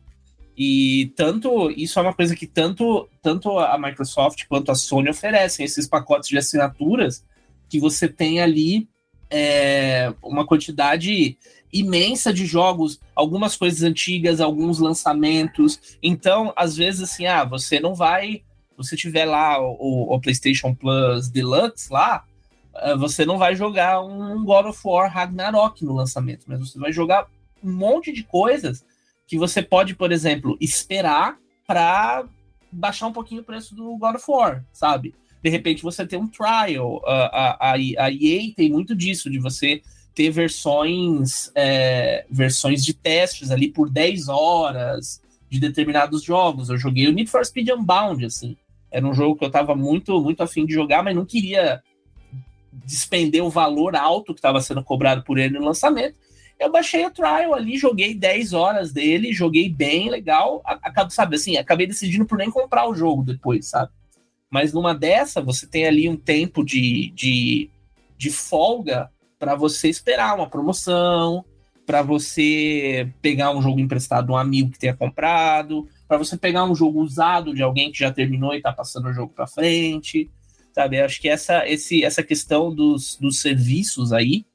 E 0.58 1.12
tanto 1.16 1.70
isso 1.70 2.00
é 2.00 2.02
uma 2.02 2.14
coisa 2.14 2.36
que 2.36 2.48
tanto, 2.48 3.08
tanto 3.22 3.60
a 3.60 3.78
Microsoft 3.78 4.46
quanto 4.48 4.72
a 4.72 4.76
Sony 4.76 5.10
oferecem 5.10 5.66
esses 5.66 5.88
pacotes 5.88 6.30
de 6.30 6.38
assinaturas 6.38 7.24
que 7.70 7.80
você 7.80 8.08
tem 8.08 8.42
ali 8.42 8.88
é, 9.30 10.14
uma 10.24 10.46
quantidade 10.46 11.38
imensa 11.72 12.34
de 12.34 12.46
jogos, 12.46 13.00
algumas 13.14 13.56
coisas 13.56 13.84
antigas, 13.84 14.40
alguns 14.40 14.80
lançamentos. 14.80 15.98
Então, 16.02 16.54
às 16.56 16.76
vezes, 16.76 17.02
assim, 17.02 17.26
ah, 17.28 17.44
você 17.44 17.80
não 17.80 17.94
vai. 17.94 18.42
Você 18.78 18.96
tiver 18.96 19.26
lá 19.26 19.60
o, 19.60 20.14
o 20.14 20.22
PlayStation 20.22 20.74
Plus 20.74 21.30
Deluxe 21.30 21.92
lá, 21.92 22.24
ah, 22.74 22.96
você 22.96 23.26
não 23.26 23.38
vai 23.38 23.56
jogar 23.56 24.02
um 24.02 24.44
God 24.46 24.68
of 24.68 24.80
War 24.86 25.12
Ragnarok 25.12 25.84
no 25.84 25.96
lançamento, 25.96 26.46
mas 26.48 26.60
você 26.60 26.80
vai 26.80 26.92
jogar 26.92 27.28
um 27.64 27.72
monte 27.72 28.14
de 28.14 28.24
coisas 28.24 28.86
que 29.26 29.38
você 29.38 29.62
pode, 29.62 29.96
por 29.96 30.12
exemplo, 30.12 30.58
esperar 30.62 31.38
para 31.66 32.26
baixar 32.72 33.08
um 33.08 33.14
pouquinho 33.14 33.42
o 33.42 33.44
preço 33.44 33.76
do 33.76 33.98
God 33.98 34.16
of 34.16 34.26
War, 34.28 34.64
sabe? 34.72 35.14
De 35.44 35.50
repente 35.50 35.84
você 35.84 36.06
tem 36.06 36.20
um 36.20 36.28
trial. 36.28 37.02
A, 37.06 37.72
a, 37.72 37.74
a 37.74 38.12
EA 38.12 38.54
tem 38.56 38.70
muito 38.70 38.96
disso, 38.96 39.30
de 39.30 39.40
você 39.40 39.82
ter 40.14 40.30
versões, 40.30 41.52
é, 41.54 42.26
versões 42.30 42.84
de 42.84 42.94
testes 42.94 43.52
ali 43.52 43.70
por 43.70 43.90
10 43.90 44.30
horas 44.30 45.22
de 45.50 45.60
determinados 45.60 46.24
jogos. 46.24 46.70
Eu 46.70 46.78
joguei 46.78 47.08
o 47.08 47.12
Need 47.12 47.30
for 47.30 47.46
Speed 47.46 47.70
Unbound, 47.70 48.26
assim. 48.26 48.58
Era 48.92 49.06
um 49.06 49.14
jogo 49.14 49.38
que 49.38 49.46
eu 49.46 49.52
tava 49.52 49.76
muito, 49.76 50.22
muito 50.22 50.42
afim 50.42 50.66
de 50.66 50.74
jogar, 50.74 51.04
mas 51.04 51.16
não 51.16 51.26
queria 51.26 51.82
despender 52.72 53.44
o 53.44 53.50
valor 53.50 53.96
alto 53.96 54.34
que 54.34 54.40
estava 54.40 54.62
sendo 54.62 54.84
cobrado 54.84 55.24
por 55.24 55.38
ele 55.38 55.58
no 55.58 55.66
lançamento. 55.66 56.18
Eu 56.60 56.72
baixei 56.72 57.06
o 57.06 57.12
trial 57.12 57.54
ali, 57.54 57.78
joguei 57.78 58.16
10 58.16 58.54
horas 58.54 58.92
dele, 58.92 59.32
joguei 59.32 59.70
bem, 59.70 60.10
legal. 60.10 60.62
Acabo, 60.66 61.12
sabe, 61.12 61.36
assim, 61.36 61.56
acabei 61.58 61.86
decidindo 61.86 62.26
por 62.26 62.38
nem 62.38 62.50
comprar 62.50 62.90
o 62.90 62.96
jogo 62.96 63.24
depois, 63.24 63.68
sabe? 63.68 63.92
Mas 64.50 64.74
numa 64.74 64.96
dessa, 64.96 65.42
você 65.42 65.68
tem 65.68 65.86
ali 65.86 66.10
um 66.10 66.16
tempo 66.16 66.64
de, 66.64 67.12
de, 67.12 67.70
de 68.18 68.32
folga 68.32 69.12
para 69.38 69.56
você 69.56 69.88
esperar 69.88 70.36
uma 70.36 70.50
promoção, 70.50 71.46
para 71.86 72.02
você 72.02 73.10
pegar 73.22 73.52
um 73.52 73.62
jogo 73.62 73.80
emprestado 73.80 74.28
de 74.28 74.32
um 74.32 74.38
amigo 74.38 74.72
que 74.72 74.80
tenha 74.80 74.96
comprado, 74.96 75.88
para 76.08 76.18
você 76.18 76.38
pegar 76.38 76.64
um 76.64 76.76
jogo 76.76 77.02
usado 77.02 77.54
de 77.54 77.62
alguém 77.62 77.92
que 77.92 78.00
já 78.00 78.12
terminou 78.12 78.54
e 78.54 78.58
está 78.58 78.72
passando 78.72 79.10
o 79.10 79.14
jogo 79.14 79.34
para 79.34 79.48
frente, 79.48 80.30
sabe? 80.74 81.00
Acho 81.02 81.20
que 81.20 81.28
essa, 81.28 81.68
esse, 81.68 82.04
essa 82.04 82.24
questão 82.24 82.74
dos, 82.74 83.18
dos 83.20 83.40
serviços 83.40 84.14
aí 84.14 84.46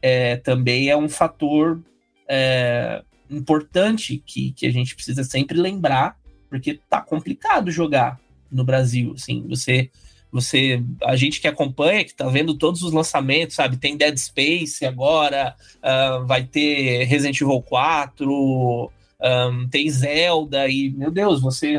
é, 0.00 0.36
também 0.36 0.88
é 0.88 0.96
um 0.96 1.08
fator 1.08 1.82
é, 2.28 3.02
importante 3.30 4.22
que, 4.24 4.52
que 4.52 4.66
a 4.66 4.72
gente 4.72 4.94
precisa 4.94 5.24
sempre 5.24 5.58
lembrar, 5.58 6.16
porque 6.48 6.80
tá 6.88 7.00
complicado 7.00 7.70
jogar 7.70 8.20
no 8.50 8.64
Brasil, 8.64 9.14
assim, 9.16 9.46
você 9.48 9.90
você, 10.32 10.82
a 11.04 11.14
gente 11.14 11.42
que 11.42 11.46
acompanha, 11.46 12.06
que 12.06 12.14
tá 12.14 12.26
vendo 12.26 12.56
todos 12.56 12.82
os 12.82 12.90
lançamentos, 12.90 13.54
sabe? 13.54 13.76
Tem 13.76 13.98
Dead 13.98 14.16
Space 14.16 14.82
agora, 14.82 15.54
uh, 15.76 16.26
vai 16.26 16.42
ter 16.42 17.04
Resident 17.04 17.38
Evil 17.38 17.60
4, 17.60 18.90
um, 19.22 19.68
tem 19.68 19.88
Zelda, 19.88 20.68
e, 20.68 20.90
meu 20.90 21.10
Deus, 21.10 21.40
você 21.40 21.78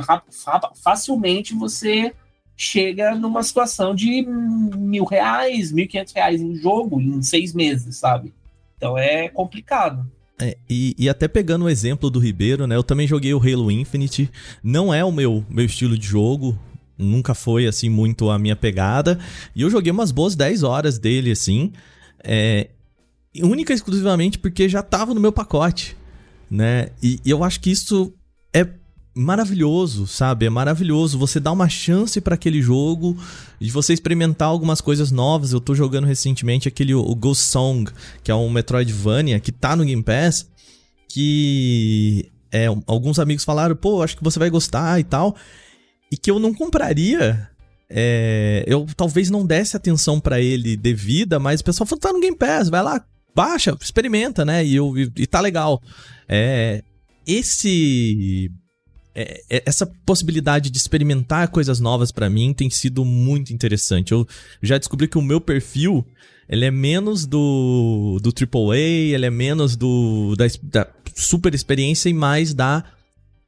facilmente 0.82 1.54
você 1.54 2.14
chega 2.56 3.16
numa 3.16 3.44
situação 3.44 3.94
de 3.94 4.26
mil 4.26 5.06
reais, 5.06 5.72
mil 5.72 5.88
quinhentos 5.88 6.14
reais 6.14 6.42
em 6.42 6.56
jogo 6.56 7.02
em 7.02 7.22
seis 7.22 7.54
meses, 7.54 7.98
sabe? 7.98 8.34
Então 8.78 8.98
é 8.98 9.28
complicado. 9.28 10.10
É, 10.40 10.58
e, 10.70 10.96
e, 10.98 11.10
até 11.10 11.28
pegando 11.28 11.66
o 11.66 11.70
exemplo 11.70 12.10
do 12.10 12.20
Ribeiro, 12.20 12.66
né? 12.66 12.76
Eu 12.76 12.84
também 12.84 13.08
joguei 13.08 13.34
o 13.34 13.38
Halo 13.40 13.72
Infinite. 13.72 14.30
Não 14.64 14.94
é 14.94 15.04
o 15.04 15.12
meu, 15.12 15.46
meu 15.50 15.66
estilo 15.66 15.98
de 15.98 16.08
jogo 16.08 16.58
nunca 16.98 17.34
foi 17.34 17.68
assim 17.68 17.90
muito 17.90 18.30
a 18.30 18.40
minha 18.40 18.56
pegada. 18.56 19.20
E 19.56 19.62
eu 19.62 19.70
joguei 19.70 19.92
umas 19.92 20.12
boas 20.12 20.36
10 20.36 20.64
horas 20.64 20.98
dele, 20.98 21.32
assim. 21.32 21.72
É, 22.24 22.70
única 23.42 23.74
e 23.74 23.76
exclusivamente 23.76 24.40
porque 24.40 24.70
já 24.70 24.82
tava 24.82 25.14
no 25.14 25.20
meu 25.20 25.32
pacote, 25.32 25.96
né? 26.54 26.90
E, 27.02 27.20
e 27.26 27.32
eu 27.32 27.44
acho 27.44 27.60
que 27.60 27.72
isso 27.72 28.14
é 28.54 28.68
maravilhoso, 29.16 30.06
sabe? 30.06 30.46
É 30.46 30.50
maravilhoso 30.50 31.18
você 31.18 31.40
dar 31.40 31.52
uma 31.52 31.68
chance 31.68 32.22
para 32.22 32.36
aquele 32.36 32.62
jogo 32.62 33.18
de 33.60 33.72
você 33.72 33.94
experimentar 33.94 34.48
algumas 34.50 34.80
coisas 34.80 35.12
novas. 35.12 35.52
Eu 35.52 35.60
tô 35.60 35.74
jogando 35.74 36.06
recentemente 36.06 36.68
aquele 36.68 36.94
o 36.94 37.16
Ghost 37.16 37.44
Song, 37.44 37.92
que 38.24 38.30
é 38.30 38.36
um 38.36 38.50
Metroidvania 38.50 39.40
que 39.40 39.52
tá 39.52 39.76
no 39.76 39.84
Game 39.84 40.04
Pass, 40.04 40.48
que 41.10 42.32
é, 42.52 42.68
alguns 42.86 43.18
amigos 43.18 43.44
falaram, 43.44 43.76
pô, 43.76 44.04
acho 44.04 44.16
que 44.16 44.24
você 44.24 44.38
vai 44.38 44.50
gostar 44.50 45.00
e 45.00 45.04
tal 45.04 45.36
e 46.14 46.18
que 46.18 46.30
eu 46.30 46.38
não 46.38 46.54
compraria. 46.54 47.50
É, 47.90 48.64
eu 48.68 48.86
talvez 48.96 49.32
não 49.32 49.44
desse 49.44 49.76
atenção 49.76 50.20
para 50.20 50.40
ele 50.40 50.78
devida, 50.78 51.40
mas 51.40 51.60
o 51.60 51.64
pessoal 51.64 51.88
falou: 51.88 52.00
tá 52.00 52.14
no 52.14 52.20
Game 52.20 52.38
Pass, 52.38 52.70
vai 52.70 52.84
lá, 52.84 53.04
baixa, 53.36 53.76
experimenta, 53.82 54.44
né? 54.46 54.66
E, 54.66 54.76
eu, 54.76 54.98
e, 54.98 55.12
e 55.18 55.28
tá 55.28 55.40
legal. 55.40 55.82
É, 56.28 56.84
esse. 57.26 58.52
É, 59.16 59.44
é 59.50 59.64
essa 59.66 59.86
possibilidade 60.06 60.72
de 60.72 60.78
experimentar 60.78 61.48
coisas 61.50 61.80
novas 61.80 62.12
para 62.12 62.30
mim 62.30 62.54
tem 62.54 62.70
sido 62.70 63.06
muito 63.06 63.54
interessante. 63.54 64.12
Eu 64.12 64.28
já 64.62 64.78
descobri 64.78 65.08
que 65.08 65.18
o 65.18 65.22
meu 65.22 65.40
perfil 65.40 66.06
ele 66.50 66.66
é 66.66 66.72
menos 66.72 67.26
do, 67.26 68.20
do 68.22 68.30
AAA, 68.30 68.78
ele 68.78 69.26
é 69.26 69.30
menos 69.30 69.76
do 69.76 70.36
da, 70.36 70.46
da 70.64 70.88
super 71.16 71.54
experiência 71.54 72.10
e 72.10 72.14
mais 72.14 72.54
da 72.54 72.84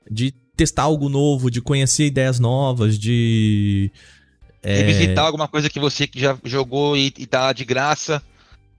de 0.09 0.31
testar 0.55 0.83
algo 0.83 1.09
novo, 1.09 1.51
de 1.51 1.61
conhecer 1.61 2.05
ideias 2.05 2.39
novas, 2.39 2.97
de. 2.97 3.91
É... 4.63 4.77
Revisitar 4.77 5.25
alguma 5.25 5.47
coisa 5.47 5.69
que 5.69 5.79
você 5.79 6.09
já 6.15 6.37
jogou 6.43 6.97
e, 6.97 7.13
e 7.17 7.25
tá 7.25 7.51
de 7.53 7.65
graça, 7.65 8.21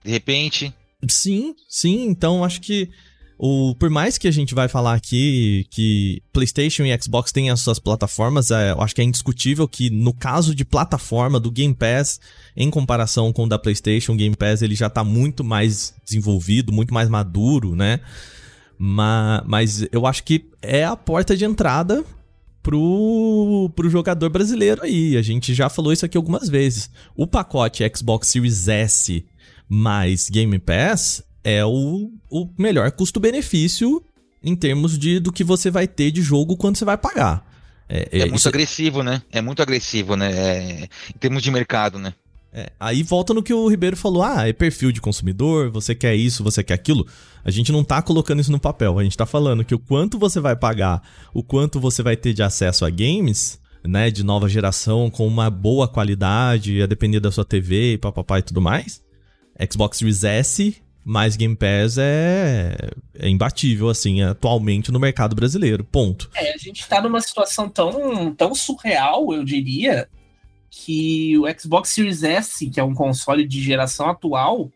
de 0.04 0.10
repente. 0.10 0.74
Sim, 1.08 1.54
sim. 1.68 2.06
Então 2.06 2.44
acho 2.44 2.60
que. 2.60 2.88
O, 3.38 3.74
por 3.74 3.90
mais 3.90 4.16
que 4.16 4.26
a 4.26 4.30
gente 4.30 4.54
vai 4.54 4.66
falar 4.66 4.94
aqui 4.94 5.66
que 5.70 6.22
PlayStation 6.32 6.84
e 6.84 7.02
Xbox 7.02 7.30
têm 7.30 7.50
as 7.50 7.60
suas 7.60 7.78
plataformas, 7.78 8.50
é, 8.50 8.72
eu 8.72 8.80
acho 8.80 8.94
que 8.94 9.02
é 9.02 9.04
indiscutível 9.04 9.68
que 9.68 9.90
no 9.90 10.14
caso 10.14 10.54
de 10.54 10.64
plataforma 10.64 11.38
do 11.38 11.50
Game 11.50 11.74
Pass, 11.74 12.18
em 12.56 12.70
comparação 12.70 13.34
com 13.34 13.44
o 13.44 13.46
da 13.46 13.58
PlayStation, 13.58 14.14
o 14.14 14.16
Game 14.16 14.34
Pass 14.34 14.62
ele 14.62 14.74
já 14.74 14.86
está 14.86 15.04
muito 15.04 15.44
mais 15.44 15.92
desenvolvido, 16.02 16.72
muito 16.72 16.94
mais 16.94 17.10
maduro, 17.10 17.76
né? 17.76 18.00
Mas, 18.78 19.42
mas 19.46 19.88
eu 19.92 20.06
acho 20.06 20.24
que 20.24 20.46
é 20.62 20.84
a 20.84 20.96
porta 20.96 21.36
de 21.36 21.44
entrada 21.44 22.02
pro, 22.62 23.70
pro 23.76 23.88
jogador 23.88 24.28
brasileiro 24.28 24.82
aí. 24.82 25.16
A 25.16 25.22
gente 25.22 25.54
já 25.54 25.68
falou 25.68 25.92
isso 25.92 26.04
aqui 26.04 26.16
algumas 26.16 26.48
vezes. 26.48 26.90
O 27.14 27.26
pacote 27.26 27.84
Xbox 27.94 28.28
Series 28.28 28.66
S 28.66 29.24
mais 29.68 30.28
Game 30.28 30.58
Pass 30.58 31.22
é 31.42 31.64
o, 31.64 32.10
o 32.30 32.48
melhor 32.58 32.90
custo-benefício 32.92 34.02
em 34.42 34.54
termos 34.54 34.98
de 34.98 35.18
do 35.18 35.32
que 35.32 35.44
você 35.44 35.70
vai 35.70 35.86
ter 35.86 36.10
de 36.10 36.22
jogo 36.22 36.56
quando 36.56 36.76
você 36.76 36.84
vai 36.84 36.96
pagar. 36.96 37.46
É, 37.88 38.08
é, 38.10 38.18
é 38.20 38.26
muito 38.26 38.48
agressivo, 38.48 39.02
né? 39.02 39.22
É 39.30 39.40
muito 39.40 39.62
agressivo, 39.62 40.16
né? 40.16 40.32
É, 40.32 40.88
em 41.14 41.18
termos 41.18 41.42
de 41.42 41.50
mercado, 41.50 41.98
né? 41.98 42.14
É, 42.52 42.70
aí 42.80 43.02
volta 43.02 43.34
no 43.34 43.42
que 43.42 43.52
o 43.52 43.68
Ribeiro 43.68 43.96
falou: 43.96 44.22
ah, 44.22 44.48
é 44.48 44.52
perfil 44.52 44.90
de 44.90 45.00
consumidor, 45.00 45.70
você 45.70 45.94
quer 45.94 46.14
isso, 46.14 46.42
você 46.42 46.64
quer 46.64 46.74
aquilo. 46.74 47.06
A 47.44 47.50
gente 47.50 47.70
não 47.70 47.84
tá 47.84 48.00
colocando 48.00 48.40
isso 48.40 48.50
no 48.50 48.58
papel, 48.58 48.98
a 48.98 49.04
gente 49.04 49.16
tá 49.16 49.26
falando 49.26 49.64
que 49.64 49.74
o 49.74 49.78
quanto 49.78 50.18
você 50.18 50.40
vai 50.40 50.56
pagar, 50.56 51.02
o 51.34 51.42
quanto 51.42 51.78
você 51.78 52.02
vai 52.02 52.16
ter 52.16 52.32
de 52.32 52.42
acesso 52.42 52.84
a 52.84 52.90
games, 52.90 53.60
né, 53.84 54.10
de 54.10 54.24
nova 54.24 54.48
geração, 54.48 55.10
com 55.10 55.26
uma 55.26 55.50
boa 55.50 55.86
qualidade, 55.86 56.82
a 56.82 56.86
depender 56.86 57.20
da 57.20 57.30
sua 57.30 57.44
TV 57.44 57.92
e 57.92 57.98
papapá 57.98 58.38
e 58.38 58.42
tudo 58.42 58.60
mais. 58.60 59.02
Xbox 59.70 59.98
Series 59.98 60.24
S 60.24 60.82
mais 61.08 61.36
Game 61.36 61.54
Pass 61.54 61.98
é, 61.98 62.76
é 63.14 63.28
imbatível, 63.28 63.88
assim, 63.88 64.22
atualmente 64.22 64.90
no 64.90 64.98
mercado 64.98 65.36
brasileiro. 65.36 65.84
Ponto. 65.84 66.28
É, 66.34 66.52
a 66.52 66.56
gente 66.56 66.84
tá 66.88 67.00
numa 67.00 67.20
situação 67.20 67.68
tão, 67.68 68.34
tão 68.34 68.52
surreal, 68.56 69.32
eu 69.32 69.44
diria, 69.44 70.08
que 70.68 71.38
o 71.38 71.44
Xbox 71.56 71.90
Series 71.90 72.24
S, 72.24 72.68
que 72.68 72.80
é 72.80 72.82
um 72.82 72.92
console 72.92 73.46
de 73.46 73.62
geração 73.62 74.10
atual, 74.10 74.68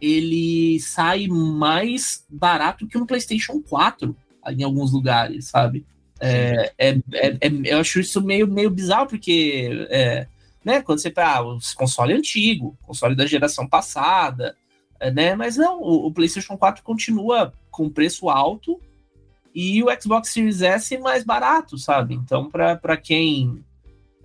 ele 0.00 0.78
sai 0.78 1.26
mais 1.26 2.24
barato 2.30 2.86
que 2.86 2.96
um 2.96 3.04
PlayStation 3.04 3.60
4 3.60 4.16
em 4.50 4.62
alguns 4.62 4.92
lugares, 4.92 5.46
sabe? 5.46 5.84
É, 6.20 6.72
é, 6.78 6.90
é, 7.14 7.28
é, 7.40 7.50
eu 7.64 7.80
acho 7.80 7.98
isso 7.98 8.22
meio, 8.22 8.46
meio 8.46 8.70
bizarro, 8.70 9.08
porque 9.08 9.86
é, 9.90 10.28
né, 10.64 10.80
quando 10.80 10.98
você 10.98 11.12
ah, 11.16 11.42
o 11.42 11.58
console 11.76 12.14
antigo, 12.14 12.76
console 12.82 13.14
da 13.14 13.26
geração 13.26 13.68
passada, 13.68 14.56
é, 14.98 15.10
né? 15.10 15.34
Mas 15.34 15.56
não, 15.56 15.80
o, 15.80 16.06
o, 16.06 16.12
PlayStation 16.12 16.56
4 16.56 16.82
continua 16.82 17.52
com 17.70 17.90
preço 17.90 18.30
alto 18.30 18.80
e 19.54 19.82
o 19.82 19.88
Xbox 20.00 20.30
Series 20.30 20.62
S 20.62 20.96
mais 20.98 21.24
barato, 21.24 21.76
sabe? 21.76 22.14
Então, 22.14 22.50
para 22.50 22.96
quem. 22.96 23.62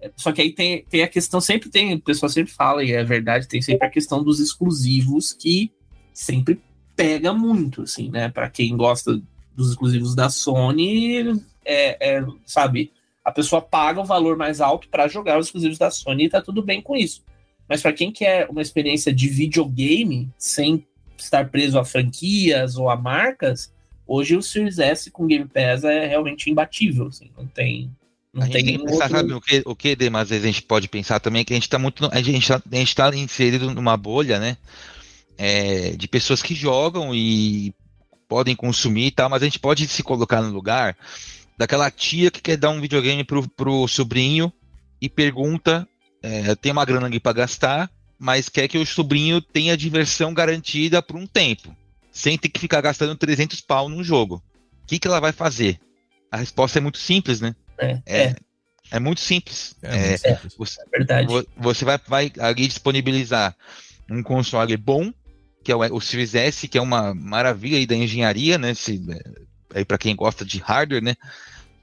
É, 0.01 0.11
só 0.15 0.31
que 0.31 0.41
aí 0.41 0.53
tem, 0.53 0.85
tem 0.85 1.03
a 1.03 1.07
questão, 1.07 1.41
sempre 1.41 1.69
tem, 1.69 1.95
o 1.95 2.01
pessoal 2.01 2.29
sempre 2.29 2.53
fala, 2.53 2.83
e 2.83 2.93
é 2.93 3.03
verdade, 3.03 3.47
tem 3.47 3.61
sempre 3.61 3.85
a 3.85 3.91
questão 3.91 4.23
dos 4.23 4.39
exclusivos 4.39 5.33
que 5.33 5.71
sempre 6.13 6.61
pega 6.95 7.33
muito, 7.33 7.81
assim, 7.81 8.09
né? 8.09 8.29
Para 8.29 8.49
quem 8.49 8.77
gosta 8.77 9.21
dos 9.55 9.71
exclusivos 9.71 10.15
da 10.15 10.29
Sony, 10.29 11.41
é, 11.65 12.17
é, 12.17 12.25
sabe? 12.45 12.93
A 13.23 13.31
pessoa 13.31 13.61
paga 13.61 14.01
o 14.01 14.05
valor 14.05 14.37
mais 14.37 14.61
alto 14.61 14.87
para 14.89 15.07
jogar 15.07 15.37
os 15.37 15.47
exclusivos 15.47 15.77
da 15.77 15.91
Sony 15.91 16.25
e 16.25 16.29
tá 16.29 16.41
tudo 16.41 16.63
bem 16.63 16.81
com 16.81 16.95
isso. 16.95 17.23
Mas 17.67 17.81
para 17.81 17.93
quem 17.93 18.11
quer 18.11 18.49
uma 18.49 18.61
experiência 18.61 19.13
de 19.13 19.27
videogame, 19.27 20.27
sem 20.37 20.83
estar 21.17 21.49
preso 21.49 21.77
a 21.77 21.85
franquias 21.85 22.77
ou 22.77 22.89
a 22.89 22.95
marcas, 22.95 23.71
hoje 24.07 24.35
o 24.35 24.41
Series 24.41 24.79
S 24.79 25.11
com 25.11 25.27
Game 25.27 25.45
Pass 25.45 25.83
é 25.83 26.07
realmente 26.07 26.49
imbatível. 26.49 27.07
Assim, 27.07 27.29
não 27.37 27.45
tem. 27.45 27.91
Não 28.33 28.43
a 28.43 28.45
gente 28.45 28.53
tem 28.53 28.65
que 28.65 28.77
pensar, 28.79 28.93
outro... 28.93 29.09
sabe 29.09 29.33
o 29.33 29.41
que, 29.41 29.61
o 29.65 29.75
que, 29.75 29.95
Dema, 29.95 30.21
às 30.21 30.29
vezes 30.29 30.43
a 30.43 30.47
gente 30.47 30.63
pode 30.63 30.87
pensar 30.87 31.19
também, 31.19 31.45
que 31.45 31.53
a 31.53 31.55
gente 31.55 31.63
está 31.63 31.77
muito. 31.77 32.09
A 32.11 32.21
gente 32.21 32.51
está 32.73 33.11
tá 33.11 33.17
inserido 33.17 33.71
numa 33.73 33.95
bolha, 33.95 34.39
né? 34.39 34.57
É, 35.37 35.91
de 35.91 36.07
pessoas 36.07 36.41
que 36.41 36.55
jogam 36.55 37.13
e 37.13 37.73
podem 38.27 38.55
consumir 38.55 39.07
e 39.07 39.11
tal, 39.11 39.29
mas 39.29 39.41
a 39.41 39.45
gente 39.45 39.59
pode 39.59 39.87
se 39.87 40.03
colocar 40.03 40.41
no 40.41 40.51
lugar 40.51 40.95
daquela 41.59 41.91
tia 41.91 42.31
que 42.31 42.41
quer 42.41 42.55
dar 42.55 42.69
um 42.69 42.79
videogame 42.79 43.21
pro, 43.21 43.45
pro 43.49 43.85
sobrinho 43.85 44.51
e 45.01 45.09
pergunta 45.09 45.85
é, 46.23 46.55
tem 46.55 46.71
uma 46.71 46.85
grana 46.85 47.05
ali 47.05 47.19
para 47.19 47.33
gastar, 47.33 47.91
mas 48.17 48.47
quer 48.47 48.69
que 48.69 48.77
o 48.77 48.85
sobrinho 48.85 49.41
tenha 49.41 49.75
diversão 49.75 50.33
garantida 50.33 51.01
por 51.01 51.17
um 51.17 51.27
tempo, 51.27 51.75
sem 52.13 52.37
ter 52.37 52.47
que 52.47 52.61
ficar 52.61 52.79
gastando 52.79 53.13
300 53.13 53.59
pau 53.59 53.89
num 53.89 54.01
jogo. 54.01 54.41
O 54.83 54.87
que, 54.87 54.99
que 54.99 55.07
ela 55.07 55.19
vai 55.19 55.33
fazer? 55.33 55.77
A 56.31 56.37
resposta 56.37 56.79
é 56.79 56.81
muito 56.81 56.97
simples, 56.97 57.41
né? 57.41 57.53
É. 57.77 58.01
é, 58.05 58.23
é. 58.23 58.35
é 58.91 58.99
muito 58.99 59.19
simples. 59.19 59.75
É, 59.81 59.89
muito 59.89 60.25
é, 60.25 60.35
simples. 60.35 60.55
Você, 60.57 60.81
é 60.81 60.97
verdade. 60.97 61.27
Você 61.57 61.83
vai, 61.83 61.99
vai 62.07 62.31
ali 62.39 62.67
disponibilizar 62.69 63.53
um 64.09 64.23
console 64.23 64.77
bom, 64.77 65.11
que 65.61 65.73
é 65.73 65.75
o, 65.75 65.95
o 65.95 65.99
Series 65.99 66.35
S, 66.35 66.69
que 66.69 66.77
é 66.77 66.81
uma 66.81 67.13
maravilha 67.13 67.77
aí 67.77 67.85
da 67.85 67.95
engenharia, 67.95 68.57
né? 68.57 68.73
Se, 68.73 69.01
aí 69.73 69.83
para 69.83 69.97
quem 69.97 70.15
gosta 70.15 70.45
de 70.45 70.59
hardware, 70.59 71.03
né? 71.03 71.15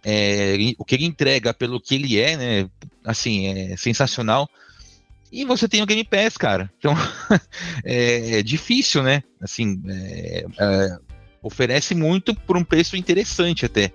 É, 0.09 0.57
o 0.79 0.85
que 0.85 0.95
ele 0.95 1.05
entrega 1.05 1.53
pelo 1.53 1.81
que 1.81 1.97
ele 1.97 2.17
é, 2.17 2.37
né? 2.37 2.71
Assim, 3.05 3.49
é 3.49 3.77
sensacional. 3.77 4.49
E 5.33 5.45
você 5.45 5.69
tem 5.69 5.83
o 5.83 5.87
Game 5.87 6.05
Pass, 6.05 6.37
cara. 6.37 6.71
Então, 6.79 6.95
é, 7.85 8.39
é, 8.39 8.43
difícil, 8.43 9.03
né? 9.03 9.25
Assim, 9.41 9.83
é, 9.89 10.47
é, 10.61 10.99
oferece 11.43 11.93
muito 11.93 12.37
por 12.37 12.57
um 12.57 12.63
preço 12.63 12.97
interessante 12.97 13.67
até. 13.67 13.93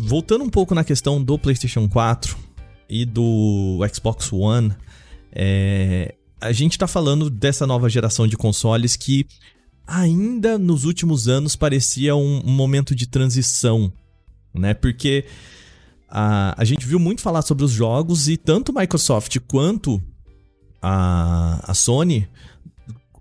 Voltando 0.00 0.44
um 0.44 0.50
pouco 0.50 0.74
na 0.74 0.82
questão 0.82 1.22
do 1.22 1.38
PlayStation 1.38 1.86
4 1.86 2.38
e 2.88 3.04
do 3.04 3.80
Xbox 3.92 4.32
One, 4.32 4.74
é, 5.30 6.14
a 6.40 6.52
gente 6.52 6.72
está 6.72 6.86
falando 6.86 7.28
dessa 7.28 7.66
nova 7.66 7.90
geração 7.90 8.26
de 8.26 8.34
consoles 8.34 8.96
que 8.96 9.26
ainda 9.86 10.58
nos 10.58 10.84
últimos 10.84 11.28
anos 11.28 11.56
parecia 11.56 12.16
um, 12.16 12.42
um 12.44 12.52
momento 12.52 12.94
de 12.94 13.06
transição, 13.06 13.92
né? 14.52 14.74
Porque 14.74 15.24
a, 16.08 16.54
a 16.60 16.64
gente 16.64 16.86
viu 16.86 16.98
muito 16.98 17.20
falar 17.20 17.42
sobre 17.42 17.64
os 17.64 17.72
jogos 17.72 18.28
e 18.28 18.36
tanto 18.36 18.72
Microsoft 18.72 19.38
quanto 19.48 20.02
a, 20.80 21.60
a 21.70 21.74
Sony 21.74 22.28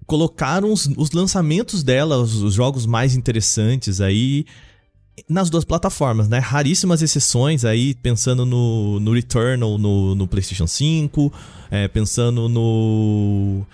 colocaram 0.06 0.71
os, 0.71 0.88
os 0.97 1.12
lançamentos 1.12 1.82
dela, 1.82 2.17
os, 2.17 2.36
os, 2.36 2.54
jogos 2.54 2.86
mais 2.86 3.15
interessantes 3.15 4.02
aí 4.02 4.45
nas 5.30 5.49
duas 5.49 5.63
plataformas, 5.63 6.28
né? 6.28 6.39
Raríssimas 6.39 7.02
exceções 7.02 7.63
aí, 7.63 7.93
pensando 7.95 8.45
no, 8.45 8.99
no 8.99 9.13
Returnal 9.13 9.78
no, 9.78 10.15
no 10.15 10.28
PlayStation 10.28 10.67
5, 10.67 11.34
é, 11.71 11.88
pensando 11.88 12.49
no. 12.49 13.65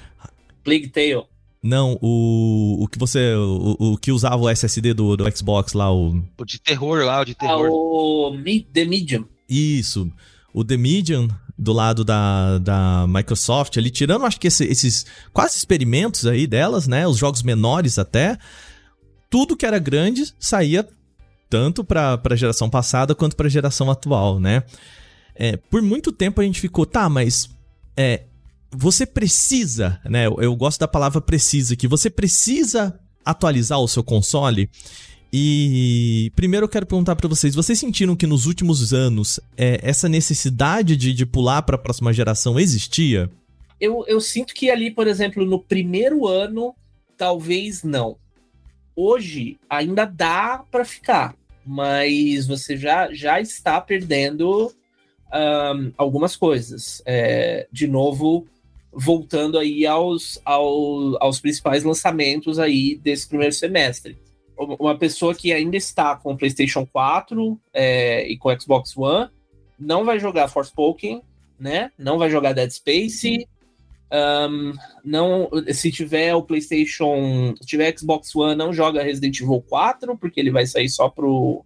Plague 0.63 0.89
Tale. 0.89 1.25
Não, 1.61 1.97
o, 2.01 2.83
o 2.83 2.87
que 2.87 2.97
você. 2.97 3.33
O, 3.35 3.75
o 3.79 3.97
que 3.97 4.11
usava 4.11 4.37
o 4.37 4.49
SSD 4.49 4.93
do, 4.93 5.17
do 5.17 5.37
Xbox 5.37 5.73
lá, 5.73 5.93
o. 5.93 6.23
O 6.37 6.45
de 6.45 6.59
terror 6.59 7.03
lá, 7.03 7.21
o 7.21 7.25
de 7.25 7.35
terror. 7.35 7.67
Ah, 7.67 7.71
o 7.71 8.37
The 8.73 8.85
Medium. 8.85 9.25
Isso. 9.47 10.09
O 10.53 10.63
The 10.63 10.77
Medium, 10.77 11.27
do 11.57 11.73
lado 11.73 12.05
da, 12.05 12.57
da 12.59 13.05
Microsoft, 13.07 13.75
ali, 13.77 13.89
tirando, 13.89 14.25
acho 14.25 14.39
que 14.39 14.47
esse, 14.47 14.63
esses 14.65 15.05
quase 15.33 15.57
experimentos 15.57 16.25
aí 16.25 16.47
delas, 16.47 16.87
né? 16.87 17.05
Os 17.05 17.17
jogos 17.17 17.43
menores 17.43 17.99
até. 17.99 18.37
Tudo 19.29 19.57
que 19.57 19.65
era 19.65 19.77
grande 19.77 20.33
saía 20.39 20.87
tanto 21.49 21.83
para 21.83 22.19
a 22.23 22.35
geração 22.35 22.69
passada 22.69 23.13
quanto 23.13 23.35
para 23.35 23.47
a 23.47 23.49
geração 23.49 23.91
atual, 23.91 24.39
né? 24.39 24.63
É, 25.35 25.57
por 25.57 25.81
muito 25.81 26.11
tempo 26.11 26.39
a 26.39 26.43
gente 26.43 26.61
ficou, 26.61 26.85
tá, 26.85 27.09
mas 27.09 27.49
é, 27.97 28.23
você 28.71 29.05
precisa, 29.05 29.99
né? 30.05 30.27
Eu 30.27 30.55
gosto 30.55 30.79
da 30.79 30.87
palavra 30.87 31.21
precisa, 31.21 31.75
que 31.75 31.87
você 31.87 32.09
precisa 32.09 32.99
atualizar 33.25 33.79
o 33.79 33.87
seu 33.87 34.03
console. 34.03 34.69
E 35.31 36.31
primeiro 36.35 36.65
eu 36.65 36.69
quero 36.69 36.85
perguntar 36.85 37.15
para 37.15 37.27
vocês: 37.27 37.53
vocês 37.53 37.79
sentiram 37.79 38.15
que 38.15 38.25
nos 38.25 38.45
últimos 38.45 38.93
anos 38.93 39.39
é, 39.55 39.79
essa 39.83 40.09
necessidade 40.09 40.95
de, 40.95 41.13
de 41.13 41.25
pular 41.25 41.61
para 41.61 41.75
a 41.75 41.79
próxima 41.79 42.11
geração 42.11 42.59
existia? 42.59 43.29
Eu, 43.79 44.03
eu 44.07 44.19
sinto 44.19 44.53
que 44.53 44.69
ali, 44.69 44.91
por 44.91 45.07
exemplo, 45.07 45.45
no 45.45 45.59
primeiro 45.59 46.27
ano, 46.27 46.75
talvez 47.15 47.83
não. 47.83 48.17
Hoje 48.95 49.57
ainda 49.69 50.03
dá 50.03 50.63
para 50.69 50.83
ficar, 50.83 51.35
mas 51.65 52.45
você 52.45 52.75
já, 52.75 53.13
já 53.13 53.39
está 53.39 53.79
perdendo 53.79 54.73
um, 55.33 55.93
algumas 55.97 56.35
coisas. 56.35 57.01
É, 57.05 57.67
de 57.71 57.87
novo, 57.87 58.47
voltando 58.91 59.57
aí 59.57 59.85
aos, 59.85 60.39
aos, 60.43 61.15
aos 61.19 61.39
principais 61.39 61.83
lançamentos 61.83 62.59
aí 62.59 62.97
desse 62.97 63.27
primeiro 63.27 63.53
semestre. 63.53 64.17
Uma 64.57 64.97
pessoa 64.97 65.33
que 65.33 65.53
ainda 65.53 65.77
está 65.77 66.15
com 66.15 66.33
o 66.33 66.37
PlayStation 66.37 66.85
4 66.85 67.59
é, 67.73 68.27
e 68.27 68.37
com 68.37 68.49
o 68.49 68.59
Xbox 68.59 68.97
One 68.97 69.29
não 69.79 70.03
vai 70.03 70.19
jogar 70.19 70.49
Forspoken, 70.49 71.21
né? 71.57 71.91
Não 71.97 72.17
vai 72.17 72.29
jogar 72.29 72.51
Dead 72.51 72.69
Space. 72.69 73.47
Um, 74.11 74.73
não, 75.05 75.49
se 75.71 75.91
tiver 75.91 76.35
o 76.35 76.41
PlayStation, 76.41 77.55
se 77.61 77.65
tiver 77.65 77.97
Xbox 77.97 78.35
One, 78.35 78.55
não 78.55 78.73
joga 78.73 79.03
Resident 79.03 79.39
Evil 79.39 79.63
4, 79.69 80.17
porque 80.17 80.39
ele 80.39 80.51
vai 80.51 80.65
sair 80.65 80.89
só 80.89 81.07
pro, 81.07 81.63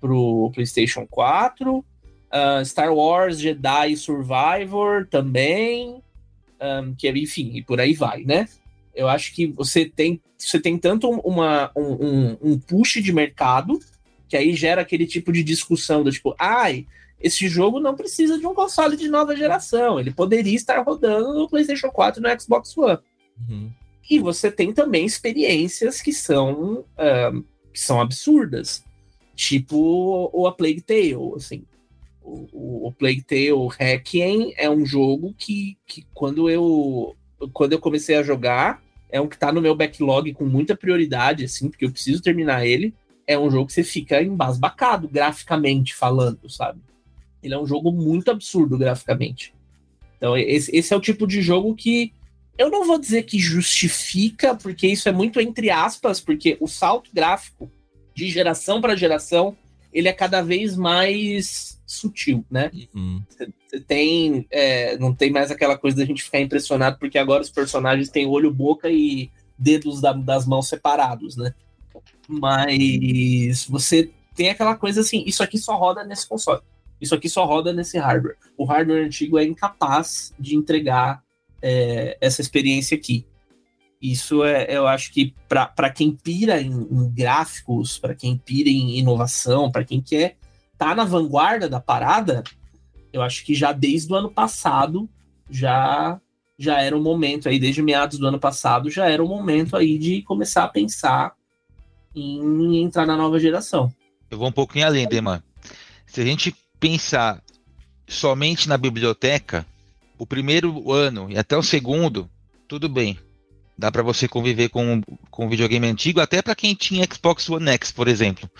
pro 0.00 0.52
PlayStation 0.54 1.06
4. 1.10 1.78
Uh, 1.78 2.64
Star 2.64 2.94
Wars 2.94 3.40
Jedi 3.40 3.96
Survivor 3.96 5.08
também 5.10 6.00
um, 6.60 6.94
que 6.94 7.08
enfim, 7.08 7.52
e 7.54 7.62
por 7.62 7.80
aí 7.80 7.94
vai, 7.94 8.22
né? 8.24 8.48
Eu 8.94 9.08
acho 9.08 9.34
que 9.34 9.46
você 9.46 9.84
tem, 9.84 10.20
você 10.36 10.60
tem 10.60 10.76
tanto 10.76 11.08
uma, 11.08 11.70
um, 11.76 12.36
um, 12.42 12.58
push 12.58 13.02
de 13.02 13.12
mercado, 13.12 13.78
que 14.28 14.36
aí 14.36 14.54
gera 14.54 14.82
aquele 14.82 15.06
tipo 15.06 15.32
de 15.32 15.42
discussão 15.42 16.02
do 16.02 16.10
tipo, 16.10 16.34
ai, 16.38 16.86
esse 17.20 17.48
jogo 17.48 17.80
não 17.80 17.94
precisa 17.94 18.38
de 18.38 18.46
um 18.46 18.54
console 18.54 18.96
de 18.96 19.08
nova 19.08 19.36
geração, 19.36 19.98
ele 19.98 20.10
poderia 20.10 20.54
estar 20.54 20.82
rodando 20.82 21.34
no 21.34 21.48
PlayStation 21.48 21.88
4 21.88 22.20
e 22.20 22.22
no 22.22 22.40
Xbox 22.40 22.76
One. 22.76 22.98
Uhum. 23.48 23.70
E 24.10 24.18
você 24.18 24.50
tem 24.50 24.72
também 24.72 25.06
experiências 25.06 26.02
que 26.02 26.12
são, 26.12 26.84
um, 26.98 27.42
que 27.72 27.80
são 27.80 28.00
absurdas, 28.00 28.84
tipo 29.36 30.30
o 30.32 30.46
A 30.46 30.52
Plague 30.52 30.80
Tale, 30.80 31.34
assim. 31.36 31.64
O, 32.52 32.88
o 32.88 32.92
Plague 32.92 33.22
Tale 33.22 33.68
Requiem 33.78 34.54
é 34.56 34.70
um 34.70 34.84
jogo 34.84 35.34
que, 35.36 35.76
que 35.86 36.06
quando 36.14 36.48
eu 36.48 37.16
quando 37.54 37.72
eu 37.72 37.78
comecei 37.78 38.16
a 38.16 38.22
jogar, 38.22 38.82
é 39.10 39.18
um 39.18 39.26
que 39.26 39.38
tá 39.38 39.50
no 39.50 39.62
meu 39.62 39.74
backlog 39.74 40.32
com 40.34 40.44
muita 40.44 40.76
prioridade, 40.76 41.44
assim, 41.44 41.70
porque 41.70 41.86
eu 41.86 41.90
preciso 41.90 42.22
terminar 42.22 42.66
ele. 42.66 42.94
É 43.26 43.38
um 43.38 43.50
jogo 43.50 43.66
que 43.66 43.72
você 43.72 43.82
fica 43.82 44.22
embasbacado, 44.22 45.08
graficamente 45.08 45.94
falando, 45.94 46.50
sabe? 46.50 46.80
Ele 47.42 47.54
é 47.54 47.58
um 47.58 47.66
jogo 47.66 47.90
muito 47.90 48.30
absurdo 48.30 48.76
graficamente. 48.76 49.54
Então, 50.18 50.36
esse, 50.36 50.74
esse 50.76 50.92
é 50.92 50.96
o 50.96 51.00
tipo 51.00 51.26
de 51.26 51.40
jogo 51.40 51.74
que 51.74 52.12
eu 52.58 52.70
não 52.70 52.84
vou 52.84 52.98
dizer 52.98 53.22
que 53.22 53.38
justifica, 53.38 54.54
porque 54.54 54.86
isso 54.86 55.08
é 55.08 55.12
muito 55.12 55.40
entre 55.40 55.70
aspas, 55.70 56.20
porque 56.20 56.58
o 56.60 56.68
salto 56.68 57.10
gráfico 57.12 57.70
de 58.14 58.28
geração 58.28 58.82
para 58.82 58.96
geração 58.96 59.56
ele 59.92 60.08
é 60.08 60.12
cada 60.12 60.42
vez 60.42 60.76
mais 60.76 61.79
sutil, 61.90 62.44
né? 62.48 62.70
Uhum. 62.94 63.22
Tem. 63.86 64.46
É, 64.48 64.96
não 64.98 65.12
tem 65.12 65.30
mais 65.32 65.50
aquela 65.50 65.76
coisa 65.76 65.96
da 65.96 66.04
gente 66.04 66.22
ficar 66.22 66.40
impressionado, 66.40 66.98
porque 66.98 67.18
agora 67.18 67.42
os 67.42 67.50
personagens 67.50 68.08
têm 68.08 68.26
olho, 68.26 68.52
boca 68.52 68.88
e 68.88 69.28
dedos 69.58 70.00
da, 70.00 70.12
das 70.12 70.46
mãos 70.46 70.68
separados, 70.68 71.36
né? 71.36 71.52
Mas 72.28 73.64
você 73.64 74.10
tem 74.36 74.50
aquela 74.50 74.76
coisa 74.76 75.00
assim, 75.00 75.24
isso 75.26 75.42
aqui 75.42 75.58
só 75.58 75.76
roda 75.76 76.04
nesse 76.04 76.28
console. 76.28 76.62
Isso 77.00 77.14
aqui 77.14 77.28
só 77.28 77.44
roda 77.44 77.72
nesse 77.72 77.98
hardware. 77.98 78.36
O 78.56 78.64
hardware 78.64 79.04
antigo 79.04 79.36
é 79.36 79.44
incapaz 79.44 80.32
de 80.38 80.54
entregar 80.54 81.24
é, 81.60 82.16
essa 82.20 82.40
experiência 82.40 82.96
aqui. 82.96 83.26
Isso 84.00 84.44
é, 84.44 84.66
eu 84.68 84.86
acho 84.86 85.12
que 85.12 85.34
para 85.48 85.90
quem 85.90 86.12
pira 86.12 86.60
em, 86.60 86.70
em 86.70 87.10
gráficos, 87.10 87.98
para 87.98 88.14
quem 88.14 88.38
pira 88.38 88.68
em 88.68 88.96
inovação, 88.96 89.72
para 89.72 89.84
quem 89.84 90.00
quer 90.00 90.36
tá 90.80 90.94
na 90.94 91.04
vanguarda 91.04 91.68
da 91.68 91.78
parada, 91.78 92.42
eu 93.12 93.20
acho 93.20 93.44
que 93.44 93.54
já 93.54 93.70
desde 93.70 94.10
o 94.10 94.16
ano 94.16 94.30
passado 94.30 95.06
já 95.50 96.18
já 96.58 96.80
era 96.80 96.96
o 96.96 97.02
momento 97.02 97.48
aí, 97.48 97.58
desde 97.58 97.82
meados 97.82 98.18
do 98.18 98.26
ano 98.26 98.38
passado, 98.38 98.90
já 98.90 99.06
era 99.06 99.22
o 99.22 99.28
momento 99.28 99.76
aí 99.76 99.98
de 99.98 100.22
começar 100.22 100.64
a 100.64 100.68
pensar 100.68 101.32
em 102.14 102.82
entrar 102.82 103.06
na 103.06 103.16
nova 103.16 103.38
geração. 103.38 103.90
Eu 104.30 104.38
vou 104.38 104.48
um 104.48 104.52
pouquinho 104.52 104.86
além, 104.86 105.08
Deman. 105.08 105.42
Se 106.06 106.20
a 106.20 106.24
gente 106.24 106.54
pensar 106.78 107.42
somente 108.06 108.68
na 108.68 108.76
biblioteca, 108.76 109.66
o 110.18 110.26
primeiro 110.26 110.92
ano 110.92 111.30
e 111.30 111.38
até 111.38 111.56
o 111.56 111.62
segundo, 111.62 112.28
tudo 112.68 112.88
bem. 112.90 113.18
Dá 113.76 113.90
para 113.90 114.02
você 114.02 114.28
conviver 114.28 114.68
com, 114.68 115.02
com 115.30 115.46
um 115.46 115.48
videogame 115.48 115.86
antigo, 115.86 116.20
até 116.20 116.42
para 116.42 116.54
quem 116.54 116.74
tinha 116.74 117.08
Xbox 117.10 117.48
One 117.48 117.70
X, 117.70 117.90
por 117.90 118.06
exemplo. 118.06 118.50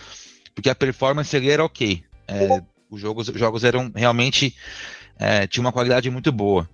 Porque 0.54 0.70
a 0.70 0.74
performance 0.74 1.36
ali 1.36 1.50
era 1.50 1.64
ok. 1.64 2.02
É, 2.30 2.62
os, 2.90 3.00
jogos, 3.00 3.28
os 3.28 3.38
jogos 3.38 3.64
eram 3.64 3.90
realmente. 3.94 4.54
É, 5.18 5.46
tinha 5.46 5.60
uma 5.60 5.72
qualidade 5.72 6.08
muito 6.10 6.32
boa. 6.32 6.68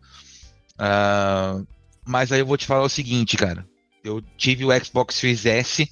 Uh, 0.74 1.66
mas 2.04 2.30
aí 2.30 2.40
eu 2.40 2.46
vou 2.46 2.56
te 2.56 2.66
falar 2.66 2.84
o 2.84 2.88
seguinte, 2.88 3.36
cara. 3.36 3.66
Eu 4.04 4.22
tive 4.36 4.64
o 4.64 4.84
Xbox 4.84 5.16
Series 5.16 5.44
S 5.44 5.90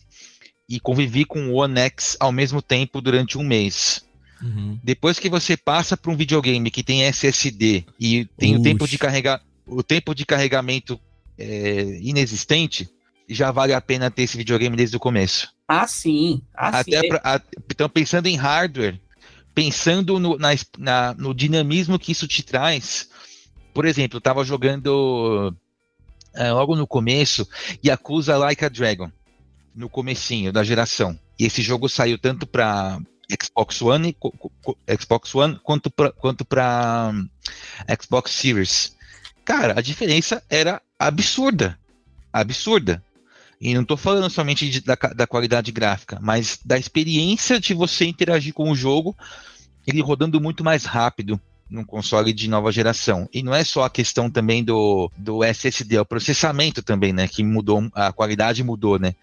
e 0.68 0.78
convivi 0.78 1.24
com 1.24 1.48
o 1.48 1.54
One 1.54 1.80
X 1.80 2.16
ao 2.20 2.30
mesmo 2.30 2.62
tempo 2.62 3.00
durante 3.00 3.36
um 3.36 3.42
mês. 3.42 4.04
Uhum. 4.40 4.78
Depois 4.82 5.18
que 5.18 5.28
você 5.28 5.56
passa 5.56 5.96
para 5.96 6.12
um 6.12 6.16
videogame 6.16 6.70
que 6.70 6.82
tem 6.82 7.02
SSD 7.04 7.84
e 7.98 8.26
tem 8.36 8.56
o 8.56 8.62
tempo 8.62 8.86
de 8.86 8.98
carregar 8.98 9.40
o 9.66 9.82
tempo 9.82 10.14
de 10.14 10.26
carregamento 10.26 11.00
é, 11.38 11.98
inexistente, 12.02 12.88
já 13.28 13.50
vale 13.50 13.72
a 13.72 13.80
pena 13.80 14.10
ter 14.10 14.22
esse 14.22 14.36
videogame 14.36 14.76
desde 14.76 14.96
o 14.96 15.00
começo. 15.00 15.48
Ah, 15.66 15.86
sim. 15.86 16.42
Ah, 16.54 16.80
Até 16.80 17.00
sim. 17.00 17.08
Pra, 17.08 17.20
a, 17.24 17.40
então, 17.70 17.88
pensando 17.88 18.26
em 18.26 18.36
hardware, 18.36 19.00
pensando 19.54 20.18
no, 20.18 20.36
na, 20.36 20.50
na, 20.78 21.14
no 21.14 21.32
dinamismo 21.32 21.98
que 21.98 22.12
isso 22.12 22.26
te 22.26 22.42
traz. 22.42 23.08
Por 23.72 23.84
exemplo, 23.84 24.16
eu 24.16 24.18
estava 24.18 24.44
jogando 24.44 25.54
é, 26.34 26.50
logo 26.52 26.74
no 26.74 26.86
começo 26.86 27.48
Yakuza 27.84 28.36
Like 28.36 28.64
a 28.64 28.68
Dragon, 28.68 29.10
no 29.74 29.88
comecinho 29.88 30.52
da 30.52 30.64
geração. 30.64 31.18
E 31.38 31.44
esse 31.44 31.62
jogo 31.62 31.88
saiu 31.88 32.18
tanto 32.18 32.46
para 32.46 33.00
Xbox 33.42 33.80
One, 33.82 34.16
Xbox 35.00 35.34
One 35.34 35.58
quanto 35.62 35.90
para 35.90 36.12
quanto 36.12 36.44
para 36.44 37.12
Xbox 38.00 38.32
Series. 38.32 38.96
Cara, 39.44 39.78
a 39.78 39.82
diferença 39.82 40.42
era 40.48 40.80
absurda. 40.98 41.78
Absurda. 42.32 43.02
E 43.60 43.74
não 43.74 43.82
estou 43.82 43.96
falando 43.96 44.30
somente 44.30 44.68
de, 44.68 44.80
da, 44.80 44.94
da, 44.94 45.26
qualidade 45.26 45.72
gráfica, 45.72 46.18
mas 46.20 46.58
da 46.64 46.78
experiência 46.78 47.58
de 47.60 47.74
você 47.74 48.04
interagir 48.04 48.52
com 48.52 48.70
o 48.70 48.76
jogo, 48.76 49.16
ele 49.86 50.02
rodando 50.02 50.40
muito 50.40 50.64
mais 50.64 50.84
rápido 50.84 51.40
num 51.70 51.84
console 51.84 52.32
de 52.32 52.48
nova 52.48 52.70
geração. 52.70 53.28
E 53.32 53.42
não 53.42 53.54
é 53.54 53.64
só 53.64 53.84
a 53.84 53.90
questão 53.90 54.30
também 54.30 54.62
do, 54.62 55.10
do 55.16 55.42
SSD, 55.42 55.96
é 55.96 56.00
o 56.00 56.06
processamento 56.06 56.82
também, 56.82 57.12
né? 57.12 57.26
Que 57.26 57.42
mudou, 57.42 57.88
a 57.94 58.12
qualidade 58.12 58.62
mudou, 58.62 58.98
né? 58.98 59.14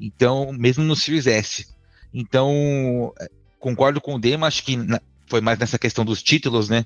Então, 0.00 0.52
mesmo 0.52 0.84
no 0.84 0.96
Series 0.96 1.26
S. 1.26 1.66
Então, 2.12 3.12
concordo 3.58 4.00
com 4.00 4.14
o 4.14 4.18
Demo, 4.18 4.44
acho 4.44 4.64
que 4.64 4.76
na, 4.76 5.00
foi 5.26 5.40
mais 5.40 5.58
nessa 5.58 5.78
questão 5.78 6.04
dos 6.04 6.22
títulos, 6.22 6.68
né? 6.68 6.84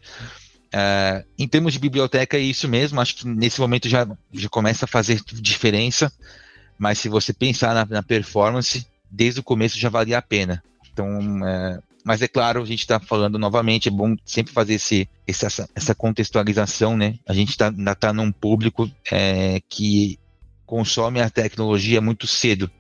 Uh, 0.75 1.25
em 1.39 1.47
termos 1.47 1.73
de 1.73 1.79
biblioteca, 1.79 2.37
é 2.37 2.41
isso 2.41 2.69
mesmo. 2.69 3.01
Acho 3.01 3.17
que 3.17 3.29
nesse 3.29 3.61
momento 3.61 3.89
já, 3.89 4.07
já 4.33 4.49
começa 4.49 4.85
a 4.85 4.89
fazer 4.89 5.21
diferença. 5.25 6.13
Mas 6.79 6.99
se 6.99 7.09
você 7.09 7.33
pensar 7.33 7.75
na, 7.75 7.85
na 7.85 8.03
performance, 8.03 8.87
desde 9.11 9.41
o 9.41 9.45
começo 9.45 9.79
já 9.79 9.89
valia 9.89 10.19
a 10.19 10.23
pena. 10.23 10.63
Então, 10.93 11.09
é, 11.47 11.79
mas 12.05 12.21
é 12.21 12.29
claro, 12.29 12.63
a 12.63 12.67
gente 12.67 12.81
está 12.81 13.01
falando 13.01 13.39
novamente, 13.39 13.89
é 13.89 13.91
bom 13.91 14.15
sempre 14.25 14.53
fazer 14.53 14.75
esse, 14.75 15.09
essa, 15.27 15.69
essa 15.75 15.95
contextualização, 15.95 16.97
né? 16.97 17.19
A 17.27 17.33
gente 17.33 17.57
tá, 17.57 17.69
ainda 17.69 17.93
está 17.93 18.13
num 18.13 18.31
público 18.31 18.91
é, 19.11 19.61
que 19.69 20.19
consome 20.67 21.21
a 21.21 21.31
tecnologia 21.31 22.01
muito 22.01 22.27
cedo, 22.27 22.71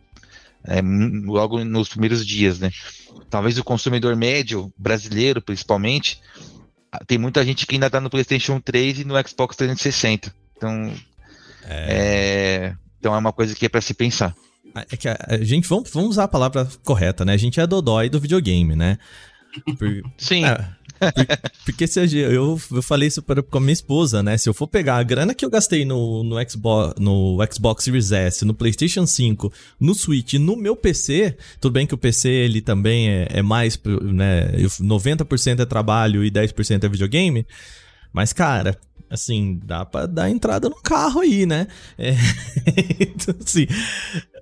é, 0.66 0.80
logo 1.24 1.64
nos 1.64 1.88
primeiros 1.88 2.26
dias, 2.26 2.59
né? 2.59 2.70
Talvez 3.30 3.57
o 3.59 3.64
consumidor 3.64 4.14
médio, 4.16 4.72
brasileiro 4.76 5.40
principalmente, 5.40 6.20
tem 7.07 7.18
muita 7.18 7.44
gente 7.44 7.66
que 7.66 7.74
ainda 7.74 7.87
está 7.87 8.00
no 8.00 8.11
PlayStation 8.11 8.61
3 8.61 9.00
e 9.00 9.04
no 9.04 9.14
Xbox 9.26 9.57
360. 9.57 10.35
Então, 10.57 10.94
é, 11.64 12.74
é 12.76 12.84
então 13.05 13.14
é 13.14 13.19
uma 13.19 13.35
coisa 13.35 13.55
que 13.55 13.67
é 13.67 13.69
para 13.69 13.83
se 13.83 13.93
pensar. 13.93 14.35
É 14.90 14.97
que 14.97 15.07
a, 15.07 15.19
a, 15.29 15.37
gente, 15.45 15.69
vamos, 15.69 15.90
vamos 15.90 16.12
usar 16.12 16.25
a 16.25 16.29
palavra 16.29 16.67
correta, 16.83 17.23
né? 17.23 17.35
A 17.35 17.37
gente 17.37 17.61
é 17.61 17.67
dodói 17.67 18.09
do 18.09 18.19
videogame, 18.19 18.75
né? 18.75 18.97
Por, 19.79 20.03
Sim. 20.17 20.47
É, 20.47 20.57
por, 21.12 21.27
porque 21.67 21.87
se 21.87 22.01
eu, 22.01 22.33
eu, 22.33 22.61
eu 22.73 22.83
falei 22.83 23.09
isso 23.09 23.23
para, 23.23 23.43
com 23.43 23.59
a 23.59 23.61
minha 23.61 23.75
esposa, 23.75 24.23
né? 24.23 24.38
Se 24.38 24.49
eu 24.49 24.55
for 24.55 24.67
pegar 24.67 24.97
a 24.97 25.03
grana 25.03 25.35
que 25.35 25.45
eu 25.45 25.51
gastei 25.51 25.85
no, 25.85 26.25
no, 26.25 26.37
Xbox, 26.49 26.95
no 26.99 27.37
Xbox 27.53 27.85
Series 27.85 28.11
S, 28.11 28.43
no 28.43 28.55
PlayStation 28.55 29.07
5, 29.07 29.53
no 29.79 29.95
Switch 29.95 30.33
no 30.35 30.57
meu 30.57 30.75
PC, 30.75 31.37
tudo 31.61 31.75
bem 31.75 31.87
que 31.87 31.95
o 31.95 31.99
PC 31.99 32.31
ele 32.31 32.62
também 32.62 33.11
é, 33.11 33.29
é 33.33 33.43
mais, 33.43 33.79
né? 34.03 34.51
90% 34.81 35.61
é 35.61 35.67
trabalho 35.67 36.25
e 36.25 36.31
10% 36.31 36.85
é 36.85 36.88
videogame, 36.88 37.47
mas 38.14 38.33
cara, 38.33 38.81
assim, 39.09 39.61
dá 39.64 39.85
pra 39.85 40.07
dar 40.07 40.31
entrada 40.31 40.69
no 40.69 40.77
carro 40.77 41.21
aí, 41.21 41.47
né? 41.47 41.67
É, 41.97 42.14
então, 43.01 43.35
assim, 43.45 43.67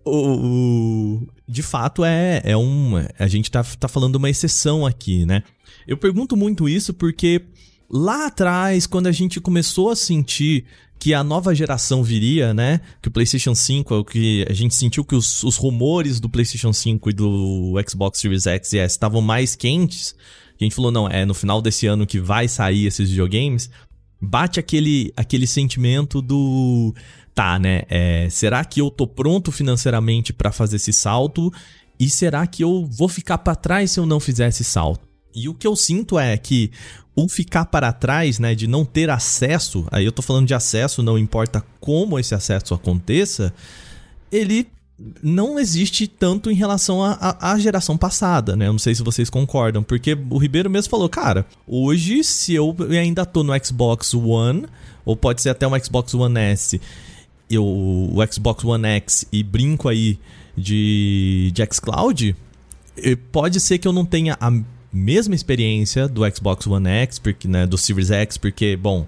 o, 0.04 0.16
o, 0.16 1.28
de 1.46 1.62
fato 1.62 2.04
é, 2.04 2.40
é 2.44 2.56
um. 2.56 2.94
A 3.18 3.26
gente 3.26 3.50
tá, 3.50 3.62
tá 3.62 3.88
falando 3.88 4.16
uma 4.16 4.30
exceção 4.30 4.86
aqui, 4.86 5.24
né? 5.26 5.42
Eu 5.86 5.96
pergunto 5.96 6.36
muito 6.36 6.68
isso 6.68 6.94
porque 6.94 7.42
lá 7.90 8.26
atrás, 8.26 8.86
quando 8.86 9.06
a 9.06 9.12
gente 9.12 9.40
começou 9.40 9.90
a 9.90 9.96
sentir 9.96 10.64
que 10.98 11.12
a 11.12 11.24
nova 11.24 11.52
geração 11.52 12.02
viria, 12.02 12.54
né? 12.54 12.80
Que 13.00 13.08
o 13.08 13.10
PlayStation 13.10 13.56
5, 13.56 14.04
que 14.04 14.46
a 14.48 14.52
gente 14.52 14.74
sentiu 14.74 15.04
que 15.04 15.16
os, 15.16 15.42
os 15.42 15.56
rumores 15.56 16.20
do 16.20 16.28
PlayStation 16.28 16.72
5 16.72 17.10
e 17.10 17.12
do 17.12 17.74
Xbox 17.88 18.20
Series 18.20 18.46
X 18.46 18.72
e 18.72 18.78
S 18.78 18.94
estavam 18.94 19.20
mais 19.20 19.56
quentes. 19.56 20.14
A 20.60 20.62
gente 20.62 20.76
falou, 20.76 20.92
não, 20.92 21.08
é 21.08 21.24
no 21.24 21.34
final 21.34 21.60
desse 21.60 21.88
ano 21.88 22.06
que 22.06 22.20
vai 22.20 22.46
sair 22.46 22.86
esses 22.86 23.10
videogames 23.10 23.68
bate 24.22 24.60
aquele, 24.60 25.12
aquele 25.16 25.48
sentimento 25.48 26.22
do 26.22 26.94
tá, 27.34 27.58
né? 27.58 27.82
É, 27.88 28.28
será 28.30 28.64
que 28.64 28.80
eu 28.80 28.90
tô 28.90 29.06
pronto 29.06 29.50
financeiramente 29.50 30.32
para 30.32 30.52
fazer 30.52 30.76
esse 30.76 30.92
salto? 30.92 31.52
E 31.98 32.08
será 32.08 32.46
que 32.46 32.62
eu 32.62 32.86
vou 32.86 33.08
ficar 33.08 33.38
para 33.38 33.56
trás 33.56 33.90
se 33.90 33.98
eu 33.98 34.06
não 34.06 34.20
fizer 34.20 34.48
esse 34.48 34.62
salto? 34.62 35.06
E 35.34 35.48
o 35.48 35.54
que 35.54 35.66
eu 35.66 35.74
sinto 35.74 36.18
é 36.18 36.36
que 36.36 36.70
o 37.16 37.28
ficar 37.28 37.66
para 37.66 37.92
trás, 37.92 38.38
né, 38.38 38.54
de 38.54 38.66
não 38.66 38.84
ter 38.84 39.10
acesso, 39.10 39.86
aí 39.90 40.04
eu 40.04 40.12
tô 40.12 40.22
falando 40.22 40.46
de 40.46 40.54
acesso, 40.54 41.02
não 41.02 41.18
importa 41.18 41.64
como 41.80 42.18
esse 42.18 42.34
acesso 42.34 42.74
aconteça, 42.74 43.52
ele 44.30 44.68
não 45.22 45.58
existe 45.58 46.06
tanto 46.06 46.50
em 46.50 46.54
relação 46.54 47.00
à 47.02 47.58
geração 47.58 47.96
passada, 47.96 48.54
né? 48.54 48.68
Eu 48.68 48.72
não 48.72 48.78
sei 48.78 48.94
se 48.94 49.02
vocês 49.02 49.28
concordam, 49.28 49.82
porque 49.82 50.16
o 50.30 50.38
Ribeiro 50.38 50.70
mesmo 50.70 50.90
falou, 50.90 51.08
cara, 51.08 51.46
hoje 51.66 52.22
se 52.22 52.54
eu 52.54 52.76
ainda 52.90 53.24
tô 53.24 53.42
no 53.42 53.52
Xbox 53.64 54.14
One, 54.14 54.66
ou 55.04 55.16
pode 55.16 55.42
ser 55.42 55.50
até 55.50 55.66
um 55.66 55.78
Xbox 55.82 56.14
One 56.14 56.38
S, 56.38 56.80
eu, 57.50 57.64
o 57.64 58.16
Xbox 58.30 58.64
One 58.64 58.86
X 58.86 59.26
e 59.32 59.42
brinco 59.42 59.88
aí 59.88 60.18
de, 60.56 61.50
de 61.52 61.66
xCloud, 61.72 62.36
pode 63.32 63.60
ser 63.60 63.78
que 63.78 63.88
eu 63.88 63.92
não 63.92 64.04
tenha 64.04 64.36
a 64.40 64.50
mesma 64.92 65.34
experiência 65.34 66.06
do 66.06 66.22
Xbox 66.30 66.66
One 66.66 66.88
X, 66.88 67.18
porque, 67.18 67.48
né, 67.48 67.66
do 67.66 67.78
Series 67.78 68.10
X, 68.10 68.36
porque, 68.36 68.76
bom, 68.76 69.06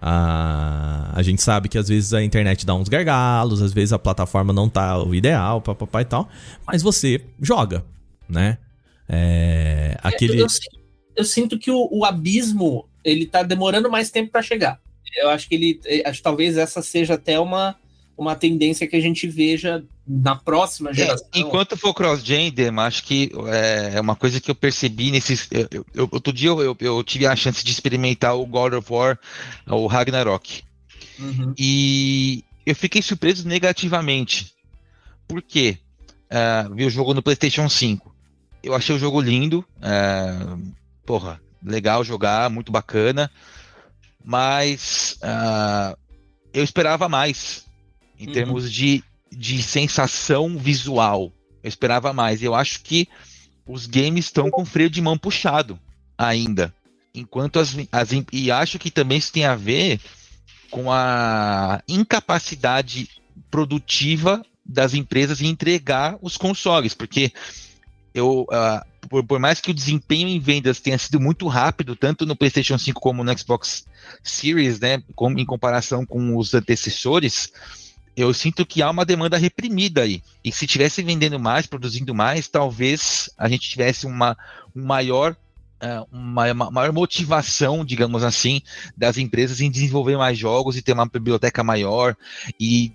a, 0.00 1.10
a 1.14 1.22
gente 1.22 1.42
sabe 1.42 1.68
que 1.68 1.78
às 1.78 1.88
vezes 1.88 2.12
a 2.12 2.22
internet 2.22 2.66
dá 2.66 2.74
uns 2.74 2.88
gargalos, 2.88 3.62
às 3.62 3.72
vezes 3.72 3.92
a 3.92 3.98
plataforma 3.98 4.52
não 4.52 4.68
tá 4.68 5.02
o 5.02 5.14
ideal, 5.14 5.60
papapá 5.60 6.02
e 6.02 6.04
tal, 6.04 6.28
mas 6.66 6.82
você 6.82 7.20
joga, 7.40 7.84
né? 8.28 8.58
É, 9.08 9.96
aquele... 10.02 10.40
Eu, 10.40 10.46
eu, 10.46 10.46
eu, 11.16 11.24
sinto 11.24 11.58
que 11.58 11.70
o, 11.70 11.88
o, 11.90 12.04
abismo 12.04 12.88
ele 13.04 13.26
tá 13.26 13.42
demorando 13.42 13.90
mais 13.90 14.10
tempo 14.10 14.32
para 14.32 14.42
chegar. 14.42 14.80
Eu 15.16 15.30
acho 15.30 15.48
que 15.48 15.54
ele, 15.54 15.80
é, 15.86 16.08
acho 16.08 16.18
que 16.18 16.24
talvez 16.24 16.56
essa 16.56 16.82
seja 16.82 17.14
até 17.14 17.38
uma 17.38 17.76
uma 18.16 18.34
tendência 18.34 18.86
que 18.86 18.96
a 18.96 19.00
gente 19.00 19.28
veja 19.28 19.84
na 20.06 20.34
próxima 20.36 20.90
é, 20.90 20.94
geração. 20.94 21.28
É, 21.34 21.38
enquanto 21.38 21.76
for 21.76 21.92
cross-gender, 21.92 22.72
acho 22.78 23.02
que 23.04 23.30
é, 23.48 23.96
é 23.96 24.00
uma 24.00 24.16
coisa 24.16 24.40
que 24.40 24.50
eu 24.50 24.54
percebi 24.54 25.10
nesses. 25.10 25.48
Eu, 25.50 25.84
eu, 25.94 26.08
outro 26.10 26.32
dia 26.32 26.48
eu, 26.48 26.62
eu, 26.62 26.76
eu, 26.80 27.04
tive 27.04 27.26
a 27.26 27.36
chance 27.36 27.64
de 27.64 27.70
experimentar 27.70 28.36
o 28.36 28.46
God 28.46 28.74
of 28.74 28.92
War, 28.92 29.18
o 29.66 29.86
Ragnarok. 29.86 30.62
Uhum. 31.18 31.54
E 31.58 32.44
eu 32.64 32.74
fiquei 32.74 33.02
surpreso 33.02 33.46
negativamente. 33.46 34.54
Por 35.28 35.42
quê? 35.42 35.78
Uh, 36.30 36.74
vi 36.74 36.84
o 36.84 36.90
jogo 36.90 37.12
no 37.12 37.22
PlayStation 37.22 37.68
5. 37.68 38.14
Eu 38.62 38.74
achei 38.74 38.94
o 38.94 38.98
jogo 38.98 39.20
lindo. 39.20 39.64
Uh, 39.78 40.72
porra, 41.04 41.40
legal 41.62 42.02
jogar, 42.02 42.48
muito 42.48 42.72
bacana. 42.72 43.30
Mas 44.24 45.18
uh, 45.22 45.96
eu 46.52 46.64
esperava 46.64 47.08
mais 47.08 47.65
em 48.18 48.26
uhum. 48.28 48.32
termos 48.32 48.72
de, 48.72 49.02
de 49.30 49.62
sensação 49.62 50.56
visual. 50.56 51.32
Eu 51.62 51.68
esperava 51.68 52.12
mais. 52.12 52.42
Eu 52.42 52.54
acho 52.54 52.82
que 52.82 53.08
os 53.66 53.86
games 53.86 54.26
estão 54.26 54.50
com 54.50 54.64
freio 54.64 54.90
de 54.90 55.00
mão 55.00 55.18
puxado 55.18 55.78
ainda. 56.16 56.74
Enquanto 57.14 57.58
as, 57.58 57.76
as. 57.90 58.10
E 58.32 58.50
acho 58.50 58.78
que 58.78 58.90
também 58.90 59.18
isso 59.18 59.32
tem 59.32 59.44
a 59.44 59.54
ver 59.54 60.00
com 60.70 60.90
a 60.92 61.82
incapacidade 61.88 63.08
produtiva 63.50 64.42
das 64.64 64.94
empresas 64.94 65.40
em 65.40 65.46
entregar 65.46 66.18
os 66.20 66.36
consoles, 66.36 66.92
porque 66.92 67.32
eu, 68.12 68.42
uh, 68.42 69.08
por, 69.08 69.24
por, 69.24 69.38
mais 69.38 69.60
que 69.60 69.70
o 69.70 69.74
desempenho 69.74 70.28
em 70.28 70.40
vendas 70.40 70.80
tenha 70.80 70.98
sido 70.98 71.20
muito 71.20 71.46
rápido, 71.46 71.94
tanto 71.94 72.26
no 72.26 72.34
PlayStation 72.34 72.76
5 72.76 73.00
como 73.00 73.22
no 73.22 73.38
Xbox 73.38 73.86
Series, 74.22 74.80
né, 74.80 75.02
com, 75.14 75.30
em 75.32 75.44
comparação 75.44 76.04
com 76.04 76.36
os 76.36 76.52
antecessores, 76.54 77.52
eu 78.16 78.32
sinto 78.32 78.64
que 78.64 78.80
há 78.82 78.90
uma 78.90 79.04
demanda 79.04 79.36
reprimida 79.36 80.02
aí. 80.02 80.22
E 80.42 80.50
se 80.50 80.66
tivesse 80.66 81.02
vendendo 81.02 81.38
mais, 81.38 81.66
produzindo 81.66 82.14
mais, 82.14 82.48
talvez 82.48 83.28
a 83.36 83.48
gente 83.48 83.68
tivesse 83.68 84.06
uma 84.06 84.36
um 84.74 84.84
maior 84.84 85.36
uma, 86.10 86.50
uma, 86.52 86.70
maior 86.70 86.92
motivação, 86.92 87.84
digamos 87.84 88.22
assim, 88.22 88.62
das 88.96 89.18
empresas 89.18 89.60
em 89.60 89.70
desenvolver 89.70 90.16
mais 90.16 90.38
jogos 90.38 90.76
e 90.76 90.82
ter 90.82 90.92
uma 90.92 91.06
biblioteca 91.06 91.62
maior 91.62 92.16
e 92.58 92.92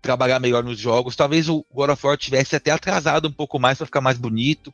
trabalhar 0.00 0.40
melhor 0.40 0.64
nos 0.64 0.78
jogos. 0.78 1.14
Talvez 1.14 1.48
o 1.48 1.64
God 1.72 1.90
of 1.90 2.06
War 2.06 2.16
tivesse 2.16 2.56
até 2.56 2.70
atrasado 2.70 3.28
um 3.28 3.32
pouco 3.32 3.58
mais 3.58 3.78
para 3.78 3.86
ficar 3.86 4.00
mais 4.00 4.18
bonito 4.18 4.72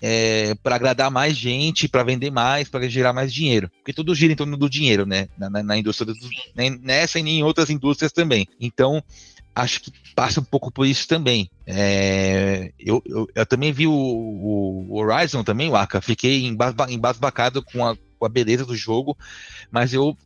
é, 0.00 0.54
para 0.62 0.76
agradar 0.76 1.10
mais 1.10 1.36
gente, 1.36 1.88
para 1.88 2.02
vender 2.02 2.30
mais, 2.30 2.68
para 2.68 2.88
gerar 2.88 3.12
mais 3.12 3.32
dinheiro. 3.32 3.70
Porque 3.78 3.92
tudo 3.92 4.14
gira 4.14 4.32
em 4.32 4.36
torno 4.36 4.56
do 4.56 4.70
dinheiro, 4.70 5.04
né? 5.04 5.28
Na, 5.36 5.50
na, 5.50 5.62
na 5.62 5.78
indústria, 5.78 6.12
do, 6.12 6.14
nessa 6.82 7.18
e 7.18 7.22
em 7.22 7.42
outras 7.42 7.70
indústrias 7.70 8.12
também. 8.12 8.46
Então, 8.60 9.02
acho 9.54 9.80
que 9.80 9.92
passa 10.14 10.40
um 10.40 10.44
pouco 10.44 10.70
por 10.70 10.86
isso 10.86 11.06
também. 11.08 11.50
É, 11.66 12.72
eu, 12.78 13.02
eu, 13.04 13.28
eu, 13.34 13.46
também 13.46 13.72
vi 13.72 13.86
o, 13.86 13.92
o, 13.92 14.96
Horizon 14.96 15.42
também, 15.42 15.68
o 15.68 15.76
Aka, 15.76 16.00
fiquei 16.00 16.46
embasbacado 16.46 17.62
com 17.62 17.84
a, 17.84 17.96
com 18.18 18.26
a 18.26 18.28
beleza 18.28 18.64
do 18.64 18.76
jogo, 18.76 19.16
mas 19.70 19.92
eu 19.92 20.16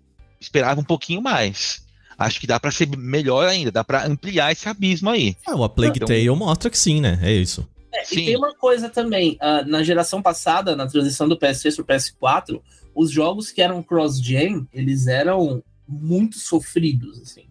esperava 0.41 0.81
um 0.81 0.85
pouquinho 0.85 1.23
mais. 1.23 1.83
Acho 2.19 2.39
que 2.41 2.47
dá 2.47 2.61
para 2.61 2.71
ser 2.71 2.89
melhor 2.97 3.49
ainda, 3.49 3.73
dá 3.73 3.83
para 3.83 4.07
ampliar 4.07 4.53
esse 4.53 4.69
abismo 4.69 5.11
aí. 5.11 5.35
É, 5.49 5.55
o 5.55 5.65
A 5.65 5.69
Plague 5.69 5.97
então, 5.97 6.07
Tale 6.07 6.31
mostra 6.31 6.71
que 6.71 6.79
sim, 6.79 7.01
né? 7.01 7.19
É 7.23 7.33
isso. 7.33 7.67
É, 7.93 8.03
e 8.13 8.25
tem 8.25 8.37
uma 8.37 8.55
coisa 8.55 8.89
também, 8.89 9.39
uh, 9.41 9.69
na 9.69 9.83
geração 9.83 10.23
passada, 10.23 10.75
na 10.75 10.87
transição 10.87 11.29
do 11.29 11.39
PS3 11.39 11.77
para 11.77 11.83
o 11.83 11.99
PS4, 11.99 12.63
os 12.95 13.11
jogos 13.11 13.51
que 13.51 13.61
eram 13.61 13.83
cross-gen, 13.83 14.67
eles 14.73 15.07
eram 15.07 15.63
muito 15.87 16.39
sofridos, 16.39 17.21
assim. 17.21 17.45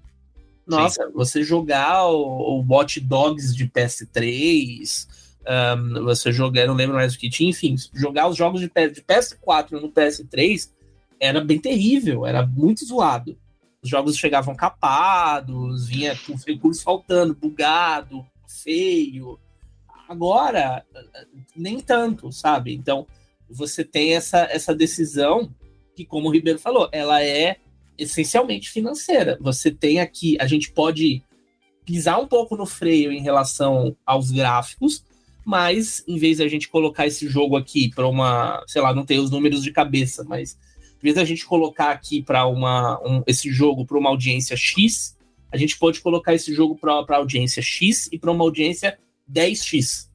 Nossa, 0.66 1.06
Sim. 1.06 1.12
você 1.14 1.44
jogar 1.44 2.08
o, 2.08 2.60
o 2.60 2.66
Watch 2.68 3.00
Dogs 3.00 3.56
de 3.56 3.68
PS3, 3.68 5.08
um, 5.42 6.04
você 6.06 6.32
jogar, 6.32 6.68
não 6.68 6.76
lembro 6.76 6.96
mais 6.96 7.14
o 7.14 7.20
que 7.20 7.30
tinha, 7.30 7.50
enfim, 7.50 7.76
jogar 7.94 8.28
os 8.28 8.38
jogos 8.38 8.62
de, 8.62 8.68
de 8.68 9.02
PS4 9.02 9.72
no 9.72 9.92
PS3 9.92 10.70
era 11.20 11.42
bem 11.42 11.60
terrível, 11.60 12.26
era 12.26 12.46
muito 12.46 12.86
zoado. 12.86 13.38
Os 13.84 13.90
jogos 13.90 14.16
chegavam 14.16 14.56
capados, 14.56 15.88
vinha 15.88 16.16
com 16.16 16.36
recursos 16.36 16.84
faltando, 16.84 17.36
bugado, 17.36 18.26
feio. 18.48 19.40
Agora, 20.12 20.86
nem 21.56 21.80
tanto, 21.80 22.34
sabe? 22.34 22.74
Então, 22.74 23.08
você 23.50 23.82
tem 23.82 24.14
essa, 24.14 24.40
essa 24.52 24.76
decisão 24.76 25.50
que, 25.96 26.04
como 26.04 26.28
o 26.28 26.32
Ribeiro 26.34 26.60
falou, 26.60 26.90
ela 26.92 27.24
é 27.24 27.56
essencialmente 27.98 28.70
financeira. 28.70 29.38
Você 29.40 29.72
tem 29.72 30.02
aqui, 30.02 30.36
a 30.38 30.46
gente 30.46 30.70
pode 30.74 31.24
pisar 31.86 32.20
um 32.20 32.28
pouco 32.28 32.58
no 32.58 32.66
freio 32.66 33.10
em 33.10 33.22
relação 33.22 33.96
aos 34.06 34.32
gráficos, 34.32 35.06
mas 35.46 36.04
em 36.06 36.18
vez 36.18 36.38
de 36.38 36.44
a 36.44 36.48
gente 36.50 36.68
colocar 36.68 37.08
esse 37.08 37.30
jogo 37.30 37.56
aqui 37.56 37.90
para 37.96 38.06
uma, 38.06 38.62
sei 38.68 38.82
lá, 38.82 38.94
não 38.94 39.06
tem 39.06 39.18
os 39.18 39.32
números 39.32 39.64
de 39.64 39.72
cabeça, 39.72 40.26
mas 40.26 40.58
em 41.00 41.04
vez 41.04 41.16
de 41.16 41.22
a 41.22 41.26
gente 41.26 41.46
colocar 41.46 41.90
aqui 41.90 42.22
para 42.22 42.46
uma 42.46 43.00
um, 43.02 43.24
esse 43.26 43.50
jogo 43.50 43.86
para 43.86 43.98
uma 43.98 44.10
audiência 44.10 44.58
X, 44.58 45.18
a 45.50 45.56
gente 45.56 45.80
pode 45.80 46.02
colocar 46.02 46.34
esse 46.34 46.54
jogo 46.54 46.76
para 46.76 47.16
audiência 47.16 47.62
X 47.62 48.10
e 48.12 48.20
para 48.20 48.30
uma 48.30 48.44
audiência 48.44 49.00
10x 49.32 50.08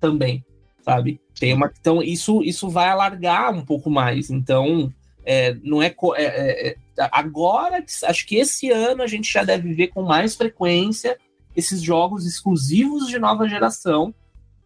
também, 0.00 0.44
sabe? 0.82 1.20
Tem 1.38 1.52
uma, 1.52 1.72
então 1.80 2.02
isso, 2.02 2.42
isso 2.42 2.68
vai 2.68 2.88
alargar 2.88 3.54
um 3.54 3.64
pouco 3.64 3.90
mais. 3.90 4.30
Então, 4.30 4.92
é, 5.24 5.54
não 5.62 5.82
é, 5.82 5.94
é, 6.16 6.24
é, 6.24 6.68
é, 6.70 6.76
agora, 7.12 7.84
acho 8.04 8.26
que 8.26 8.36
esse 8.36 8.70
ano 8.70 9.02
a 9.02 9.06
gente 9.06 9.32
já 9.32 9.44
deve 9.44 9.72
ver 9.72 9.88
com 9.88 10.02
mais 10.02 10.34
frequência 10.34 11.18
esses 11.54 11.82
jogos 11.82 12.26
exclusivos 12.26 13.08
de 13.08 13.18
nova 13.18 13.48
geração. 13.48 14.14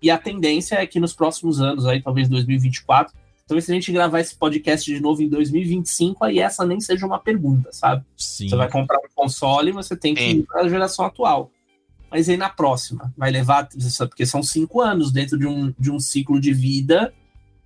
E 0.01 0.11
a 0.11 0.19
tendência 0.19 0.77
é 0.77 0.87
que 0.87 0.99
nos 0.99 1.15
próximos 1.15 1.61
anos, 1.61 1.87
aí 1.87 2.03
talvez 2.03 2.29
2024, 2.29 3.15
talvez 3.47 3.65
se 3.65 3.71
a 3.71 3.75
gente 3.75 3.93
gravar 3.93 4.21
esse 4.21 4.35
podcast 4.35 4.93
de 4.93 5.01
novo 5.01 5.23
em 5.23 5.29
2025, 5.29 6.25
aí 6.25 6.41
essa 6.41 6.65
nem 6.65 6.81
seja 6.81 7.07
uma 7.07 7.21
pergunta, 7.21 7.71
sabe? 7.73 8.05
Sim. 8.17 8.49
Você 8.49 8.57
vai 8.57 8.69
comprar 8.69 8.99
um 8.99 9.09
console 9.15 9.71
e 9.71 9.73
você 9.73 9.97
tem 9.97 10.15
que 10.15 10.23
ir 10.23 10.43
para 10.43 10.63
a 10.63 10.69
geração 10.69 11.05
atual 11.05 11.51
mas 12.13 12.29
aí 12.29 12.37
na 12.37 12.51
próxima 12.51 13.13
vai 13.17 13.31
levar, 13.31 13.69
porque 14.01 14.27
são 14.27 14.43
cinco 14.43 14.83
anos 14.83 15.11
dentro 15.11 15.39
de 15.39 15.47
um, 15.47 15.73
de 15.79 15.91
um 15.91 15.99
ciclo 15.99 16.39
de 16.39 16.53
vida 16.53 17.13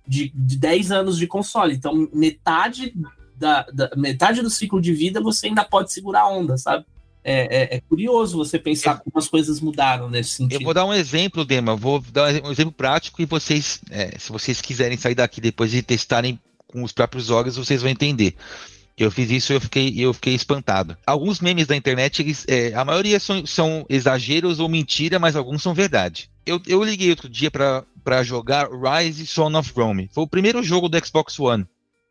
de, 0.07 0.31
de 0.33 0.57
10 0.57 0.91
anos 0.91 1.17
de 1.17 1.27
console. 1.27 1.75
Então, 1.75 2.07
metade, 2.13 2.93
da, 3.35 3.63
da, 3.63 3.91
metade 3.97 4.41
do 4.41 4.49
ciclo 4.49 4.81
de 4.81 4.93
vida 4.93 5.19
você 5.21 5.47
ainda 5.47 5.65
pode 5.65 5.91
segurar 5.91 6.21
a 6.21 6.29
onda, 6.29 6.57
sabe? 6.57 6.85
É, 7.23 7.73
é, 7.73 7.75
é 7.75 7.81
curioso 7.81 8.37
você 8.37 8.57
pensar 8.57 8.95
eu, 8.95 8.99
como 8.99 9.17
as 9.17 9.27
coisas 9.27 9.59
mudaram 9.59 10.09
nesse 10.09 10.29
sentido. 10.29 10.61
Eu 10.61 10.63
vou 10.63 10.73
dar 10.73 10.85
um 10.85 10.93
exemplo, 10.93 11.43
Dema, 11.43 11.75
vou 11.75 11.99
dar 11.99 12.33
um 12.41 12.51
exemplo 12.51 12.71
prático 12.71 13.21
e 13.21 13.25
vocês, 13.25 13.81
é, 13.91 14.17
se 14.17 14.31
vocês 14.31 14.61
quiserem 14.61 14.97
sair 14.97 15.15
daqui 15.15 15.41
depois 15.41 15.73
e 15.73 15.81
testarem 15.81 16.39
com 16.67 16.83
os 16.83 16.93
próprios 16.93 17.29
olhos, 17.29 17.57
vocês 17.57 17.81
vão 17.81 17.91
entender. 17.91 18.33
Eu 18.97 19.11
fiz 19.11 19.29
isso 19.29 19.53
e 19.53 19.55
eu 19.55 19.61
fiquei, 19.61 19.93
eu 19.95 20.11
fiquei 20.11 20.33
espantado. 20.33 20.97
Alguns 21.05 21.39
memes 21.39 21.67
da 21.67 21.75
internet, 21.75 22.23
eles, 22.23 22.43
é, 22.47 22.73
a 22.73 22.83
maioria 22.83 23.19
são, 23.19 23.45
são, 23.45 23.85
exageros 23.87 24.59
ou 24.59 24.67
mentira, 24.67 25.19
mas 25.19 25.35
alguns 25.35 25.61
são 25.61 25.71
verdade. 25.71 26.31
Eu, 26.43 26.59
eu 26.65 26.83
liguei 26.83 27.11
outro 27.11 27.29
dia 27.29 27.51
para 27.51 28.23
jogar 28.23 28.67
Rise 28.71 29.27
Son 29.27 29.55
of 29.55 29.71
Rome. 29.75 30.09
Foi 30.11 30.23
o 30.23 30.27
primeiro 30.27 30.63
jogo 30.63 30.89
do 30.89 31.05
Xbox 31.05 31.39
One. 31.39 31.67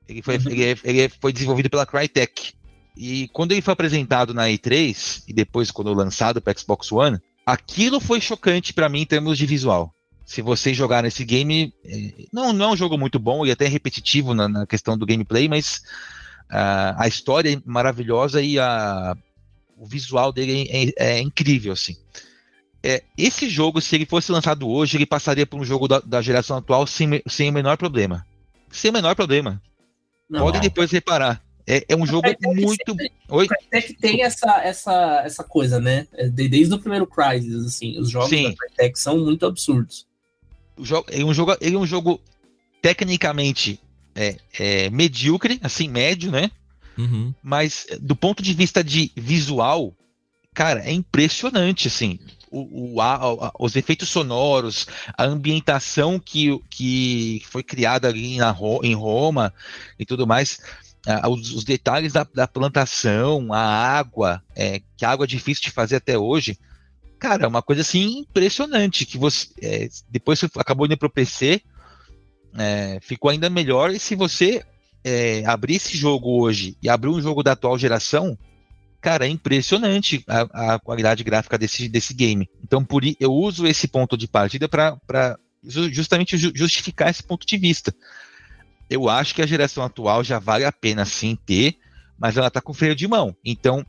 Ele 0.08 0.22
foi, 0.22 0.36
uhum. 0.36 0.42
ele, 0.46 0.64
é, 0.64 0.76
ele 0.84 1.08
foi 1.20 1.32
desenvolvido 1.32 1.68
pela 1.68 1.84
Crytek. 1.84 2.52
E 2.96 3.28
quando 3.32 3.50
ele 3.50 3.62
foi 3.62 3.72
apresentado 3.72 4.32
na 4.32 4.46
E3, 4.46 5.24
e 5.26 5.32
depois 5.32 5.72
quando 5.72 5.92
lançado 5.92 6.40
para 6.40 6.56
Xbox 6.56 6.92
One, 6.92 7.18
aquilo 7.44 7.98
foi 7.98 8.20
chocante 8.20 8.72
para 8.72 8.88
mim 8.88 9.00
em 9.00 9.06
termos 9.06 9.36
de 9.36 9.44
visual. 9.44 9.92
Se 10.24 10.40
vocês 10.40 10.76
jogarem 10.76 11.08
esse 11.08 11.24
game, 11.24 11.74
é, 11.84 12.12
não, 12.32 12.52
não 12.52 12.66
é 12.66 12.72
um 12.72 12.76
jogo 12.76 12.96
muito 12.96 13.18
bom 13.18 13.44
e 13.44 13.50
até 13.50 13.66
repetitivo 13.66 14.34
na, 14.34 14.48
na 14.48 14.66
questão 14.66 14.96
do 14.96 15.06
gameplay, 15.06 15.48
mas 15.48 15.82
a, 16.48 17.04
a 17.04 17.08
história 17.08 17.52
é 17.52 17.60
maravilhosa 17.64 18.40
e 18.42 18.58
a, 18.58 19.16
o 19.76 19.86
visual 19.86 20.32
dele 20.32 20.68
é, 20.70 20.84
é, 20.84 21.18
é 21.18 21.20
incrível, 21.20 21.72
assim. 21.72 21.96
É, 22.82 23.02
esse 23.18 23.48
jogo, 23.48 23.80
se 23.80 23.96
ele 23.96 24.06
fosse 24.06 24.30
lançado 24.30 24.68
hoje, 24.68 24.96
ele 24.96 25.06
passaria 25.06 25.46
por 25.46 25.60
um 25.60 25.64
jogo 25.64 25.88
da, 25.88 25.98
da 26.00 26.22
geração 26.22 26.56
atual 26.56 26.86
sem, 26.86 27.20
sem 27.26 27.50
o 27.50 27.52
menor 27.52 27.76
problema. 27.76 28.24
Sem 28.70 28.90
o 28.90 28.94
menor 28.94 29.16
problema. 29.16 29.60
Não, 30.30 30.40
Pode 30.40 30.60
depois 30.60 30.90
reparar. 30.90 31.42
É, 31.66 31.84
é 31.88 31.96
um 31.96 32.06
jogo 32.06 32.28
muito. 32.44 32.92
Sempre, 32.92 33.12
Oi? 33.28 33.48
Até 33.50 33.82
que 33.82 33.94
tem 33.94 34.22
essa, 34.22 34.60
essa, 34.62 35.22
essa 35.24 35.42
coisa, 35.42 35.80
né? 35.80 36.06
É, 36.12 36.28
desde 36.28 36.72
o 36.72 36.78
primeiro 36.78 37.08
Crysis, 37.08 37.66
assim, 37.66 37.98
os 37.98 38.08
jogos 38.08 38.28
Sim. 38.28 38.50
da 38.50 38.54
Crytek 38.54 39.00
são 39.00 39.18
muito 39.18 39.44
absurdos. 39.44 40.06
O 40.76 40.84
jogo, 40.84 41.08
é 41.10 41.24
um 41.24 41.34
jogo, 41.34 41.56
ele 41.60 41.74
é 41.74 41.78
um 41.78 41.86
jogo 41.86 42.20
tecnicamente 42.80 43.80
é, 44.16 44.36
é, 44.58 44.90
medíocre, 44.90 45.60
assim, 45.62 45.88
médio, 45.88 46.32
né? 46.32 46.50
Uhum. 46.96 47.34
Mas 47.42 47.86
do 48.00 48.16
ponto 48.16 48.42
de 48.42 48.54
vista 48.54 48.82
de 48.82 49.12
visual, 49.14 49.94
cara, 50.54 50.82
é 50.82 50.92
impressionante, 50.92 51.88
assim. 51.88 52.18
O, 52.50 52.94
o 52.94 53.00
a, 53.00 53.14
a, 53.16 53.52
os 53.60 53.76
efeitos 53.76 54.08
sonoros, 54.08 54.86
a 55.16 55.24
ambientação 55.24 56.18
que, 56.18 56.58
que 56.70 57.42
foi 57.50 57.62
criada 57.62 58.08
ali 58.08 58.38
na, 58.38 58.56
em 58.82 58.94
Roma 58.94 59.52
e 59.98 60.06
tudo 60.06 60.26
mais, 60.26 60.58
os, 61.28 61.52
os, 61.52 61.64
detalhes 61.64 62.12
da, 62.12 62.26
da, 62.34 62.48
plantação, 62.48 63.52
a 63.52 63.60
água, 63.60 64.42
é, 64.54 64.80
que 64.96 65.04
a 65.04 65.10
água 65.10 65.24
é 65.24 65.28
difícil 65.28 65.64
de 65.64 65.70
fazer 65.70 65.96
até 65.96 66.18
hoje. 66.18 66.58
Cara, 67.18 67.44
é 67.44 67.48
uma 67.48 67.62
coisa 67.62 67.82
assim 67.82 68.20
impressionante 68.20 69.06
que 69.06 69.16
você 69.16 69.48
é, 69.62 69.88
depois 70.08 70.38
você 70.38 70.48
acabou 70.56 70.86
indo 70.86 70.96
para 70.96 71.06
o 71.06 71.10
PC, 71.10 71.62
é, 72.56 72.98
ficou 73.00 73.30
ainda 73.30 73.50
melhor. 73.50 73.90
E 73.90 73.98
se 73.98 74.14
você 74.14 74.64
é, 75.04 75.44
abrir 75.46 75.76
esse 75.76 75.96
jogo 75.96 76.42
hoje 76.42 76.76
e 76.82 76.88
abrir 76.88 77.10
um 77.10 77.20
jogo 77.20 77.42
da 77.42 77.52
atual 77.52 77.78
geração, 77.78 78.36
cara, 79.00 79.26
é 79.26 79.28
impressionante 79.28 80.24
a, 80.26 80.74
a 80.74 80.78
qualidade 80.78 81.22
gráfica 81.22 81.56
desse, 81.56 81.88
desse 81.88 82.12
game. 82.12 82.48
Então, 82.64 82.84
por 82.84 83.02
eu 83.20 83.32
uso 83.32 83.66
esse 83.66 83.86
ponto 83.86 84.16
de 84.16 84.26
partida 84.26 84.68
para 84.68 85.38
justamente 85.62 86.36
justificar 86.36 87.10
esse 87.10 87.22
ponto 87.22 87.46
de 87.46 87.56
vista. 87.56 87.94
Eu 88.88 89.08
acho 89.08 89.34
que 89.34 89.42
a 89.42 89.46
geração 89.46 89.84
atual 89.84 90.22
já 90.22 90.38
vale 90.38 90.64
a 90.64 90.72
pena 90.72 91.04
sim 91.04 91.36
ter, 91.46 91.76
mas 92.18 92.36
ela 92.36 92.50
tá 92.50 92.60
com 92.60 92.72
freio 92.72 92.94
de 92.94 93.06
mão. 93.06 93.36
Então, 93.44 93.84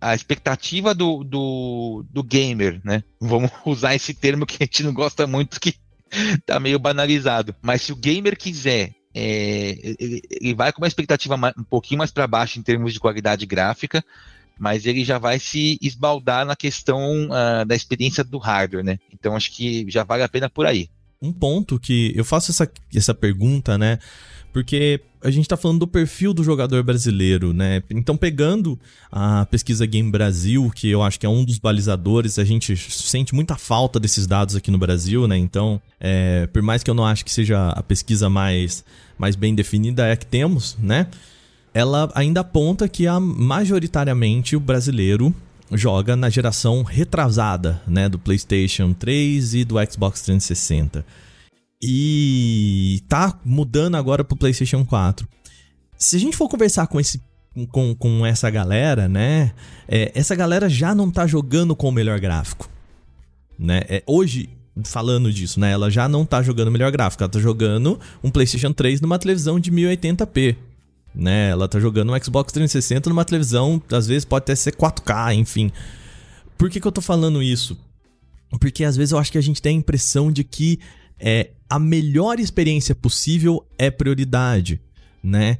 a 0.00 0.14
expectativa 0.14 0.94
do, 0.94 1.22
do, 1.22 2.04
do 2.10 2.22
gamer, 2.24 2.80
né? 2.84 3.04
Vamos 3.20 3.50
usar 3.64 3.94
esse 3.94 4.12
termo 4.12 4.44
que 4.44 4.56
a 4.60 4.64
gente 4.64 4.82
não 4.82 4.92
gosta 4.92 5.26
muito, 5.26 5.60
que 5.60 5.74
tá 6.46 6.60
meio 6.60 6.78
banalizado. 6.78 7.54
Mas 7.62 7.82
se 7.82 7.92
o 7.92 7.96
gamer 7.96 8.36
quiser 8.36 8.92
é, 9.14 9.78
ele, 9.82 10.22
ele, 10.30 10.54
vai 10.54 10.72
com 10.72 10.80
uma 10.80 10.88
expectativa 10.88 11.36
um 11.56 11.64
pouquinho 11.64 11.98
mais 11.98 12.10
para 12.10 12.26
baixo 12.26 12.58
em 12.58 12.62
termos 12.62 12.94
de 12.94 13.00
qualidade 13.00 13.44
gráfica, 13.44 14.02
mas 14.58 14.86
ele 14.86 15.04
já 15.04 15.18
vai 15.18 15.38
se 15.38 15.78
esbaldar 15.82 16.46
na 16.46 16.56
questão 16.56 17.26
uh, 17.26 17.64
da 17.66 17.74
experiência 17.74 18.24
do 18.24 18.38
hardware, 18.38 18.84
né? 18.84 18.98
Então 19.12 19.36
acho 19.36 19.52
que 19.52 19.84
já 19.88 20.02
vale 20.02 20.22
a 20.22 20.28
pena 20.28 20.48
por 20.48 20.66
aí. 20.66 20.88
Um 21.20 21.32
ponto 21.32 21.78
que 21.78 22.12
eu 22.16 22.24
faço 22.24 22.50
essa, 22.50 22.70
essa 22.94 23.14
pergunta, 23.14 23.76
né? 23.76 23.98
Porque 24.52 25.00
a 25.22 25.30
gente 25.30 25.44
está 25.44 25.56
falando 25.56 25.80
do 25.80 25.86
perfil 25.86 26.34
do 26.34 26.42
jogador 26.44 26.82
brasileiro, 26.82 27.52
né? 27.52 27.82
Então, 27.90 28.16
pegando 28.16 28.78
a 29.10 29.46
pesquisa 29.46 29.86
Game 29.86 30.10
Brasil, 30.10 30.70
que 30.74 30.90
eu 30.90 31.02
acho 31.02 31.18
que 31.18 31.24
é 31.24 31.28
um 31.28 31.44
dos 31.44 31.58
balizadores, 31.58 32.38
a 32.38 32.44
gente 32.44 32.76
sente 32.76 33.34
muita 33.34 33.56
falta 33.56 33.98
desses 33.98 34.26
dados 34.26 34.56
aqui 34.56 34.70
no 34.70 34.78
Brasil, 34.78 35.26
né? 35.26 35.38
Então, 35.38 35.80
é, 35.98 36.46
por 36.48 36.60
mais 36.60 36.82
que 36.82 36.90
eu 36.90 36.94
não 36.94 37.06
acho 37.06 37.24
que 37.24 37.32
seja 37.32 37.70
a 37.70 37.82
pesquisa 37.82 38.28
mais, 38.28 38.84
mais 39.16 39.36
bem 39.36 39.54
definida, 39.54 40.06
é 40.06 40.12
a 40.12 40.16
que 40.16 40.26
temos, 40.26 40.76
né? 40.78 41.06
Ela 41.72 42.10
ainda 42.14 42.40
aponta 42.40 42.88
que 42.88 43.06
a, 43.06 43.18
majoritariamente 43.18 44.54
o 44.54 44.60
brasileiro 44.60 45.34
joga 45.72 46.14
na 46.16 46.28
geração 46.28 46.82
retrasada, 46.82 47.80
né? 47.86 48.08
Do 48.08 48.18
PlayStation 48.18 48.92
3 48.92 49.54
e 49.54 49.64
do 49.64 49.76
Xbox 49.90 50.20
360. 50.22 51.04
E 51.82 53.02
tá 53.08 53.38
mudando 53.44 53.96
agora 53.96 54.22
pro 54.22 54.36
PlayStation 54.36 54.84
4. 54.84 55.26
Se 55.98 56.16
a 56.16 56.18
gente 56.20 56.36
for 56.36 56.48
conversar 56.48 56.86
com 56.86 57.00
esse 57.00 57.20
com, 57.70 57.94
com 57.94 58.24
essa 58.24 58.48
galera, 58.48 59.08
né? 59.08 59.52
É, 59.86 60.10
essa 60.14 60.34
galera 60.34 60.68
já 60.68 60.94
não 60.94 61.10
tá 61.10 61.26
jogando 61.26 61.76
com 61.76 61.88
o 61.88 61.92
melhor 61.92 62.18
gráfico. 62.18 62.68
Né? 63.58 63.82
É, 63.88 64.02
hoje, 64.06 64.48
falando 64.84 65.32
disso, 65.32 65.60
né? 65.60 65.72
Ela 65.72 65.90
já 65.90 66.08
não 66.08 66.24
tá 66.24 66.42
jogando 66.42 66.70
melhor 66.70 66.90
gráfico. 66.90 67.22
Ela 67.22 67.30
tá 67.30 67.38
jogando 67.38 68.00
um 68.22 68.30
PlayStation 68.30 68.72
3 68.72 69.00
numa 69.00 69.18
televisão 69.18 69.60
de 69.60 69.70
1080p. 69.70 70.56
Né? 71.14 71.50
Ela 71.50 71.68
tá 71.68 71.78
jogando 71.78 72.12
um 72.12 72.22
Xbox 72.22 72.52
360 72.52 73.10
numa 73.10 73.24
televisão, 73.24 73.82
às 73.90 74.06
vezes 74.06 74.24
pode 74.24 74.44
até 74.44 74.54
ser 74.54 74.74
4K, 74.74 75.34
enfim. 75.34 75.70
Por 76.56 76.70
que, 76.70 76.80
que 76.80 76.86
eu 76.86 76.92
tô 76.92 77.02
falando 77.02 77.42
isso? 77.42 77.76
Porque 78.58 78.82
às 78.82 78.96
vezes 78.96 79.12
eu 79.12 79.18
acho 79.18 79.30
que 79.30 79.38
a 79.38 79.42
gente 79.42 79.60
tem 79.60 79.76
a 79.76 79.78
impressão 79.78 80.32
de 80.32 80.42
que 80.42 80.78
é, 81.22 81.50
a 81.70 81.78
melhor 81.78 82.40
experiência 82.40 82.94
possível 82.94 83.64
é 83.78 83.90
prioridade, 83.90 84.80
né? 85.22 85.56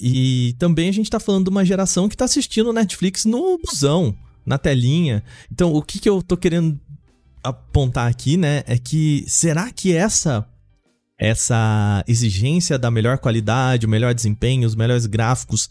E 0.00 0.54
também 0.58 0.88
a 0.88 0.92
gente 0.92 1.06
está 1.06 1.20
falando 1.20 1.44
de 1.44 1.50
uma 1.50 1.64
geração 1.64 2.08
que 2.08 2.14
está 2.14 2.24
assistindo 2.24 2.72
Netflix 2.72 3.24
no 3.24 3.58
busão, 3.58 4.16
na 4.46 4.56
telinha. 4.56 5.22
Então, 5.52 5.74
o 5.74 5.82
que, 5.82 5.98
que 5.98 6.08
eu 6.08 6.22
tô 6.22 6.36
querendo 6.36 6.80
apontar 7.42 8.08
aqui, 8.08 8.36
né, 8.36 8.62
é 8.66 8.78
que 8.78 9.24
será 9.26 9.70
que 9.70 9.94
essa 9.94 10.46
essa 11.18 12.02
exigência 12.08 12.78
da 12.78 12.90
melhor 12.90 13.18
qualidade, 13.18 13.84
o 13.84 13.88
melhor 13.90 14.14
desempenho, 14.14 14.66
os 14.66 14.74
melhores 14.74 15.04
gráficos 15.04 15.68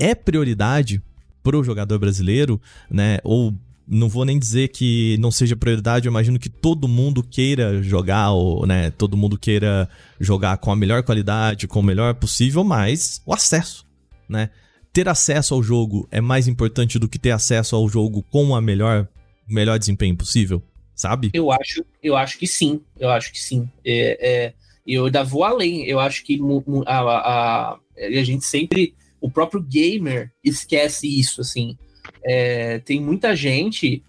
é 0.00 0.16
prioridade 0.16 1.00
para 1.44 1.56
o 1.56 1.62
jogador 1.62 1.96
brasileiro, 2.00 2.60
né? 2.90 3.18
Ou 3.22 3.54
não 3.90 4.08
vou 4.08 4.24
nem 4.24 4.38
dizer 4.38 4.68
que 4.68 5.16
não 5.18 5.32
seja 5.32 5.56
prioridade, 5.56 6.06
eu 6.06 6.10
imagino 6.10 6.38
que 6.38 6.48
todo 6.48 6.86
mundo 6.86 7.24
queira 7.24 7.82
jogar, 7.82 8.30
ou, 8.30 8.64
né, 8.64 8.90
todo 8.92 9.16
mundo 9.16 9.36
queira 9.36 9.88
jogar 10.20 10.58
com 10.58 10.70
a 10.70 10.76
melhor 10.76 11.02
qualidade, 11.02 11.66
com 11.66 11.80
o 11.80 11.82
melhor 11.82 12.14
possível, 12.14 12.62
mas 12.62 13.20
o 13.26 13.34
acesso, 13.34 13.84
né? 14.28 14.50
Ter 14.92 15.08
acesso 15.08 15.54
ao 15.54 15.62
jogo 15.62 16.08
é 16.10 16.20
mais 16.20 16.46
importante 16.46 17.00
do 17.00 17.08
que 17.08 17.18
ter 17.18 17.32
acesso 17.32 17.74
ao 17.74 17.88
jogo 17.88 18.22
com 18.30 18.54
a 18.54 18.60
melhor, 18.60 19.08
melhor 19.48 19.76
desempenho 19.76 20.16
possível, 20.16 20.62
sabe? 20.94 21.30
Eu 21.34 21.50
acho, 21.50 21.84
eu 22.00 22.16
acho 22.16 22.38
que 22.38 22.46
sim, 22.46 22.80
eu 22.98 23.10
acho 23.10 23.32
que 23.32 23.40
sim. 23.40 23.68
É, 23.84 24.18
é, 24.20 24.54
eu 24.86 25.06
ainda 25.06 25.24
vou 25.24 25.42
além, 25.42 25.84
eu 25.84 25.98
acho 25.98 26.24
que 26.24 26.38
a, 26.86 27.00
a, 27.00 27.78
a 27.98 28.22
gente 28.24 28.44
sempre, 28.44 28.94
o 29.20 29.28
próprio 29.28 29.60
gamer 29.60 30.32
esquece 30.44 31.08
isso, 31.08 31.40
assim 31.40 31.76
é, 32.22 32.78
tem 32.80 33.00
muita 33.00 33.34
gente 33.34 34.02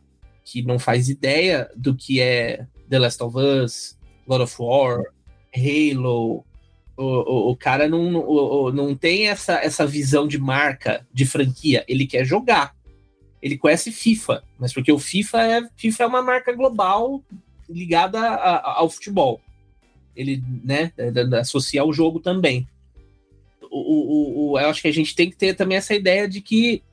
que 0.44 0.62
não 0.62 0.78
faz 0.78 1.10
ideia 1.10 1.70
do 1.76 1.96
que 1.96 2.20
é 2.20 2.66
The 2.90 3.00
Last 3.00 3.24
of 3.24 3.38
Us, 3.38 3.98
God 4.28 4.42
of 4.42 4.56
War, 4.60 5.04
Halo. 5.56 6.46
O, 6.98 7.04
o, 7.06 7.52
o 7.52 7.56
cara 7.56 7.88
não, 7.88 8.16
o, 8.16 8.72
não 8.72 8.96
tem 8.96 9.28
essa, 9.28 9.54
essa 9.54 9.88
visão 9.88 10.28
de 10.28 10.38
marca, 10.38 11.08
de 11.14 11.26
franquia. 11.26 11.86
Ele 11.88 12.06
quer 12.06 12.26
jogar. 12.26 12.76
Ele 13.42 13.58
conhece 13.58 13.92
FIFA, 13.92 14.44
mas 14.60 14.74
porque 14.74 14.92
o 14.92 15.00
FIFA 15.00 15.42
é, 15.42 15.70
FIFA 15.76 16.04
é 16.04 16.08
uma 16.08 16.22
marca 16.22 16.54
global 16.54 17.24
ligada 17.68 18.20
a, 18.20 18.56
a, 18.58 18.80
ao 18.80 18.90
futebol. 18.90 19.42
Ele 20.16 20.44
né, 20.64 20.92
associa 21.40 21.82
ao 21.82 21.92
jogo 21.92 22.20
também. 22.20 22.68
O, 23.72 23.80
o, 23.80 24.52
o, 24.52 24.60
eu 24.60 24.70
acho 24.70 24.82
que 24.82 24.88
a 24.90 24.94
gente 24.94 25.16
tem 25.16 25.30
que 25.30 25.38
ter 25.38 25.56
também 25.56 25.78
essa 25.78 25.96
ideia 25.96 26.28
de 26.28 26.42
que 26.42 26.84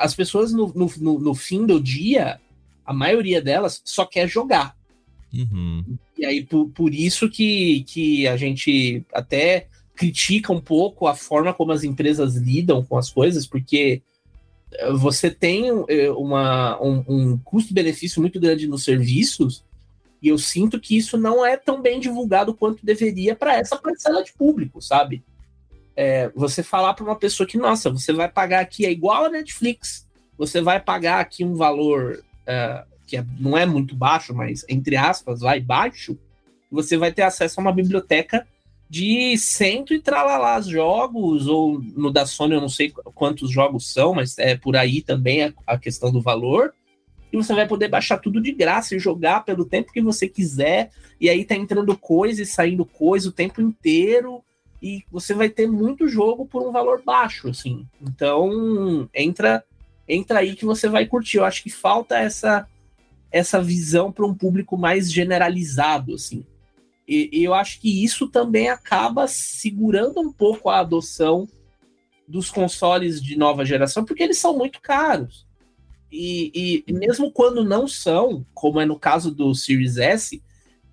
as 0.00 0.14
pessoas 0.14 0.52
no, 0.52 0.72
no, 0.74 1.18
no, 1.18 1.34
fim 1.34 1.66
do 1.66 1.80
dia, 1.80 2.40
a 2.84 2.92
maioria 2.92 3.42
delas 3.42 3.82
só 3.84 4.04
quer 4.04 4.28
jogar. 4.28 4.76
Uhum. 5.32 5.98
E 6.16 6.24
aí, 6.24 6.44
por, 6.44 6.68
por 6.70 6.94
isso 6.94 7.28
que, 7.28 7.84
que 7.84 8.26
a 8.26 8.36
gente 8.36 9.04
até 9.12 9.68
critica 9.94 10.52
um 10.52 10.60
pouco 10.60 11.06
a 11.06 11.14
forma 11.14 11.52
como 11.52 11.72
as 11.72 11.82
empresas 11.82 12.36
lidam 12.36 12.84
com 12.84 12.96
as 12.96 13.10
coisas, 13.10 13.46
porque 13.46 14.02
eh, 14.72 14.92
você 14.92 15.30
tem 15.30 15.66
eh, 15.88 16.10
uma, 16.10 16.80
um, 16.82 17.04
um 17.08 17.38
custo-benefício 17.38 18.20
muito 18.20 18.38
grande 18.38 18.66
nos 18.66 18.84
serviços, 18.84 19.64
e 20.22 20.28
eu 20.28 20.38
sinto 20.38 20.78
que 20.78 20.96
isso 20.96 21.16
não 21.16 21.44
é 21.44 21.56
tão 21.56 21.80
bem 21.80 21.98
divulgado 21.98 22.54
quanto 22.54 22.84
deveria 22.84 23.34
para 23.34 23.56
essa 23.56 23.76
parcela 23.76 24.22
de 24.22 24.32
público, 24.32 24.80
sabe? 24.80 25.22
É, 25.96 26.30
você 26.34 26.62
falar 26.62 26.94
para 26.94 27.04
uma 27.04 27.16
pessoa 27.16 27.46
que, 27.46 27.56
nossa, 27.56 27.90
você 27.90 28.12
vai 28.12 28.28
pagar 28.28 28.60
aqui, 28.60 28.84
é 28.84 28.90
igual 28.90 29.24
a 29.24 29.30
Netflix, 29.30 30.06
você 30.36 30.60
vai 30.60 30.78
pagar 30.78 31.20
aqui 31.20 31.42
um 31.42 31.54
valor 31.54 32.22
é, 32.46 32.84
que 33.06 33.16
é, 33.16 33.24
não 33.38 33.56
é 33.56 33.64
muito 33.64 33.94
baixo, 33.96 34.34
mas 34.34 34.64
entre 34.68 34.96
aspas, 34.96 35.40
vai 35.40 35.60
baixo, 35.60 36.18
você 36.70 36.96
vai 36.96 37.12
ter 37.12 37.22
acesso 37.22 37.58
a 37.58 37.62
uma 37.62 37.72
biblioteca 37.72 38.46
de 38.88 39.36
cento 39.38 39.94
e 39.94 40.00
tralalás 40.00 40.66
jogos, 40.66 41.46
ou 41.46 41.80
no 41.80 42.12
da 42.12 42.26
Sony 42.26 42.54
eu 42.54 42.60
não 42.60 42.68
sei 42.68 42.92
quantos 43.14 43.50
jogos 43.50 43.92
são, 43.92 44.14
mas 44.14 44.38
é 44.38 44.56
por 44.56 44.76
aí 44.76 45.00
também 45.00 45.44
a, 45.44 45.52
a 45.66 45.78
questão 45.78 46.12
do 46.12 46.20
valor. 46.20 46.72
E 47.32 47.36
você 47.36 47.52
vai 47.52 47.66
poder 47.66 47.88
baixar 47.88 48.18
tudo 48.18 48.40
de 48.40 48.52
graça 48.52 48.94
e 48.94 49.00
jogar 49.00 49.44
pelo 49.44 49.64
tempo 49.64 49.92
que 49.92 50.00
você 50.00 50.28
quiser. 50.28 50.90
E 51.20 51.28
aí 51.28 51.44
tá 51.44 51.56
entrando 51.56 51.96
coisa 51.98 52.42
e 52.42 52.46
saindo 52.46 52.84
coisa 52.84 53.28
o 53.28 53.32
tempo 53.32 53.60
inteiro 53.60 54.44
e 54.80 55.02
você 55.10 55.34
vai 55.34 55.48
ter 55.48 55.66
muito 55.66 56.08
jogo 56.08 56.46
por 56.46 56.66
um 56.66 56.72
valor 56.72 57.02
baixo, 57.02 57.48
assim. 57.48 57.86
Então, 58.00 59.08
entra 59.14 59.64
entra 60.08 60.38
aí 60.38 60.54
que 60.54 60.64
você 60.64 60.88
vai 60.88 61.06
curtir. 61.06 61.38
Eu 61.38 61.44
acho 61.44 61.62
que 61.62 61.70
falta 61.70 62.18
essa 62.18 62.68
essa 63.30 63.60
visão 63.60 64.12
para 64.12 64.24
um 64.24 64.34
público 64.34 64.76
mais 64.76 65.12
generalizado, 65.12 66.14
assim. 66.14 66.44
E, 67.08 67.28
eu 67.32 67.54
acho 67.54 67.80
que 67.80 68.04
isso 68.04 68.28
também 68.28 68.68
acaba 68.68 69.28
segurando 69.28 70.20
um 70.20 70.32
pouco 70.32 70.68
a 70.68 70.80
adoção 70.80 71.48
dos 72.26 72.50
consoles 72.50 73.22
de 73.22 73.36
nova 73.36 73.64
geração, 73.64 74.04
porque 74.04 74.22
eles 74.22 74.38
são 74.38 74.56
muito 74.56 74.80
caros. 74.80 75.46
E, 76.10 76.84
e 76.86 76.92
mesmo 76.92 77.30
quando 77.30 77.64
não 77.64 77.86
são, 77.86 78.44
como 78.54 78.80
é 78.80 78.86
no 78.86 78.98
caso 78.98 79.30
do 79.30 79.54
Series 79.54 79.96
S, 79.96 80.42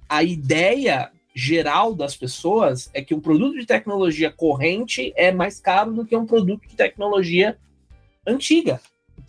a 0.08 0.24
ideia 0.24 1.12
geral 1.34 1.96
das 1.96 2.16
pessoas 2.16 2.90
é 2.94 3.02
que 3.02 3.16
um 3.16 3.20
produto 3.20 3.60
de 3.60 3.66
tecnologia 3.66 4.32
corrente 4.32 5.12
é 5.16 5.32
mais 5.32 5.60
caro 5.60 5.92
do 5.92 6.06
que 6.06 6.16
um 6.16 6.26
produto 6.26 6.68
de 6.68 6.76
tecnologia 6.76 7.58
antiga. 8.26 8.80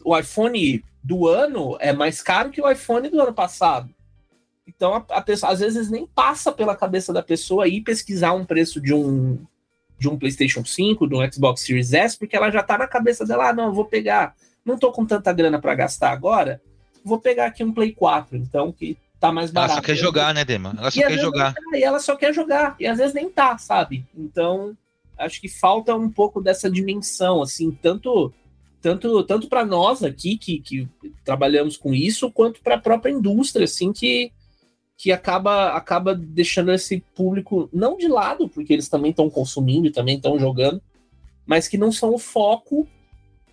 O 0.05 0.17
iPhone 0.17 0.85
do 1.03 1.27
ano 1.27 1.77
é 1.81 1.93
mais 1.93 2.23
caro 2.23 2.51
que 2.51 2.61
o 2.61 2.71
iPhone 2.71 3.09
do 3.09 3.21
ano 3.21 3.33
passado. 3.33 3.89
Então 4.67 4.95
a, 4.95 5.05
a 5.11 5.23
pessoa 5.23 5.53
às 5.53 5.61
vezes 5.61 5.91
nem 5.91 6.07
passa 6.07 6.53
pela 6.53 6.77
cabeça 6.77 7.13
da 7.13 7.23
pessoa 7.23 7.69
ir 7.69 7.83
pesquisar 7.83 8.33
um 8.33 8.45
preço 8.45 8.81
de 8.81 8.93
um 8.93 9.39
de 9.97 10.09
um 10.09 10.19
PlayStation 10.19 10.65
5, 10.65 11.07
de 11.07 11.15
um 11.15 11.33
Xbox 11.33 11.63
Series 11.63 11.93
S, 11.93 12.19
porque 12.19 12.37
ela 12.37 12.51
já 12.51 12.63
tá 12.63 12.77
na 12.77 12.87
cabeça 12.87 13.25
dela, 13.25 13.51
ah, 13.51 13.53
não, 13.53 13.73
vou 13.73 13.85
pegar, 13.85 14.35
não 14.65 14.77
tô 14.77 14.91
com 14.91 15.07
tanta 15.07 15.33
grana 15.33 15.61
para 15.61 15.75
gastar 15.75 16.11
agora, 16.11 16.61
vou 17.05 17.21
pegar 17.21 17.47
aqui 17.47 17.63
um 17.63 17.73
Play 17.73 17.93
4, 17.93 18.37
então 18.37 18.73
que 18.73 18.99
tá 19.29 19.33
mais 19.33 19.51
barato. 19.51 19.73
Ela 19.73 19.81
só 19.81 19.87
quer 19.87 19.97
jogar, 19.97 20.35
né, 20.35 20.45
Dema? 20.45 20.75
Ela 20.77 20.91
só 20.91 21.01
quer 21.01 21.19
jogar. 21.19 21.55
Tá, 21.55 21.79
e 21.79 21.83
ela 21.83 21.99
só 21.99 22.17
quer 22.17 22.35
jogar, 22.35 22.77
e 22.79 22.87
às 22.87 22.99
vezes 22.99 23.15
nem 23.15 23.31
tá, 23.31 23.57
sabe? 23.57 24.05
Então, 24.17 24.77
acho 25.17 25.41
que 25.41 25.49
falta 25.49 25.95
um 25.95 26.11
pouco 26.11 26.41
dessa 26.41 26.71
dimensão, 26.71 27.43
assim, 27.43 27.71
tanto 27.71 28.33
tanto 28.81 29.25
tanto 29.25 29.49
para 29.49 29.65
nós 29.65 30.03
aqui 30.03 30.37
que, 30.37 30.61
que 30.61 30.89
trabalhamos 31.25 31.77
com 31.77 31.95
isso, 31.95 32.31
quanto 32.31 32.61
para 32.61 32.75
a 32.75 32.81
própria 32.81 33.13
indústria, 33.13 33.65
assim, 33.65 33.93
que 33.93 34.31
que 34.97 35.11
acaba 35.11 35.73
acaba 35.73 36.15
deixando 36.15 36.71
esse 36.71 37.03
público 37.15 37.69
não 37.73 37.97
de 37.97 38.07
lado, 38.07 38.49
porque 38.49 38.73
eles 38.73 38.89
também 38.89 39.11
estão 39.11 39.31
consumindo 39.31 39.87
e 39.87 39.91
também 39.91 40.17
estão 40.17 40.39
jogando, 40.39 40.83
mas 41.47 41.67
que 41.67 41.79
não 41.79 41.91
são 41.91 42.15
o 42.15 42.19
foco, 42.19 42.87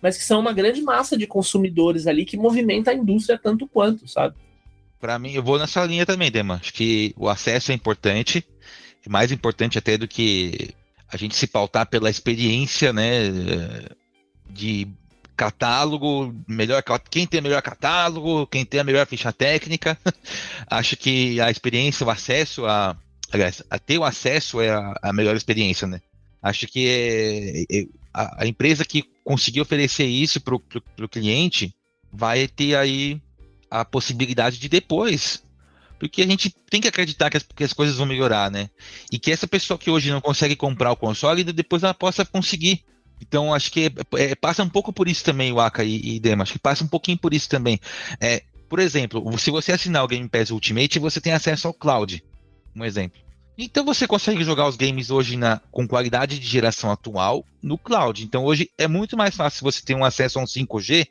mas 0.02 0.18
que 0.18 0.24
são 0.24 0.38
uma 0.38 0.52
grande 0.52 0.82
massa 0.82 1.16
de 1.16 1.26
consumidores 1.26 2.06
ali 2.06 2.24
que 2.24 2.36
movimenta 2.36 2.90
a 2.90 2.94
indústria 2.94 3.38
tanto 3.42 3.66
quanto, 3.66 4.06
sabe? 4.06 4.36
Para 5.02 5.18
mim, 5.18 5.32
eu 5.32 5.42
vou 5.42 5.58
nessa 5.58 5.84
linha 5.84 6.06
também, 6.06 6.30
Dema. 6.30 6.60
Acho 6.62 6.72
que 6.72 7.12
o 7.16 7.28
acesso 7.28 7.72
é 7.72 7.74
importante, 7.74 8.46
mais 9.08 9.32
importante 9.32 9.76
até 9.76 9.98
do 9.98 10.06
que 10.06 10.72
a 11.08 11.16
gente 11.16 11.34
se 11.34 11.48
pautar 11.48 11.86
pela 11.86 12.08
experiência, 12.08 12.92
né, 12.92 13.24
de 14.48 14.86
catálogo, 15.36 16.32
melhor 16.46 16.84
quem 17.10 17.26
tem 17.26 17.40
melhor 17.40 17.60
catálogo, 17.62 18.46
quem 18.46 18.64
tem 18.64 18.78
a 18.78 18.84
melhor 18.84 19.04
ficha 19.04 19.32
técnica. 19.32 19.98
Acho 20.70 20.96
que 20.96 21.40
a 21.40 21.50
experiência, 21.50 22.06
o 22.06 22.10
acesso 22.10 22.64
a, 22.64 22.96
aliás, 23.32 23.60
a 23.68 23.80
ter 23.80 23.98
o 23.98 24.04
acesso 24.04 24.60
é 24.60 24.70
a, 24.70 24.94
a 25.02 25.12
melhor 25.12 25.34
experiência, 25.34 25.84
né? 25.84 26.00
Acho 26.40 26.68
que 26.68 26.86
é, 26.88 27.76
é, 27.76 27.86
a, 28.14 28.44
a, 28.44 28.46
empresa 28.46 28.84
que 28.84 29.02
conseguir 29.24 29.62
oferecer 29.62 30.06
isso 30.06 30.40
para 30.40 30.54
o 30.54 31.08
cliente 31.08 31.74
vai 32.12 32.46
ter 32.46 32.76
aí 32.76 33.20
a 33.80 33.84
possibilidade 33.84 34.58
de 34.58 34.68
depois 34.68 35.42
porque 35.98 36.20
a 36.20 36.26
gente 36.26 36.50
tem 36.68 36.80
que 36.80 36.88
acreditar 36.88 37.30
que 37.30 37.36
as, 37.36 37.44
que 37.44 37.62
as, 37.62 37.72
coisas 37.72 37.96
vão 37.96 38.04
melhorar, 38.04 38.50
né? 38.50 38.68
E 39.12 39.20
que 39.20 39.30
essa 39.30 39.46
pessoa 39.46 39.78
que 39.78 39.88
hoje 39.88 40.10
não 40.10 40.20
consegue 40.20 40.56
comprar 40.56 40.90
o 40.90 40.96
console, 40.96 41.44
depois 41.44 41.84
ela 41.84 41.94
possa 41.94 42.24
conseguir. 42.24 42.84
Então, 43.20 43.54
acho 43.54 43.70
que 43.70 43.86
é, 43.86 44.30
é, 44.30 44.34
passa 44.34 44.64
um 44.64 44.68
pouco 44.68 44.92
por 44.92 45.06
isso 45.06 45.22
também 45.22 45.52
o 45.52 45.60
Aka 45.60 45.84
e, 45.84 46.16
e 46.16 46.18
Dema. 46.18 46.42
Acho 46.42 46.54
que 46.54 46.58
passa 46.58 46.82
um 46.82 46.88
pouquinho 46.88 47.16
por 47.16 47.32
isso 47.32 47.48
também. 47.48 47.78
É, 48.20 48.42
por 48.68 48.80
exemplo, 48.80 49.38
se 49.38 49.52
você 49.52 49.70
assinar 49.70 50.02
o 50.02 50.08
Game 50.08 50.28
Pass 50.28 50.50
Ultimate, 50.50 50.98
você 50.98 51.20
tem 51.20 51.34
acesso 51.34 51.68
ao 51.68 51.72
cloud. 51.72 52.20
Um 52.74 52.84
exemplo. 52.84 53.20
Então 53.56 53.84
você 53.84 54.04
consegue 54.04 54.42
jogar 54.42 54.66
os 54.66 54.74
games 54.74 55.08
hoje 55.08 55.36
na, 55.36 55.60
com 55.70 55.86
qualidade 55.86 56.40
de 56.40 56.46
geração 56.48 56.90
atual 56.90 57.46
no 57.62 57.78
cloud. 57.78 58.24
Então 58.24 58.44
hoje 58.44 58.68
é 58.76 58.88
muito 58.88 59.16
mais 59.16 59.36
fácil 59.36 59.62
você 59.62 59.80
ter 59.80 59.94
um 59.94 60.04
acesso 60.04 60.40
a 60.40 60.42
um 60.42 60.46
5G 60.46 61.06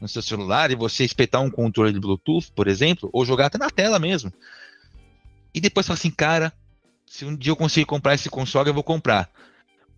no 0.00 0.08
seu 0.08 0.22
celular 0.22 0.70
e 0.70 0.76
você 0.76 1.04
espetar 1.04 1.42
um 1.42 1.50
controle 1.50 1.92
de 1.92 2.00
Bluetooth, 2.00 2.50
por 2.54 2.68
exemplo, 2.68 3.10
ou 3.12 3.24
jogar 3.24 3.46
até 3.46 3.58
na 3.58 3.70
tela 3.70 3.98
mesmo. 3.98 4.32
E 5.54 5.60
depois 5.60 5.86
falar 5.86 5.98
assim, 5.98 6.10
cara, 6.10 6.52
se 7.06 7.24
um 7.24 7.34
dia 7.34 7.50
eu 7.50 7.56
conseguir 7.56 7.86
comprar 7.86 8.14
esse 8.14 8.28
console, 8.28 8.68
eu 8.68 8.74
vou 8.74 8.84
comprar. 8.84 9.30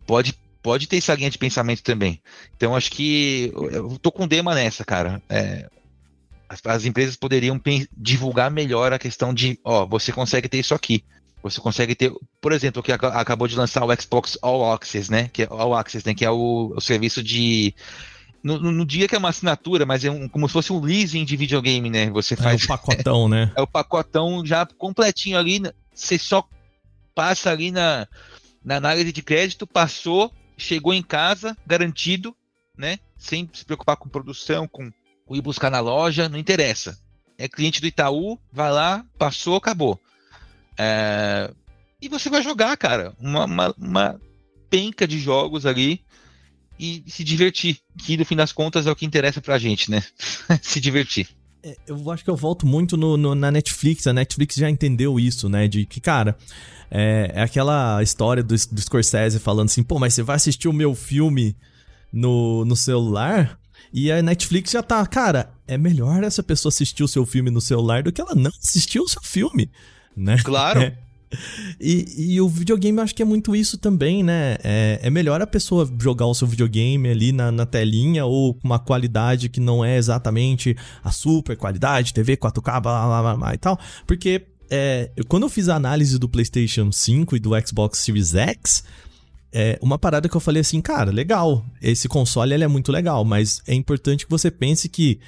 Pode 0.07 0.34
pode 0.62 0.86
ter 0.86 0.98
essa 0.98 1.14
linha 1.14 1.30
de 1.30 1.38
pensamento 1.38 1.82
também. 1.82 2.20
Então, 2.57 2.76
acho 2.76 2.90
que 2.90 3.53
eu 3.55 3.98
tô 3.98 4.12
com 4.12 4.28
dema 4.28 4.55
nessa, 4.55 4.84
cara. 4.84 5.22
É, 5.28 5.68
as, 6.48 6.61
as, 6.64 6.84
empresas 6.84 7.16
poderiam 7.16 7.61
divulgar 7.96 8.51
melhor 8.51 8.92
a 8.92 8.98
questão 8.98 9.32
de, 9.32 9.59
ó, 9.64 9.86
você 9.86 10.12
consegue 10.12 10.48
ter 10.48 10.59
isso 10.59 10.74
aqui. 10.74 11.05
Você 11.42 11.61
consegue 11.61 11.94
ter, 11.94 12.12
por 12.40 12.53
exemplo, 12.53 12.82
que 12.82 12.92
acabou 12.92 13.48
de 13.48 13.57
lançar 13.57 13.84
o 13.84 14.01
Xbox 14.01 14.36
All 14.42 14.72
Access, 14.72 15.11
né? 15.11 15.30
Que 15.32 15.44
é 15.44 15.48
All 15.51 15.74
Access, 15.74 16.07
né? 16.07 16.14
Que 16.14 16.24
é 16.24 16.30
o, 16.30 16.74
o 16.76 16.80
serviço 16.80 17.22
de 17.22 17.74
no, 18.43 18.59
no, 18.59 18.86
dia 18.86 19.07
que 19.07 19.14
é 19.14 19.18
uma 19.18 19.28
assinatura, 19.28 19.84
mas 19.84 20.05
é 20.05 20.11
um, 20.11 20.28
como 20.28 20.49
se 20.49 20.53
fosse 20.53 20.72
um 20.72 20.80
leasing 20.80 21.24
de 21.24 21.36
videogame, 21.36 21.91
né? 21.91 22.11
Você 22.11 22.36
faz. 22.36 22.62
É 22.62 22.64
o 22.64 22.68
pacotão, 22.68 23.28
né? 23.28 23.53
É 23.57 23.61
o 23.61 23.66
pacotão 23.66 24.45
já 24.45 24.64
completinho 24.64 25.38
ali. 25.38 25.61
Você 25.95 26.18
só 26.18 26.47
passa 27.14 27.51
ali 27.51 27.70
na, 27.70 28.09
na 28.64 28.76
análise 28.76 29.12
de 29.12 29.22
crédito, 29.22 29.66
passou, 29.66 30.32
chegou 30.57 30.95
em 30.95 31.03
casa, 31.03 31.57
garantido, 31.66 32.34
né? 32.76 32.99
Sem 33.18 33.49
se 33.53 33.64
preocupar 33.64 33.97
com 33.97 34.09
produção, 34.09 34.66
com, 34.66 34.91
com 35.26 35.36
ir 35.36 35.43
buscar 35.43 35.70
na 35.70 35.80
loja, 35.80 36.28
não 36.28 36.38
interessa. 36.38 36.99
É 37.36 37.49
cliente 37.49 37.80
do 37.80 37.86
Itaú, 37.86 38.38
vai 38.53 38.70
lá, 38.70 39.05
passou, 39.18 39.57
acabou. 39.57 40.01
É... 40.78 41.53
E 42.01 42.09
você 42.09 42.30
vai 42.30 42.43
jogar, 42.43 42.74
cara, 42.78 43.14
uma, 43.18 43.45
uma, 43.45 43.74
uma 43.76 44.20
penca 44.70 45.07
de 45.07 45.18
jogos 45.18 45.66
ali 45.66 46.03
e 46.81 47.11
se 47.11 47.22
divertir, 47.22 47.78
que 47.99 48.16
no 48.16 48.24
fim 48.24 48.35
das 48.35 48.53
contas 48.53 48.87
é 48.87 48.91
o 48.91 48.97
que 48.97 49.05
interessa 49.05 49.41
pra 49.41 49.59
gente, 49.59 49.91
né? 49.91 50.03
se 50.62 50.81
divertir. 50.81 51.28
É, 51.62 51.76
eu 51.87 52.11
acho 52.11 52.24
que 52.24 52.31
eu 52.31 52.37
volto 52.37 52.66
muito 52.66 52.97
no, 52.97 53.18
no, 53.18 53.35
na 53.35 53.51
Netflix. 53.51 54.07
A 54.07 54.12
Netflix 54.14 54.55
já 54.55 54.70
entendeu 54.70 55.20
isso, 55.20 55.49
né? 55.49 55.68
De 55.68 55.85
que, 55.85 56.01
cara, 56.01 56.37
é, 56.91 57.33
é 57.35 57.43
aquela 57.43 58.03
história 58.03 58.43
do, 58.43 58.55
do 58.55 58.81
Scorsese 58.81 59.39
falando 59.39 59.68
assim: 59.68 59.83
pô, 59.83 59.99
mas 59.99 60.14
você 60.14 60.22
vai 60.22 60.37
assistir 60.37 60.68
o 60.68 60.72
meu 60.72 60.95
filme 60.95 61.55
no, 62.11 62.64
no 62.64 62.74
celular? 62.74 63.59
E 63.93 64.11
a 64.11 64.22
Netflix 64.22 64.70
já 64.70 64.83
tá, 64.83 65.05
cara, 65.07 65.53
é 65.66 65.76
melhor 65.76 66.22
essa 66.22 66.43
pessoa 66.43 66.70
assistir 66.70 67.03
o 67.03 67.09
seu 67.09 67.26
filme 67.26 67.51
no 67.51 67.61
celular 67.61 68.03
do 68.03 68.12
que 68.12 68.20
ela 68.20 68.35
não 68.35 68.51
assistir 68.62 69.01
o 69.01 69.09
seu 69.09 69.22
filme, 69.22 69.70
né? 70.16 70.39
Claro. 70.43 70.81
É. 70.97 71.09
E, 71.83 72.35
e, 72.35 72.41
o 72.41 72.49
videogame 72.49 72.99
eu 72.99 73.05
acho 73.05 73.14
que 73.14 73.22
é 73.22 73.24
muito 73.24 73.57
isso 73.57 73.78
também, 73.78 74.22
né? 74.22 74.59
É, 74.62 75.01
é 75.03 75.11
melhor 75.11 75.41
a 75.41 75.47
pessoa 75.47 75.91
jogar 75.99 76.26
o 76.26 76.35
seu 76.35 76.47
videogame 76.47 77.09
ali 77.09 77.33
na, 77.33 77.51
na, 77.51 77.64
telinha 77.64 78.26
ou 78.26 78.53
com 78.53 78.68
uma 78.68 78.78
qualidade 78.78 79.49
que 79.49 79.61
não 79.61 79.83
é 79.83 79.97
exatamente 79.97 80.76
a 81.03 81.11
super 81.11 81.57
qualidade, 81.57 82.12
TV 82.12 82.37
4K, 82.37 82.83
blá 82.83 83.07
blá 83.07 83.22
blá, 83.22 83.37
blá 83.37 83.55
e 83.55 83.59
tal. 83.59 83.78
Porque 84.07 84.43
é, 84.68 85.11
quando 85.26 85.45
eu 85.45 85.49
fiz 85.49 85.70
a 85.70 85.76
análise 85.76 86.18
do 86.18 86.28
PlayStation 86.28 86.93
5 86.93 87.37
e 87.37 87.41
do 87.41 87.51
Xbox 87.66 87.99
Series 88.01 88.35
X, 88.35 88.85
é 89.53 89.78
uma 89.83 89.99
parada 89.99 90.28
que 90.28 90.37
eu 90.37 90.41
falei 90.41 90.61
assim, 90.61 90.81
cara, 90.81 91.11
legal, 91.11 91.64
esse 91.81 92.09
console 92.09 92.53
ele 92.53 92.64
é 92.64 92.68
muito 92.68 92.93
legal, 92.93 93.24
mas 93.24 93.62
é 93.66 93.74
importante 93.74 94.24
que 94.24 94.31
você 94.31 94.51
pense 94.51 94.89
que 94.89 95.18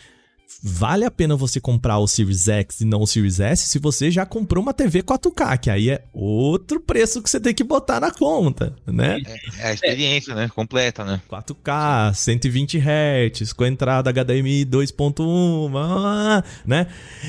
vale 0.62 1.04
a 1.04 1.10
pena 1.10 1.36
você 1.36 1.60
comprar 1.60 1.98
o 1.98 2.06
Series 2.06 2.48
X 2.48 2.80
e 2.80 2.84
não 2.84 3.02
o 3.02 3.06
Series 3.06 3.40
S 3.40 3.68
se 3.68 3.78
você 3.78 4.10
já 4.10 4.26
comprou 4.26 4.62
uma 4.62 4.74
TV 4.74 5.02
4K, 5.02 5.58
que 5.58 5.70
aí 5.70 5.90
é 5.90 6.04
outro 6.12 6.80
preço 6.80 7.22
que 7.22 7.30
você 7.30 7.40
tem 7.40 7.54
que 7.54 7.64
botar 7.64 8.00
na 8.00 8.10
conta, 8.10 8.74
né? 8.86 9.20
É, 9.26 9.62
é 9.62 9.66
a 9.68 9.72
experiência, 9.72 10.32
é. 10.32 10.34
né? 10.34 10.48
Completa, 10.48 11.04
né? 11.04 11.20
4K, 11.30 12.14
120 12.14 12.78
Hz, 12.78 13.52
com 13.52 13.64
entrada 13.64 14.12
HDMI 14.12 14.64
2.1, 14.66 16.44
né? 16.66 16.86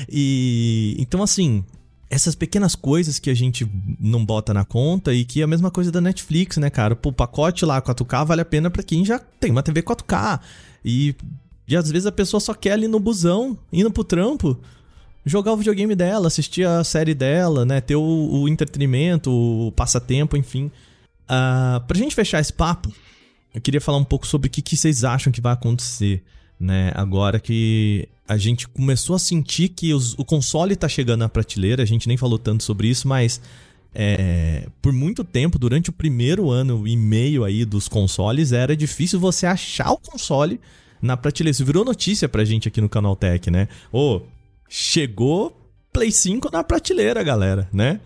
E 0.08 0.96
então 0.98 1.22
assim, 1.22 1.64
essas 2.14 2.34
pequenas 2.34 2.74
coisas 2.74 3.18
que 3.18 3.30
a 3.30 3.34
gente 3.34 3.68
não 3.98 4.24
bota 4.24 4.54
na 4.54 4.64
conta 4.64 5.12
e 5.12 5.24
que 5.24 5.40
é 5.40 5.44
a 5.44 5.48
mesma 5.48 5.70
coisa 5.70 5.90
da 5.90 6.00
Netflix, 6.00 6.56
né, 6.56 6.70
cara? 6.70 6.96
o 7.04 7.12
pacote 7.12 7.64
lá 7.64 7.82
4K 7.82 8.24
vale 8.24 8.40
a 8.40 8.44
pena 8.44 8.70
para 8.70 8.82
quem 8.82 9.04
já 9.04 9.18
tem 9.18 9.50
uma 9.50 9.62
TV 9.62 9.82
4K. 9.82 10.40
E 10.84 11.14
e 11.66 11.76
às 11.76 11.90
vezes 11.90 12.06
a 12.06 12.12
pessoa 12.12 12.40
só 12.40 12.54
quer 12.54 12.72
ali 12.72 12.88
no 12.88 13.00
busão, 13.00 13.58
indo 13.72 13.90
pro 13.90 14.04
trampo, 14.04 14.58
jogar 15.24 15.52
o 15.52 15.56
videogame 15.56 15.94
dela, 15.94 16.28
assistir 16.28 16.66
a 16.66 16.84
série 16.84 17.14
dela, 17.14 17.64
né? 17.64 17.80
Ter 17.80 17.96
o, 17.96 18.02
o 18.02 18.48
entretenimento, 18.48 19.30
o 19.30 19.72
passatempo, 19.72 20.36
enfim. 20.36 20.70
Uh, 21.24 21.80
pra 21.86 21.96
gente 21.96 22.14
fechar 22.14 22.40
esse 22.40 22.52
papo, 22.52 22.92
eu 23.54 23.60
queria 23.60 23.80
falar 23.80 23.98
um 23.98 24.04
pouco 24.04 24.26
sobre 24.26 24.48
o 24.48 24.50
que, 24.50 24.60
que 24.60 24.76
vocês 24.76 25.04
acham 25.04 25.32
que 25.32 25.40
vai 25.40 25.54
acontecer, 25.54 26.22
né? 26.60 26.92
Agora 26.94 27.40
que 27.40 28.08
a 28.28 28.36
gente 28.36 28.68
começou 28.68 29.16
a 29.16 29.18
sentir 29.18 29.70
que 29.70 29.94
os, 29.94 30.14
o 30.18 30.24
console 30.24 30.76
tá 30.76 30.88
chegando 30.88 31.20
na 31.20 31.28
prateleira, 31.28 31.82
a 31.82 31.86
gente 31.86 32.08
nem 32.08 32.16
falou 32.16 32.38
tanto 32.38 32.62
sobre 32.62 32.88
isso, 32.88 33.08
mas 33.08 33.40
é, 33.94 34.66
por 34.82 34.92
muito 34.92 35.22
tempo, 35.22 35.58
durante 35.58 35.88
o 35.88 35.92
primeiro 35.92 36.50
ano 36.50 36.86
e 36.86 36.96
meio 36.96 37.44
aí 37.44 37.64
dos 37.64 37.88
consoles, 37.88 38.52
era 38.52 38.76
difícil 38.76 39.20
você 39.20 39.46
achar 39.46 39.92
o 39.92 39.98
console 39.98 40.60
na 41.04 41.16
prateleira. 41.16 41.52
Isso 41.52 41.64
virou 41.64 41.84
notícia 41.84 42.28
pra 42.28 42.44
gente 42.44 42.66
aqui 42.66 42.80
no 42.80 42.88
Canal 42.88 43.14
Tech, 43.14 43.50
né? 43.50 43.68
Ô, 43.92 44.22
chegou 44.68 45.54
Play 45.92 46.10
5 46.10 46.50
na 46.50 46.64
prateleira, 46.64 47.22
galera, 47.22 47.68
né? 47.72 48.00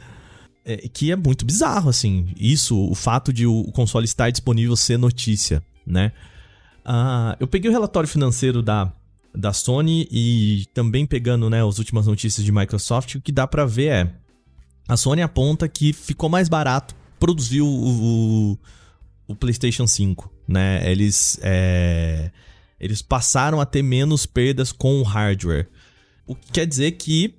É, 0.65 0.77
que 0.89 1.11
é 1.13 1.17
muito 1.17 1.45
bizarro, 1.45 1.89
assim. 1.89 2.35
Isso, 2.37 2.77
o 2.77 2.95
fato 2.95 3.33
de 3.33 3.47
o 3.47 3.71
console 3.73 4.05
estar 4.05 4.29
disponível 4.31 4.77
ser 4.77 4.99
notícia, 4.99 5.63
né? 5.87 6.13
Ah, 6.85 7.37
eu 7.39 7.47
peguei 7.47 7.71
o 7.71 7.73
relatório 7.73 8.09
financeiro 8.09 8.63
da, 8.63 8.93
da 9.35 9.53
Sony 9.53 10.09
e 10.11 10.67
também 10.75 11.07
pegando 11.07 11.49
né, 11.49 11.65
as 11.65 11.79
últimas 11.79 12.07
notícias 12.07 12.45
de 12.45 12.51
Microsoft, 12.51 13.15
o 13.15 13.21
que 13.21 13.31
dá 13.31 13.47
para 13.47 13.65
ver 13.65 13.89
é 13.89 14.13
A 14.89 14.97
Sony 14.97 15.23
aponta 15.23 15.69
que 15.69 15.93
ficou 15.93 16.29
mais 16.29 16.49
barato 16.49 16.97
produzir 17.21 17.63
o, 17.63 17.69
o, 17.69 18.59
o 19.29 19.35
PlayStation 19.35 19.87
5, 19.87 20.31
né? 20.47 20.91
Eles, 20.91 21.39
é, 21.43 22.31
eles 22.81 23.03
passaram 23.03 23.61
a 23.61 23.67
ter 23.67 23.83
menos 23.83 24.27
perdas 24.27 24.73
com 24.73 25.01
o 25.01 25.03
hardware. 25.03 25.69
O 26.27 26.35
que 26.35 26.53
quer 26.53 26.67
dizer 26.67 26.93
que 26.93 27.35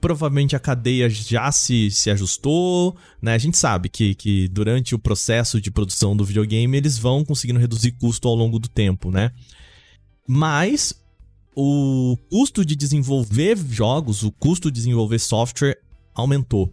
provavelmente 0.00 0.56
a 0.56 0.58
cadeia 0.58 1.08
já 1.08 1.52
se, 1.52 1.90
se 1.90 2.10
ajustou, 2.10 2.96
né? 3.22 3.34
A 3.34 3.38
gente 3.38 3.56
sabe 3.56 3.88
que, 3.88 4.14
que 4.14 4.48
durante 4.48 4.94
o 4.94 4.98
processo 4.98 5.60
de 5.60 5.70
produção 5.70 6.16
do 6.16 6.24
videogame 6.24 6.76
eles 6.76 6.98
vão 6.98 7.24
conseguindo 7.24 7.60
reduzir 7.60 7.92
custo 7.92 8.26
ao 8.26 8.34
longo 8.34 8.58
do 8.58 8.68
tempo, 8.68 9.10
né? 9.10 9.30
Mas 10.26 11.00
o 11.54 12.18
custo 12.28 12.64
de 12.64 12.74
desenvolver 12.74 13.56
jogos, 13.70 14.22
o 14.22 14.32
custo 14.32 14.70
de 14.70 14.76
desenvolver 14.76 15.18
software 15.18 15.78
aumentou. 16.14 16.72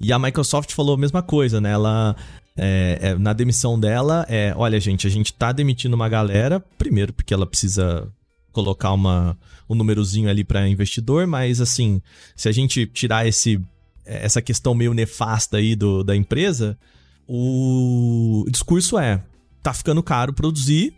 E 0.00 0.12
a 0.12 0.18
Microsoft 0.18 0.72
falou 0.72 0.96
a 0.96 0.98
mesma 0.98 1.22
coisa, 1.22 1.60
né? 1.60 1.70
Ela 1.70 2.16
é, 2.56 2.98
é, 3.00 3.14
na 3.14 3.32
demissão 3.32 3.78
dela 3.80 4.26
é, 4.28 4.52
olha 4.56 4.78
gente, 4.78 5.06
a 5.06 5.10
gente 5.10 5.32
tá 5.32 5.52
demitindo 5.52 5.96
uma 5.96 6.08
galera, 6.08 6.60
primeiro 6.76 7.12
porque 7.12 7.32
ela 7.32 7.46
precisa 7.46 8.12
colocar 8.52 8.92
uma, 8.92 9.36
um 9.68 9.74
númerozinho 9.74 10.28
ali 10.28 10.44
para 10.44 10.68
investidor, 10.68 11.26
mas 11.26 11.60
assim, 11.60 12.02
se 12.36 12.48
a 12.48 12.52
gente 12.52 12.86
tirar 12.86 13.26
esse, 13.26 13.60
essa 14.04 14.42
questão 14.42 14.74
meio 14.74 14.92
nefasta 14.92 15.56
aí 15.56 15.74
do, 15.74 16.04
da 16.04 16.14
empresa, 16.14 16.78
o 17.26 18.44
discurso 18.50 18.98
é: 18.98 19.22
tá 19.62 19.72
ficando 19.72 20.02
caro 20.02 20.32
produzir, 20.32 20.94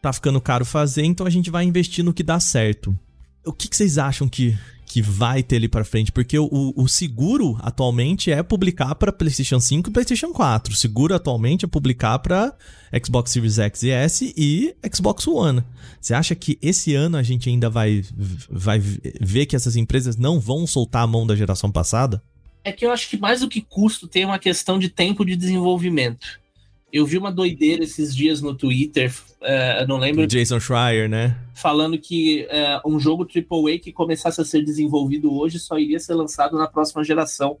tá 0.00 0.12
ficando 0.12 0.40
caro 0.40 0.64
fazer, 0.64 1.04
então 1.04 1.26
a 1.26 1.30
gente 1.30 1.50
vai 1.50 1.64
investir 1.64 2.04
no 2.04 2.14
que 2.14 2.22
dá 2.22 2.40
certo. 2.40 2.98
O 3.44 3.52
que, 3.52 3.68
que 3.68 3.76
vocês 3.76 3.98
acham 3.98 4.26
que, 4.26 4.56
que 4.86 5.00
vai 5.02 5.42
ter 5.42 5.56
ali 5.56 5.68
para 5.68 5.84
frente, 5.84 6.12
porque 6.12 6.38
o, 6.38 6.48
o, 6.76 6.86
seguro 6.86 7.58
atualmente 7.60 8.30
é 8.30 8.42
publicar 8.42 8.94
para 8.94 9.12
PlayStation 9.12 9.58
5 9.58 9.88
e 9.88 9.92
PlayStation 9.92 10.32
4. 10.32 10.72
O 10.72 10.76
seguro 10.76 11.14
atualmente 11.14 11.64
é 11.64 11.68
publicar 11.68 12.18
para 12.18 12.54
Xbox 13.04 13.32
Series 13.32 13.58
X 13.58 13.82
e 13.82 13.90
S 13.90 14.34
e 14.36 14.74
Xbox 14.94 15.26
One. 15.26 15.62
Você 16.00 16.14
acha 16.14 16.34
que 16.34 16.58
esse 16.60 16.94
ano 16.94 17.16
a 17.16 17.22
gente 17.22 17.48
ainda 17.48 17.70
vai, 17.70 18.04
vai 18.48 18.78
ver 18.78 19.46
que 19.46 19.56
essas 19.56 19.74
empresas 19.76 20.16
não 20.16 20.38
vão 20.38 20.66
soltar 20.66 21.02
a 21.02 21.06
mão 21.06 21.26
da 21.26 21.34
geração 21.34 21.72
passada? 21.72 22.22
É 22.62 22.72
que 22.72 22.84
eu 22.84 22.92
acho 22.92 23.08
que 23.08 23.16
mais 23.16 23.40
do 23.40 23.48
que 23.48 23.60
custo 23.60 24.06
tem 24.06 24.24
uma 24.24 24.38
questão 24.38 24.78
de 24.78 24.88
tempo 24.88 25.24
de 25.24 25.36
desenvolvimento. 25.36 26.40
Eu 26.94 27.04
vi 27.04 27.18
uma 27.18 27.32
doideira 27.32 27.82
esses 27.82 28.14
dias 28.14 28.40
no 28.40 28.54
Twitter, 28.54 29.12
uh, 29.42 29.84
não 29.88 29.96
lembro. 29.96 30.28
Jason 30.28 30.60
Schreier, 30.60 31.08
né? 31.08 31.36
Falando 31.52 31.98
que 31.98 32.46
uh, 32.46 32.88
um 32.88 33.00
jogo 33.00 33.26
AAA 33.26 33.80
que 33.80 33.92
começasse 33.92 34.40
a 34.40 34.44
ser 34.44 34.64
desenvolvido 34.64 35.34
hoje 35.34 35.58
só 35.58 35.76
iria 35.76 35.98
ser 35.98 36.14
lançado 36.14 36.56
na 36.56 36.68
próxima 36.68 37.02
geração. 37.02 37.58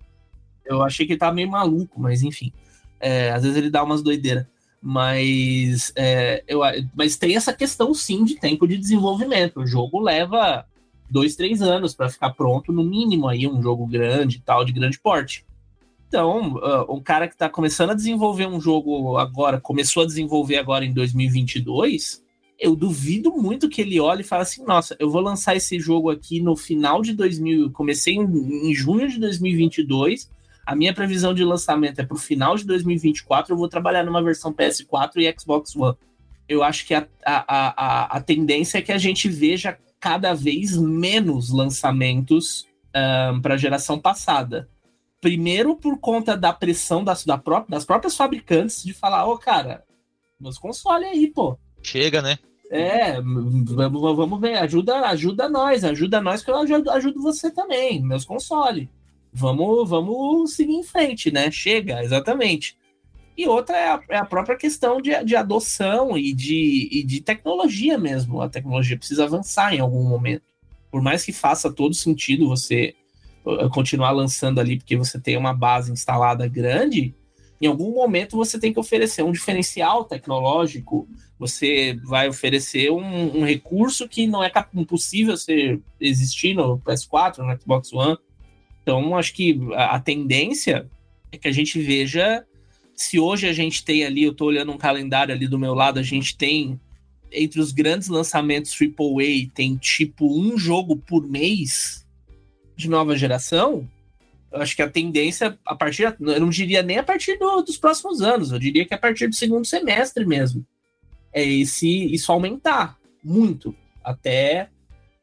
Eu 0.64 0.82
achei 0.82 1.04
que 1.04 1.14
ele 1.14 1.18
tava 1.18 1.34
meio 1.34 1.50
maluco, 1.50 2.00
mas 2.00 2.22
enfim. 2.22 2.52
É, 3.00 3.32
às 3.32 3.42
vezes 3.42 3.58
ele 3.58 3.70
dá 3.70 3.82
umas 3.82 4.02
doideiras. 4.02 4.46
Mas, 4.80 5.92
é, 5.96 6.44
eu, 6.46 6.60
mas 6.94 7.16
tem 7.16 7.34
essa 7.34 7.52
questão 7.52 7.92
sim 7.92 8.22
de 8.22 8.36
tempo 8.36 8.68
de 8.68 8.76
desenvolvimento. 8.76 9.62
O 9.62 9.66
jogo 9.66 9.98
leva 9.98 10.64
dois, 11.10 11.34
três 11.34 11.60
anos 11.60 11.92
para 11.92 12.08
ficar 12.08 12.30
pronto, 12.34 12.72
no 12.72 12.84
mínimo 12.84 13.26
aí, 13.26 13.48
um 13.48 13.60
jogo 13.60 13.84
grande 13.84 14.40
tal, 14.46 14.64
de 14.64 14.72
grande 14.72 15.00
porte. 15.00 15.44
Então, 16.08 16.54
uh, 16.54 16.94
um 16.94 17.00
cara 17.00 17.26
que 17.26 17.34
está 17.34 17.48
começando 17.48 17.90
a 17.90 17.94
desenvolver 17.94 18.46
um 18.46 18.60
jogo 18.60 19.16
agora, 19.16 19.60
começou 19.60 20.04
a 20.04 20.06
desenvolver 20.06 20.58
agora 20.58 20.84
em 20.84 20.92
2022, 20.92 22.22
eu 22.58 22.76
duvido 22.76 23.32
muito 23.32 23.68
que 23.68 23.80
ele 23.80 24.00
olhe 24.00 24.20
e 24.20 24.24
fale 24.24 24.42
assim: 24.42 24.64
nossa, 24.64 24.96
eu 24.98 25.10
vou 25.10 25.20
lançar 25.20 25.56
esse 25.56 25.78
jogo 25.78 26.10
aqui 26.10 26.40
no 26.40 26.56
final 26.56 27.02
de 27.02 27.12
2000. 27.12 27.70
Comecei 27.72 28.14
em, 28.14 28.22
em 28.22 28.74
junho 28.74 29.08
de 29.08 29.18
2022. 29.18 30.30
A 30.64 30.74
minha 30.74 30.94
previsão 30.94 31.34
de 31.34 31.44
lançamento 31.44 31.98
é 31.98 32.06
para 32.06 32.14
o 32.14 32.18
final 32.18 32.56
de 32.56 32.64
2024. 32.64 33.52
Eu 33.52 33.58
vou 33.58 33.68
trabalhar 33.68 34.02
numa 34.02 34.22
versão 34.22 34.52
PS4 34.52 35.16
e 35.16 35.34
Xbox 35.38 35.76
One. 35.76 35.96
Eu 36.48 36.62
acho 36.62 36.86
que 36.86 36.94
a, 36.94 37.06
a, 37.24 37.44
a, 37.46 38.16
a 38.16 38.20
tendência 38.20 38.78
é 38.78 38.82
que 38.82 38.92
a 38.92 38.98
gente 38.98 39.28
veja 39.28 39.76
cada 40.00 40.32
vez 40.34 40.76
menos 40.76 41.50
lançamentos 41.50 42.66
um, 42.94 43.40
para 43.40 43.54
a 43.54 43.58
geração 43.58 43.98
passada. 43.98 44.68
Primeiro, 45.24 45.74
por 45.74 45.98
conta 45.98 46.36
da 46.36 46.52
pressão 46.52 47.02
das, 47.02 47.24
da 47.24 47.38
pró 47.38 47.64
das 47.66 47.86
próprias 47.86 48.14
fabricantes 48.14 48.84
de 48.84 48.92
falar: 48.92 49.26
ô, 49.26 49.32
oh, 49.32 49.38
cara, 49.38 49.82
meus 50.38 50.58
consoles 50.58 51.08
aí, 51.08 51.30
pô. 51.30 51.56
Chega, 51.82 52.20
né? 52.20 52.38
É, 52.70 53.22
vamos, 53.22 54.16
vamos 54.16 54.38
ver, 54.38 54.58
ajuda, 54.58 55.00
ajuda 55.06 55.48
nós, 55.48 55.82
ajuda 55.82 56.20
nós 56.20 56.42
que 56.42 56.50
eu 56.50 56.56
ajudo, 56.56 56.90
ajudo 56.90 57.22
você 57.22 57.50
também, 57.50 58.02
meus 58.02 58.26
consoles. 58.26 58.86
Vamos, 59.32 59.88
vamos 59.88 60.52
seguir 60.52 60.74
em 60.74 60.82
frente, 60.82 61.30
né? 61.32 61.50
Chega, 61.50 62.04
exatamente. 62.04 62.76
E 63.34 63.48
outra 63.48 63.78
é 63.78 63.88
a, 63.92 64.00
é 64.10 64.16
a 64.18 64.26
própria 64.26 64.58
questão 64.58 65.00
de, 65.00 65.24
de 65.24 65.34
adoção 65.34 66.18
e 66.18 66.34
de, 66.34 66.90
e 66.92 67.02
de 67.02 67.22
tecnologia 67.22 67.96
mesmo. 67.96 68.42
A 68.42 68.48
tecnologia 68.50 68.98
precisa 68.98 69.24
avançar 69.24 69.74
em 69.74 69.80
algum 69.80 70.06
momento. 70.06 70.42
Por 70.90 71.00
mais 71.00 71.24
que 71.24 71.32
faça 71.32 71.72
todo 71.72 71.94
sentido 71.94 72.46
você 72.46 72.94
continuar 73.70 74.10
lançando 74.10 74.58
ali 74.58 74.78
porque 74.78 74.96
você 74.96 75.20
tem 75.20 75.36
uma 75.36 75.52
base 75.52 75.92
instalada 75.92 76.48
grande, 76.48 77.14
em 77.60 77.66
algum 77.66 77.94
momento 77.94 78.36
você 78.36 78.58
tem 78.58 78.72
que 78.72 78.80
oferecer 78.80 79.22
um 79.22 79.32
diferencial 79.32 80.04
tecnológico, 80.04 81.08
você 81.38 81.98
vai 82.04 82.28
oferecer 82.28 82.90
um, 82.90 83.38
um 83.38 83.44
recurso 83.44 84.08
que 84.08 84.26
não 84.26 84.42
é 84.42 84.50
impossível 84.74 85.36
ser 85.36 85.80
existir 86.00 86.54
no 86.54 86.78
PS4, 86.78 87.38
no 87.38 87.60
Xbox 87.60 87.92
One. 87.92 88.18
Então, 88.82 89.16
acho 89.16 89.32
que 89.32 89.58
a, 89.74 89.96
a 89.96 90.00
tendência 90.00 90.88
é 91.32 91.38
que 91.38 91.48
a 91.48 91.52
gente 91.52 91.80
veja 91.80 92.44
se 92.94 93.18
hoje 93.18 93.48
a 93.48 93.52
gente 93.52 93.84
tem 93.84 94.04
ali, 94.04 94.22
eu 94.22 94.32
estou 94.32 94.48
olhando 94.48 94.70
um 94.70 94.78
calendário 94.78 95.34
ali 95.34 95.48
do 95.48 95.58
meu 95.58 95.74
lado, 95.74 95.98
a 95.98 96.02
gente 96.02 96.36
tem 96.36 96.78
entre 97.32 97.60
os 97.60 97.72
grandes 97.72 98.08
lançamentos 98.08 98.76
AAA, 98.80 99.50
tem 99.52 99.76
tipo 99.76 100.38
um 100.38 100.56
jogo 100.56 100.96
por 100.96 101.26
mês 101.28 102.03
de 102.76 102.88
nova 102.88 103.16
geração, 103.16 103.88
eu 104.52 104.62
acho 104.62 104.76
que 104.76 104.82
a 104.82 104.90
tendência, 104.90 105.58
a 105.66 105.74
partir, 105.74 106.04
eu 106.04 106.40
não 106.40 106.48
diria 106.48 106.82
nem 106.82 106.98
a 106.98 107.02
partir 107.02 107.38
do, 107.38 107.62
dos 107.62 107.76
próximos 107.76 108.22
anos, 108.22 108.52
eu 108.52 108.58
diria 108.58 108.86
que 108.86 108.94
a 108.94 108.98
partir 108.98 109.26
do 109.26 109.34
segundo 109.34 109.64
semestre 109.64 110.24
mesmo, 110.24 110.64
é 111.32 111.44
esse, 111.44 111.88
isso 112.14 112.30
aumentar 112.30 112.96
muito, 113.22 113.74
até, 114.02 114.68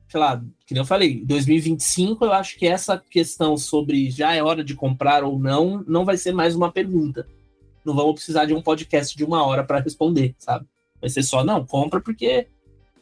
sei 0.10 0.20
lá, 0.20 0.44
que 0.66 0.78
eu 0.78 0.86
falei, 0.86 1.24
2025 1.24 2.26
eu 2.26 2.34
acho 2.34 2.58
que 2.58 2.68
essa 2.68 2.98
questão 2.98 3.56
sobre 3.56 4.10
já 4.10 4.34
é 4.34 4.44
hora 4.44 4.64
de 4.64 4.76
comprar 4.76 5.24
ou 5.24 5.40
não, 5.40 5.84
não 5.88 6.04
vai 6.04 6.18
ser 6.18 6.34
mais 6.34 6.56
uma 6.56 6.72
pergunta. 6.72 7.28
Não 7.86 7.96
vamos 7.96 8.16
precisar 8.16 8.46
de 8.46 8.54
um 8.54 8.62
podcast 8.62 9.16
de 9.16 9.24
uma 9.24 9.46
hora 9.46 9.64
para 9.64 9.80
responder, 9.80 10.36
sabe? 10.38 10.66
Vai 11.00 11.10
ser 11.10 11.24
só, 11.24 11.44
não, 11.44 11.66
compra 11.66 12.00
porque 12.00 12.48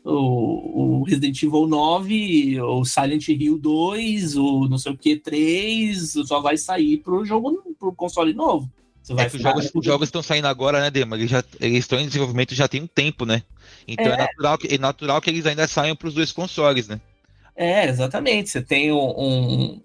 o, 0.04 1.00
o, 1.00 1.04
Resident 1.04 1.41
Evil 1.43 1.68
9, 1.68 2.62
o 2.62 2.86
Silent 2.86 3.28
Hill 3.28 3.58
2, 3.58 4.36
o 4.38 4.68
não 4.68 4.78
sei 4.78 4.91
o 4.91 4.97
que 4.97 5.16
3, 5.16 6.14
só 6.26 6.39
vai 6.39 6.58
sair 6.58 6.97
pro 6.97 7.26
jogo, 7.26 7.76
pro 7.80 7.93
console 7.93 8.34
novo. 8.34 8.70
Você 9.02 9.14
vai 9.14 9.26
é 9.26 9.28
os 9.28 9.41
jogos, 9.41 9.72
os 9.74 9.86
jogos 9.86 10.08
estão 10.08 10.22
saindo 10.22 10.47
agora, 10.47 10.80
né, 10.80 10.91
Dema? 10.91 11.16
Eles, 11.16 11.30
já, 11.30 11.43
eles 11.60 11.80
estão 11.80 12.00
em 12.00 12.08
desenvolvimento 12.08 12.54
já 12.54 12.68
tem 12.68 12.82
um 12.82 12.88
tempo, 12.88 13.26
né? 13.26 13.43
Então 13.88 14.06
é, 14.06 14.14
é 14.14 14.18
natural, 14.18 14.58
que, 14.58 14.74
é 14.74 14.78
natural 14.78 15.22
que 15.22 15.30
eles 15.30 15.45
ainda 15.45 15.68
saiam 15.68 15.95
para 15.95 16.08
os 16.08 16.14
dois 16.14 16.32
consoles, 16.32 16.88
né? 16.88 17.00
É, 17.56 17.88
exatamente. 17.88 18.50
Você 18.50 18.62
tem 18.62 18.91
um, 18.91 19.82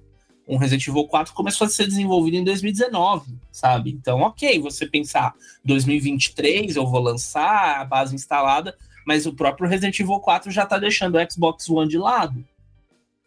um 0.47 0.57
Resident 0.57 0.87
Evil 0.87 1.07
4 1.07 1.33
que 1.33 1.37
começou 1.37 1.67
a 1.67 1.71
ser 1.71 1.87
desenvolvido 1.87 2.37
em 2.37 2.45
2019, 2.45 3.35
sabe? 3.51 3.91
Então, 3.91 4.21
ok, 4.21 4.61
você 4.61 4.87
pensar 4.87 5.35
2023 5.65 6.77
eu 6.77 6.87
vou 6.87 7.01
lançar 7.01 7.81
a 7.81 7.85
base 7.85 8.15
instalada, 8.15 8.77
mas 9.05 9.27
o 9.27 9.33
próprio 9.33 9.69
Resident 9.69 9.99
Evil 9.99 10.21
4 10.21 10.51
já 10.51 10.65
tá 10.67 10.79
deixando 10.79 11.17
o 11.17 11.31
Xbox 11.31 11.69
One 11.69 11.89
de 11.89 11.99
lado. 11.99 12.45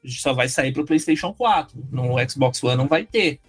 Só 0.05 0.34
vai 0.34 0.47
sair 0.47 0.71
pro 0.71 0.86
PlayStation 0.86 1.34
4. 1.34 1.78
No 1.91 2.15
Xbox 2.30 2.63
One 2.63 2.78
não 2.78 2.88
vai 2.88 3.05
ter. 3.05 3.39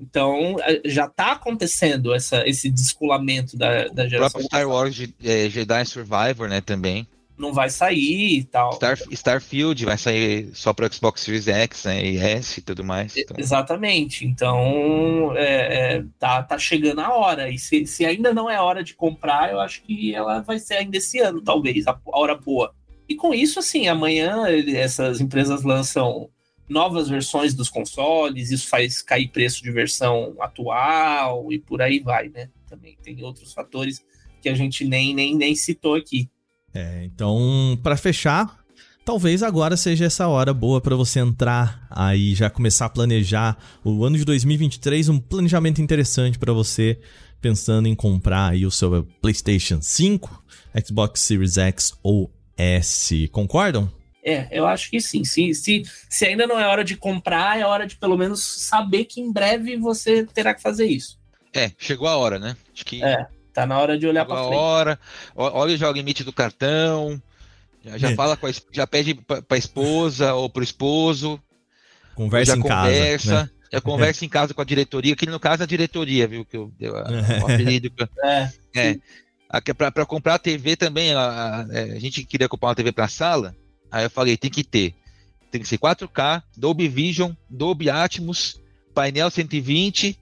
Então, 0.00 0.56
é, 0.60 0.80
já 0.84 1.08
tá 1.08 1.32
acontecendo 1.32 2.14
essa, 2.14 2.46
esse 2.48 2.70
descolamento 2.70 3.56
da, 3.56 3.88
da 3.88 4.08
geração. 4.08 4.40
O 4.40 4.44
próprio 4.44 4.44
Star 4.44 4.68
Wars 4.68 5.08
é, 5.22 5.48
Jedi 5.48 5.84
Survivor, 5.84 6.48
né, 6.48 6.60
também 6.60 7.06
não 7.38 7.52
vai 7.52 7.70
sair 7.70 8.38
e 8.38 8.44
tal. 8.44 8.72
Star, 8.72 8.98
Starfield 9.10 9.84
vai 9.84 9.96
sair 9.96 10.50
só 10.54 10.72
para 10.72 10.90
Xbox 10.92 11.20
Series 11.20 11.46
X 11.46 11.84
né, 11.84 12.04
e 12.04 12.18
S 12.18 12.58
e 12.58 12.62
tudo 12.62 12.82
mais. 12.84 13.16
Então. 13.16 13.36
Exatamente. 13.38 14.26
Então, 14.26 15.32
é, 15.36 15.96
é, 15.96 16.04
tá, 16.18 16.42
tá 16.42 16.58
chegando 16.58 17.00
a 17.00 17.14
hora. 17.14 17.48
E 17.48 17.58
se, 17.58 17.86
se 17.86 18.04
ainda 18.04 18.34
não 18.34 18.50
é 18.50 18.60
hora 18.60 18.82
de 18.82 18.94
comprar, 18.94 19.50
eu 19.50 19.60
acho 19.60 19.82
que 19.82 20.14
ela 20.14 20.40
vai 20.40 20.58
ser 20.58 20.74
ainda 20.74 20.96
esse 20.96 21.20
ano, 21.20 21.40
talvez, 21.40 21.86
a, 21.86 21.92
a 21.92 22.18
hora 22.18 22.34
boa. 22.34 22.74
E 23.08 23.14
com 23.14 23.32
isso, 23.32 23.58
assim, 23.58 23.88
amanhã 23.88 24.44
essas 24.76 25.20
empresas 25.20 25.62
lançam 25.62 26.28
novas 26.68 27.08
versões 27.08 27.54
dos 27.54 27.70
consoles, 27.70 28.50
isso 28.50 28.68
faz 28.68 29.00
cair 29.00 29.28
preço 29.28 29.62
de 29.62 29.70
versão 29.70 30.36
atual 30.38 31.50
e 31.50 31.58
por 31.58 31.80
aí 31.80 31.98
vai, 31.98 32.28
né? 32.28 32.50
Também 32.68 32.98
tem 33.02 33.24
outros 33.24 33.54
fatores 33.54 34.04
que 34.42 34.48
a 34.48 34.54
gente 34.54 34.84
nem, 34.84 35.14
nem, 35.14 35.34
nem 35.34 35.54
citou 35.54 35.94
aqui. 35.94 36.28
É, 36.74 37.04
então, 37.04 37.78
para 37.82 37.96
fechar, 37.96 38.58
talvez 39.04 39.42
agora 39.42 39.76
seja 39.76 40.04
essa 40.04 40.28
hora 40.28 40.52
boa 40.52 40.80
para 40.80 40.94
você 40.94 41.20
entrar 41.20 41.86
aí 41.90 42.34
já 42.34 42.50
começar 42.50 42.86
a 42.86 42.90
planejar 42.90 43.56
o 43.84 44.04
ano 44.04 44.18
de 44.18 44.24
2023, 44.24 45.08
um 45.08 45.18
planejamento 45.18 45.80
interessante 45.80 46.38
para 46.38 46.52
você 46.52 46.98
pensando 47.40 47.88
em 47.88 47.94
comprar 47.94 48.50
aí 48.50 48.66
o 48.66 48.70
seu 48.70 49.06
PlayStation 49.20 49.80
5, 49.80 50.44
Xbox 50.84 51.20
Series 51.20 51.56
X 51.56 51.92
ou 52.02 52.30
S. 52.56 53.28
Concordam? 53.28 53.90
É, 54.22 54.48
eu 54.50 54.66
acho 54.66 54.90
que 54.90 55.00
sim. 55.00 55.24
Se, 55.24 55.54
se, 55.54 55.82
se 56.08 56.26
ainda 56.26 56.46
não 56.46 56.60
é 56.60 56.66
hora 56.66 56.84
de 56.84 56.96
comprar, 56.96 57.58
é 57.58 57.64
hora 57.64 57.86
de 57.86 57.96
pelo 57.96 58.18
menos 58.18 58.44
saber 58.44 59.04
que 59.04 59.20
em 59.20 59.32
breve 59.32 59.76
você 59.76 60.26
terá 60.26 60.52
que 60.52 60.60
fazer 60.60 60.86
isso. 60.86 61.18
É, 61.54 61.72
chegou 61.78 62.08
a 62.08 62.16
hora, 62.16 62.38
né? 62.38 62.56
Acho 62.74 62.84
que. 62.84 63.02
É, 63.02 63.26
tá 63.58 63.66
na 63.66 63.78
hora 63.78 63.98
de 63.98 64.06
olhar 64.06 64.24
para 64.24 64.44
frente. 64.44 64.54
hora, 64.54 65.00
olha 65.34 65.76
já 65.76 65.88
o 65.88 65.92
limite 65.92 66.22
do 66.22 66.32
cartão, 66.32 67.20
já, 67.84 67.98
já 67.98 68.10
é. 68.10 68.14
fala 68.14 68.36
com 68.36 68.46
a, 68.46 68.52
já 68.72 68.86
pede 68.86 69.14
para 69.14 69.42
a 69.50 69.56
esposa 69.56 70.34
ou 70.34 70.48
para 70.48 70.60
o 70.60 70.64
esposo. 70.64 71.42
Conversa 72.14 72.56
em 72.56 72.60
conversa, 72.60 73.30
casa. 73.30 73.42
Né? 73.42 73.50
Já 73.72 73.80
conversa 73.80 74.24
em 74.24 74.28
casa 74.28 74.54
com 74.54 74.60
a 74.60 74.64
diretoria, 74.64 75.16
que 75.16 75.26
no 75.26 75.40
caso 75.40 75.62
é 75.62 75.64
a 75.64 75.68
diretoria, 75.68 76.26
viu? 76.26 76.44
Que 76.44 76.56
eu 76.56 76.72
dei 76.78 76.88
o 76.88 76.96
apelido. 77.42 77.90
é. 78.24 78.48
é. 78.74 78.98
Para 79.74 80.04
comprar 80.04 80.34
a 80.34 80.38
TV 80.38 80.76
também, 80.76 81.12
a, 81.14 81.20
a, 81.20 81.66
é, 81.70 81.82
a, 81.92 81.98
gente 81.98 82.22
queria 82.24 82.48
comprar 82.48 82.68
uma 82.68 82.74
TV 82.74 82.92
para 82.92 83.08
sala, 83.08 83.56
aí 83.90 84.04
eu 84.04 84.10
falei, 84.10 84.36
tem 84.36 84.50
que 84.50 84.62
ter. 84.62 84.94
Tem 85.50 85.60
que 85.60 85.66
ser 85.66 85.78
4K, 85.78 86.42
Dolby 86.54 86.86
Vision, 86.86 87.32
Dolby 87.48 87.88
Atmos, 87.88 88.60
painel 88.94 89.30
120 89.30 90.18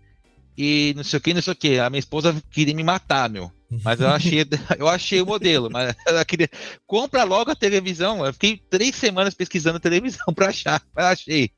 e 0.57 0.95
não 0.97 1.05
sei 1.05 1.19
o 1.19 1.21
que, 1.21 1.35
não 1.35 1.43
sei 1.43 1.53
o 1.53 1.57
que. 1.57 1.79
A 1.79 1.91
minha 1.91 1.99
esposa 1.99 2.43
queria 2.51 2.75
me 2.75 2.83
matar, 2.83 3.29
meu. 3.29 3.53
Mas 3.85 4.01
eu 4.01 4.09
achei, 4.09 4.39
eu 4.79 4.89
achei 4.89 5.21
o 5.21 5.27
modelo, 5.27 5.69
mas 5.71 5.95
ela 6.07 6.25
queria. 6.25 6.49
Compra 6.87 7.25
logo 7.25 7.51
a 7.51 7.57
televisão. 7.57 8.25
Eu 8.25 8.33
fiquei 8.33 8.61
três 8.71 8.95
semanas 8.95 9.35
pesquisando 9.35 9.81
televisão 9.81 10.27
para 10.35 10.49
achar, 10.49 10.83
mas 10.95 11.05
achei. 11.07 11.51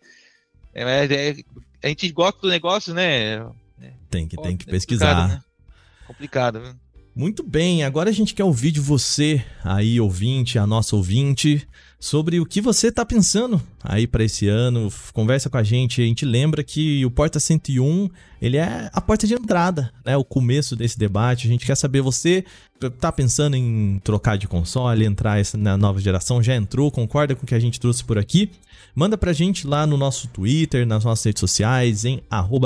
É, 0.74 0.82
é, 0.82 1.36
a 1.82 1.88
gente 1.88 2.10
gosta 2.12 2.40
do 2.40 2.48
negócio, 2.48 2.92
né? 2.94 3.46
Tem 4.10 4.26
que, 4.26 4.36
tem 4.36 4.56
que 4.56 4.66
pesquisar. 4.66 5.28
Né? 5.28 5.42
Complicado, 6.06 6.60
viu? 6.60 6.74
Muito 7.14 7.42
bem, 7.42 7.82
agora 7.82 8.10
a 8.10 8.12
gente 8.12 8.32
quer 8.32 8.44
ouvir 8.44 8.70
de 8.70 8.78
você, 8.78 9.44
aí 9.64 10.00
ouvinte, 10.00 10.56
a 10.56 10.64
nossa 10.64 10.94
ouvinte, 10.94 11.66
sobre 11.98 12.38
o 12.38 12.46
que 12.46 12.60
você 12.60 12.88
está 12.88 13.04
pensando 13.04 13.60
aí 13.82 14.06
para 14.06 14.22
esse 14.22 14.46
ano. 14.46 14.92
Conversa 15.12 15.50
com 15.50 15.56
a 15.56 15.62
gente, 15.62 16.00
a 16.00 16.04
gente 16.04 16.24
lembra 16.24 16.62
que 16.62 17.04
o 17.04 17.10
Porta 17.10 17.40
101, 17.40 18.08
ele 18.40 18.56
é 18.56 18.88
a 18.92 19.00
porta 19.00 19.26
de 19.26 19.34
entrada, 19.34 19.92
né? 20.04 20.16
O 20.16 20.24
começo 20.24 20.76
desse 20.76 20.98
debate. 20.98 21.46
A 21.46 21.50
gente 21.50 21.66
quer 21.66 21.74
saber 21.74 22.00
você 22.00 22.44
tá 23.00 23.10
pensando 23.10 23.56
em 23.56 24.00
trocar 24.04 24.38
de 24.38 24.46
console, 24.46 25.04
entrar 25.04 25.42
na 25.56 25.76
nova 25.76 26.00
geração, 26.00 26.40
já 26.40 26.54
entrou, 26.54 26.92
concorda 26.92 27.34
com 27.34 27.42
o 27.42 27.46
que 27.46 27.54
a 27.54 27.60
gente 27.60 27.80
trouxe 27.80 28.04
por 28.04 28.18
aqui? 28.18 28.50
Manda 28.94 29.18
pra 29.18 29.32
gente 29.32 29.66
lá 29.66 29.86
no 29.86 29.96
nosso 29.96 30.28
Twitter, 30.28 30.86
nas 30.86 31.04
nossas 31.04 31.24
redes 31.24 31.40
sociais, 31.40 32.04
em 32.04 32.22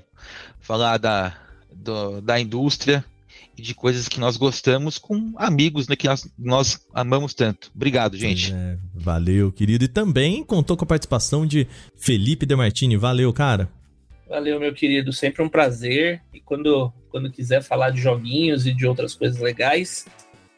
falar 0.61 0.97
da, 0.97 1.35
do, 1.69 2.21
da 2.21 2.39
indústria 2.39 3.03
e 3.57 3.61
de 3.61 3.75
coisas 3.75 4.07
que 4.07 4.21
nós 4.21 4.37
gostamos 4.37 4.97
com 4.97 5.33
amigos 5.35 5.89
né, 5.89 5.97
que 5.97 6.07
nós, 6.07 6.33
nós 6.39 6.87
amamos 6.93 7.33
tanto. 7.33 7.69
Obrigado, 7.75 8.15
gente. 8.15 8.53
É, 8.53 8.77
valeu, 8.95 9.51
querido. 9.51 9.83
E 9.83 9.89
também 9.89 10.45
contou 10.45 10.77
com 10.77 10.85
a 10.85 10.87
participação 10.87 11.45
de 11.45 11.67
Felipe 11.97 12.45
Demartini. 12.45 12.95
Valeu, 12.95 13.33
cara. 13.33 13.69
Valeu, 14.29 14.61
meu 14.61 14.73
querido. 14.73 15.11
Sempre 15.11 15.43
um 15.43 15.49
prazer. 15.49 16.21
E 16.33 16.39
quando 16.39 16.89
quando 17.09 17.29
quiser 17.29 17.61
falar 17.61 17.89
de 17.89 17.99
joguinhos 17.99 18.65
e 18.65 18.73
de 18.73 18.87
outras 18.87 19.13
coisas 19.13 19.41
legais, 19.41 20.05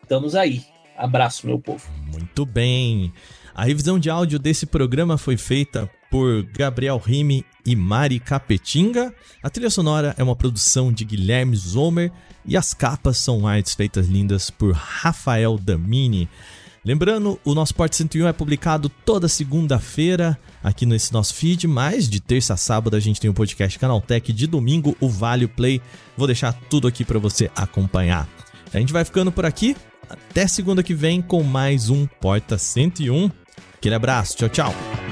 estamos 0.04 0.36
aí. 0.36 0.73
Abraço, 1.04 1.46
meu 1.46 1.60
povo. 1.60 1.84
Muito 2.10 2.46
bem. 2.46 3.12
A 3.54 3.66
revisão 3.66 4.00
de 4.00 4.10
áudio 4.10 4.40
desse 4.40 4.66
programa 4.66 5.18
foi 5.18 5.36
feita 5.36 5.92
por 6.10 6.44
Gabriel 6.44 6.98
Rime 6.98 7.46
e 7.66 7.76
Mari 7.76 8.22
Capetinga. 8.22 9.14
A 9.44 9.50
trilha 9.50 9.70
sonora 9.70 10.16
é 10.18 10.24
uma 10.24 10.34
produção 10.34 10.94
de 10.94 11.04
Guilherme 11.04 11.58
Zomer 11.58 12.10
e 12.46 12.56
as 12.56 12.74
capas 12.74 13.18
são 13.18 13.46
artes 13.46 13.74
feitas 13.74 14.08
lindas 14.08 14.50
por 14.50 14.72
Rafael 14.72 15.58
Damini. 15.58 16.30
Lembrando, 16.86 17.38
o 17.44 17.54
nosso 17.54 17.76
Porte 17.76 17.98
101 17.98 18.26
é 18.26 18.34
publicado 18.34 18.88
toda 18.88 19.28
segunda-feira 19.28 20.40
aqui 20.64 20.86
nesse 20.86 21.12
nosso 21.12 21.34
feed, 21.34 21.68
mas 21.68 22.08
de 22.08 22.22
terça 22.22 22.54
a 22.54 22.58
sábado 22.58 22.96
a 22.96 23.00
gente 23.02 23.20
tem 23.20 23.30
o 23.30 23.34
podcast 23.34 23.78
Canaltech, 23.78 24.32
de 24.32 24.48
domingo 24.48 24.96
o 25.02 25.10
Vale 25.10 25.48
Play. 25.48 25.82
Vou 26.16 26.28
deixar 26.28 26.54
tudo 26.70 26.88
aqui 26.88 27.04
para 27.04 27.20
você 27.20 27.52
acompanhar. 27.54 28.26
A 28.74 28.80
gente 28.80 28.94
vai 28.94 29.04
ficando 29.04 29.34
por 29.34 29.46
aqui. 29.46 29.76
Até 30.10 30.48
segunda 30.48 30.84
que 30.84 30.94
vem 30.94 31.22
com 31.22 31.44
mais 31.44 31.90
um 31.90 32.06
Porta 32.06 32.58
101. 32.58 33.30
Aquele 33.76 33.96
abraço, 33.96 34.38
tchau, 34.38 34.50
tchau. 34.50 35.03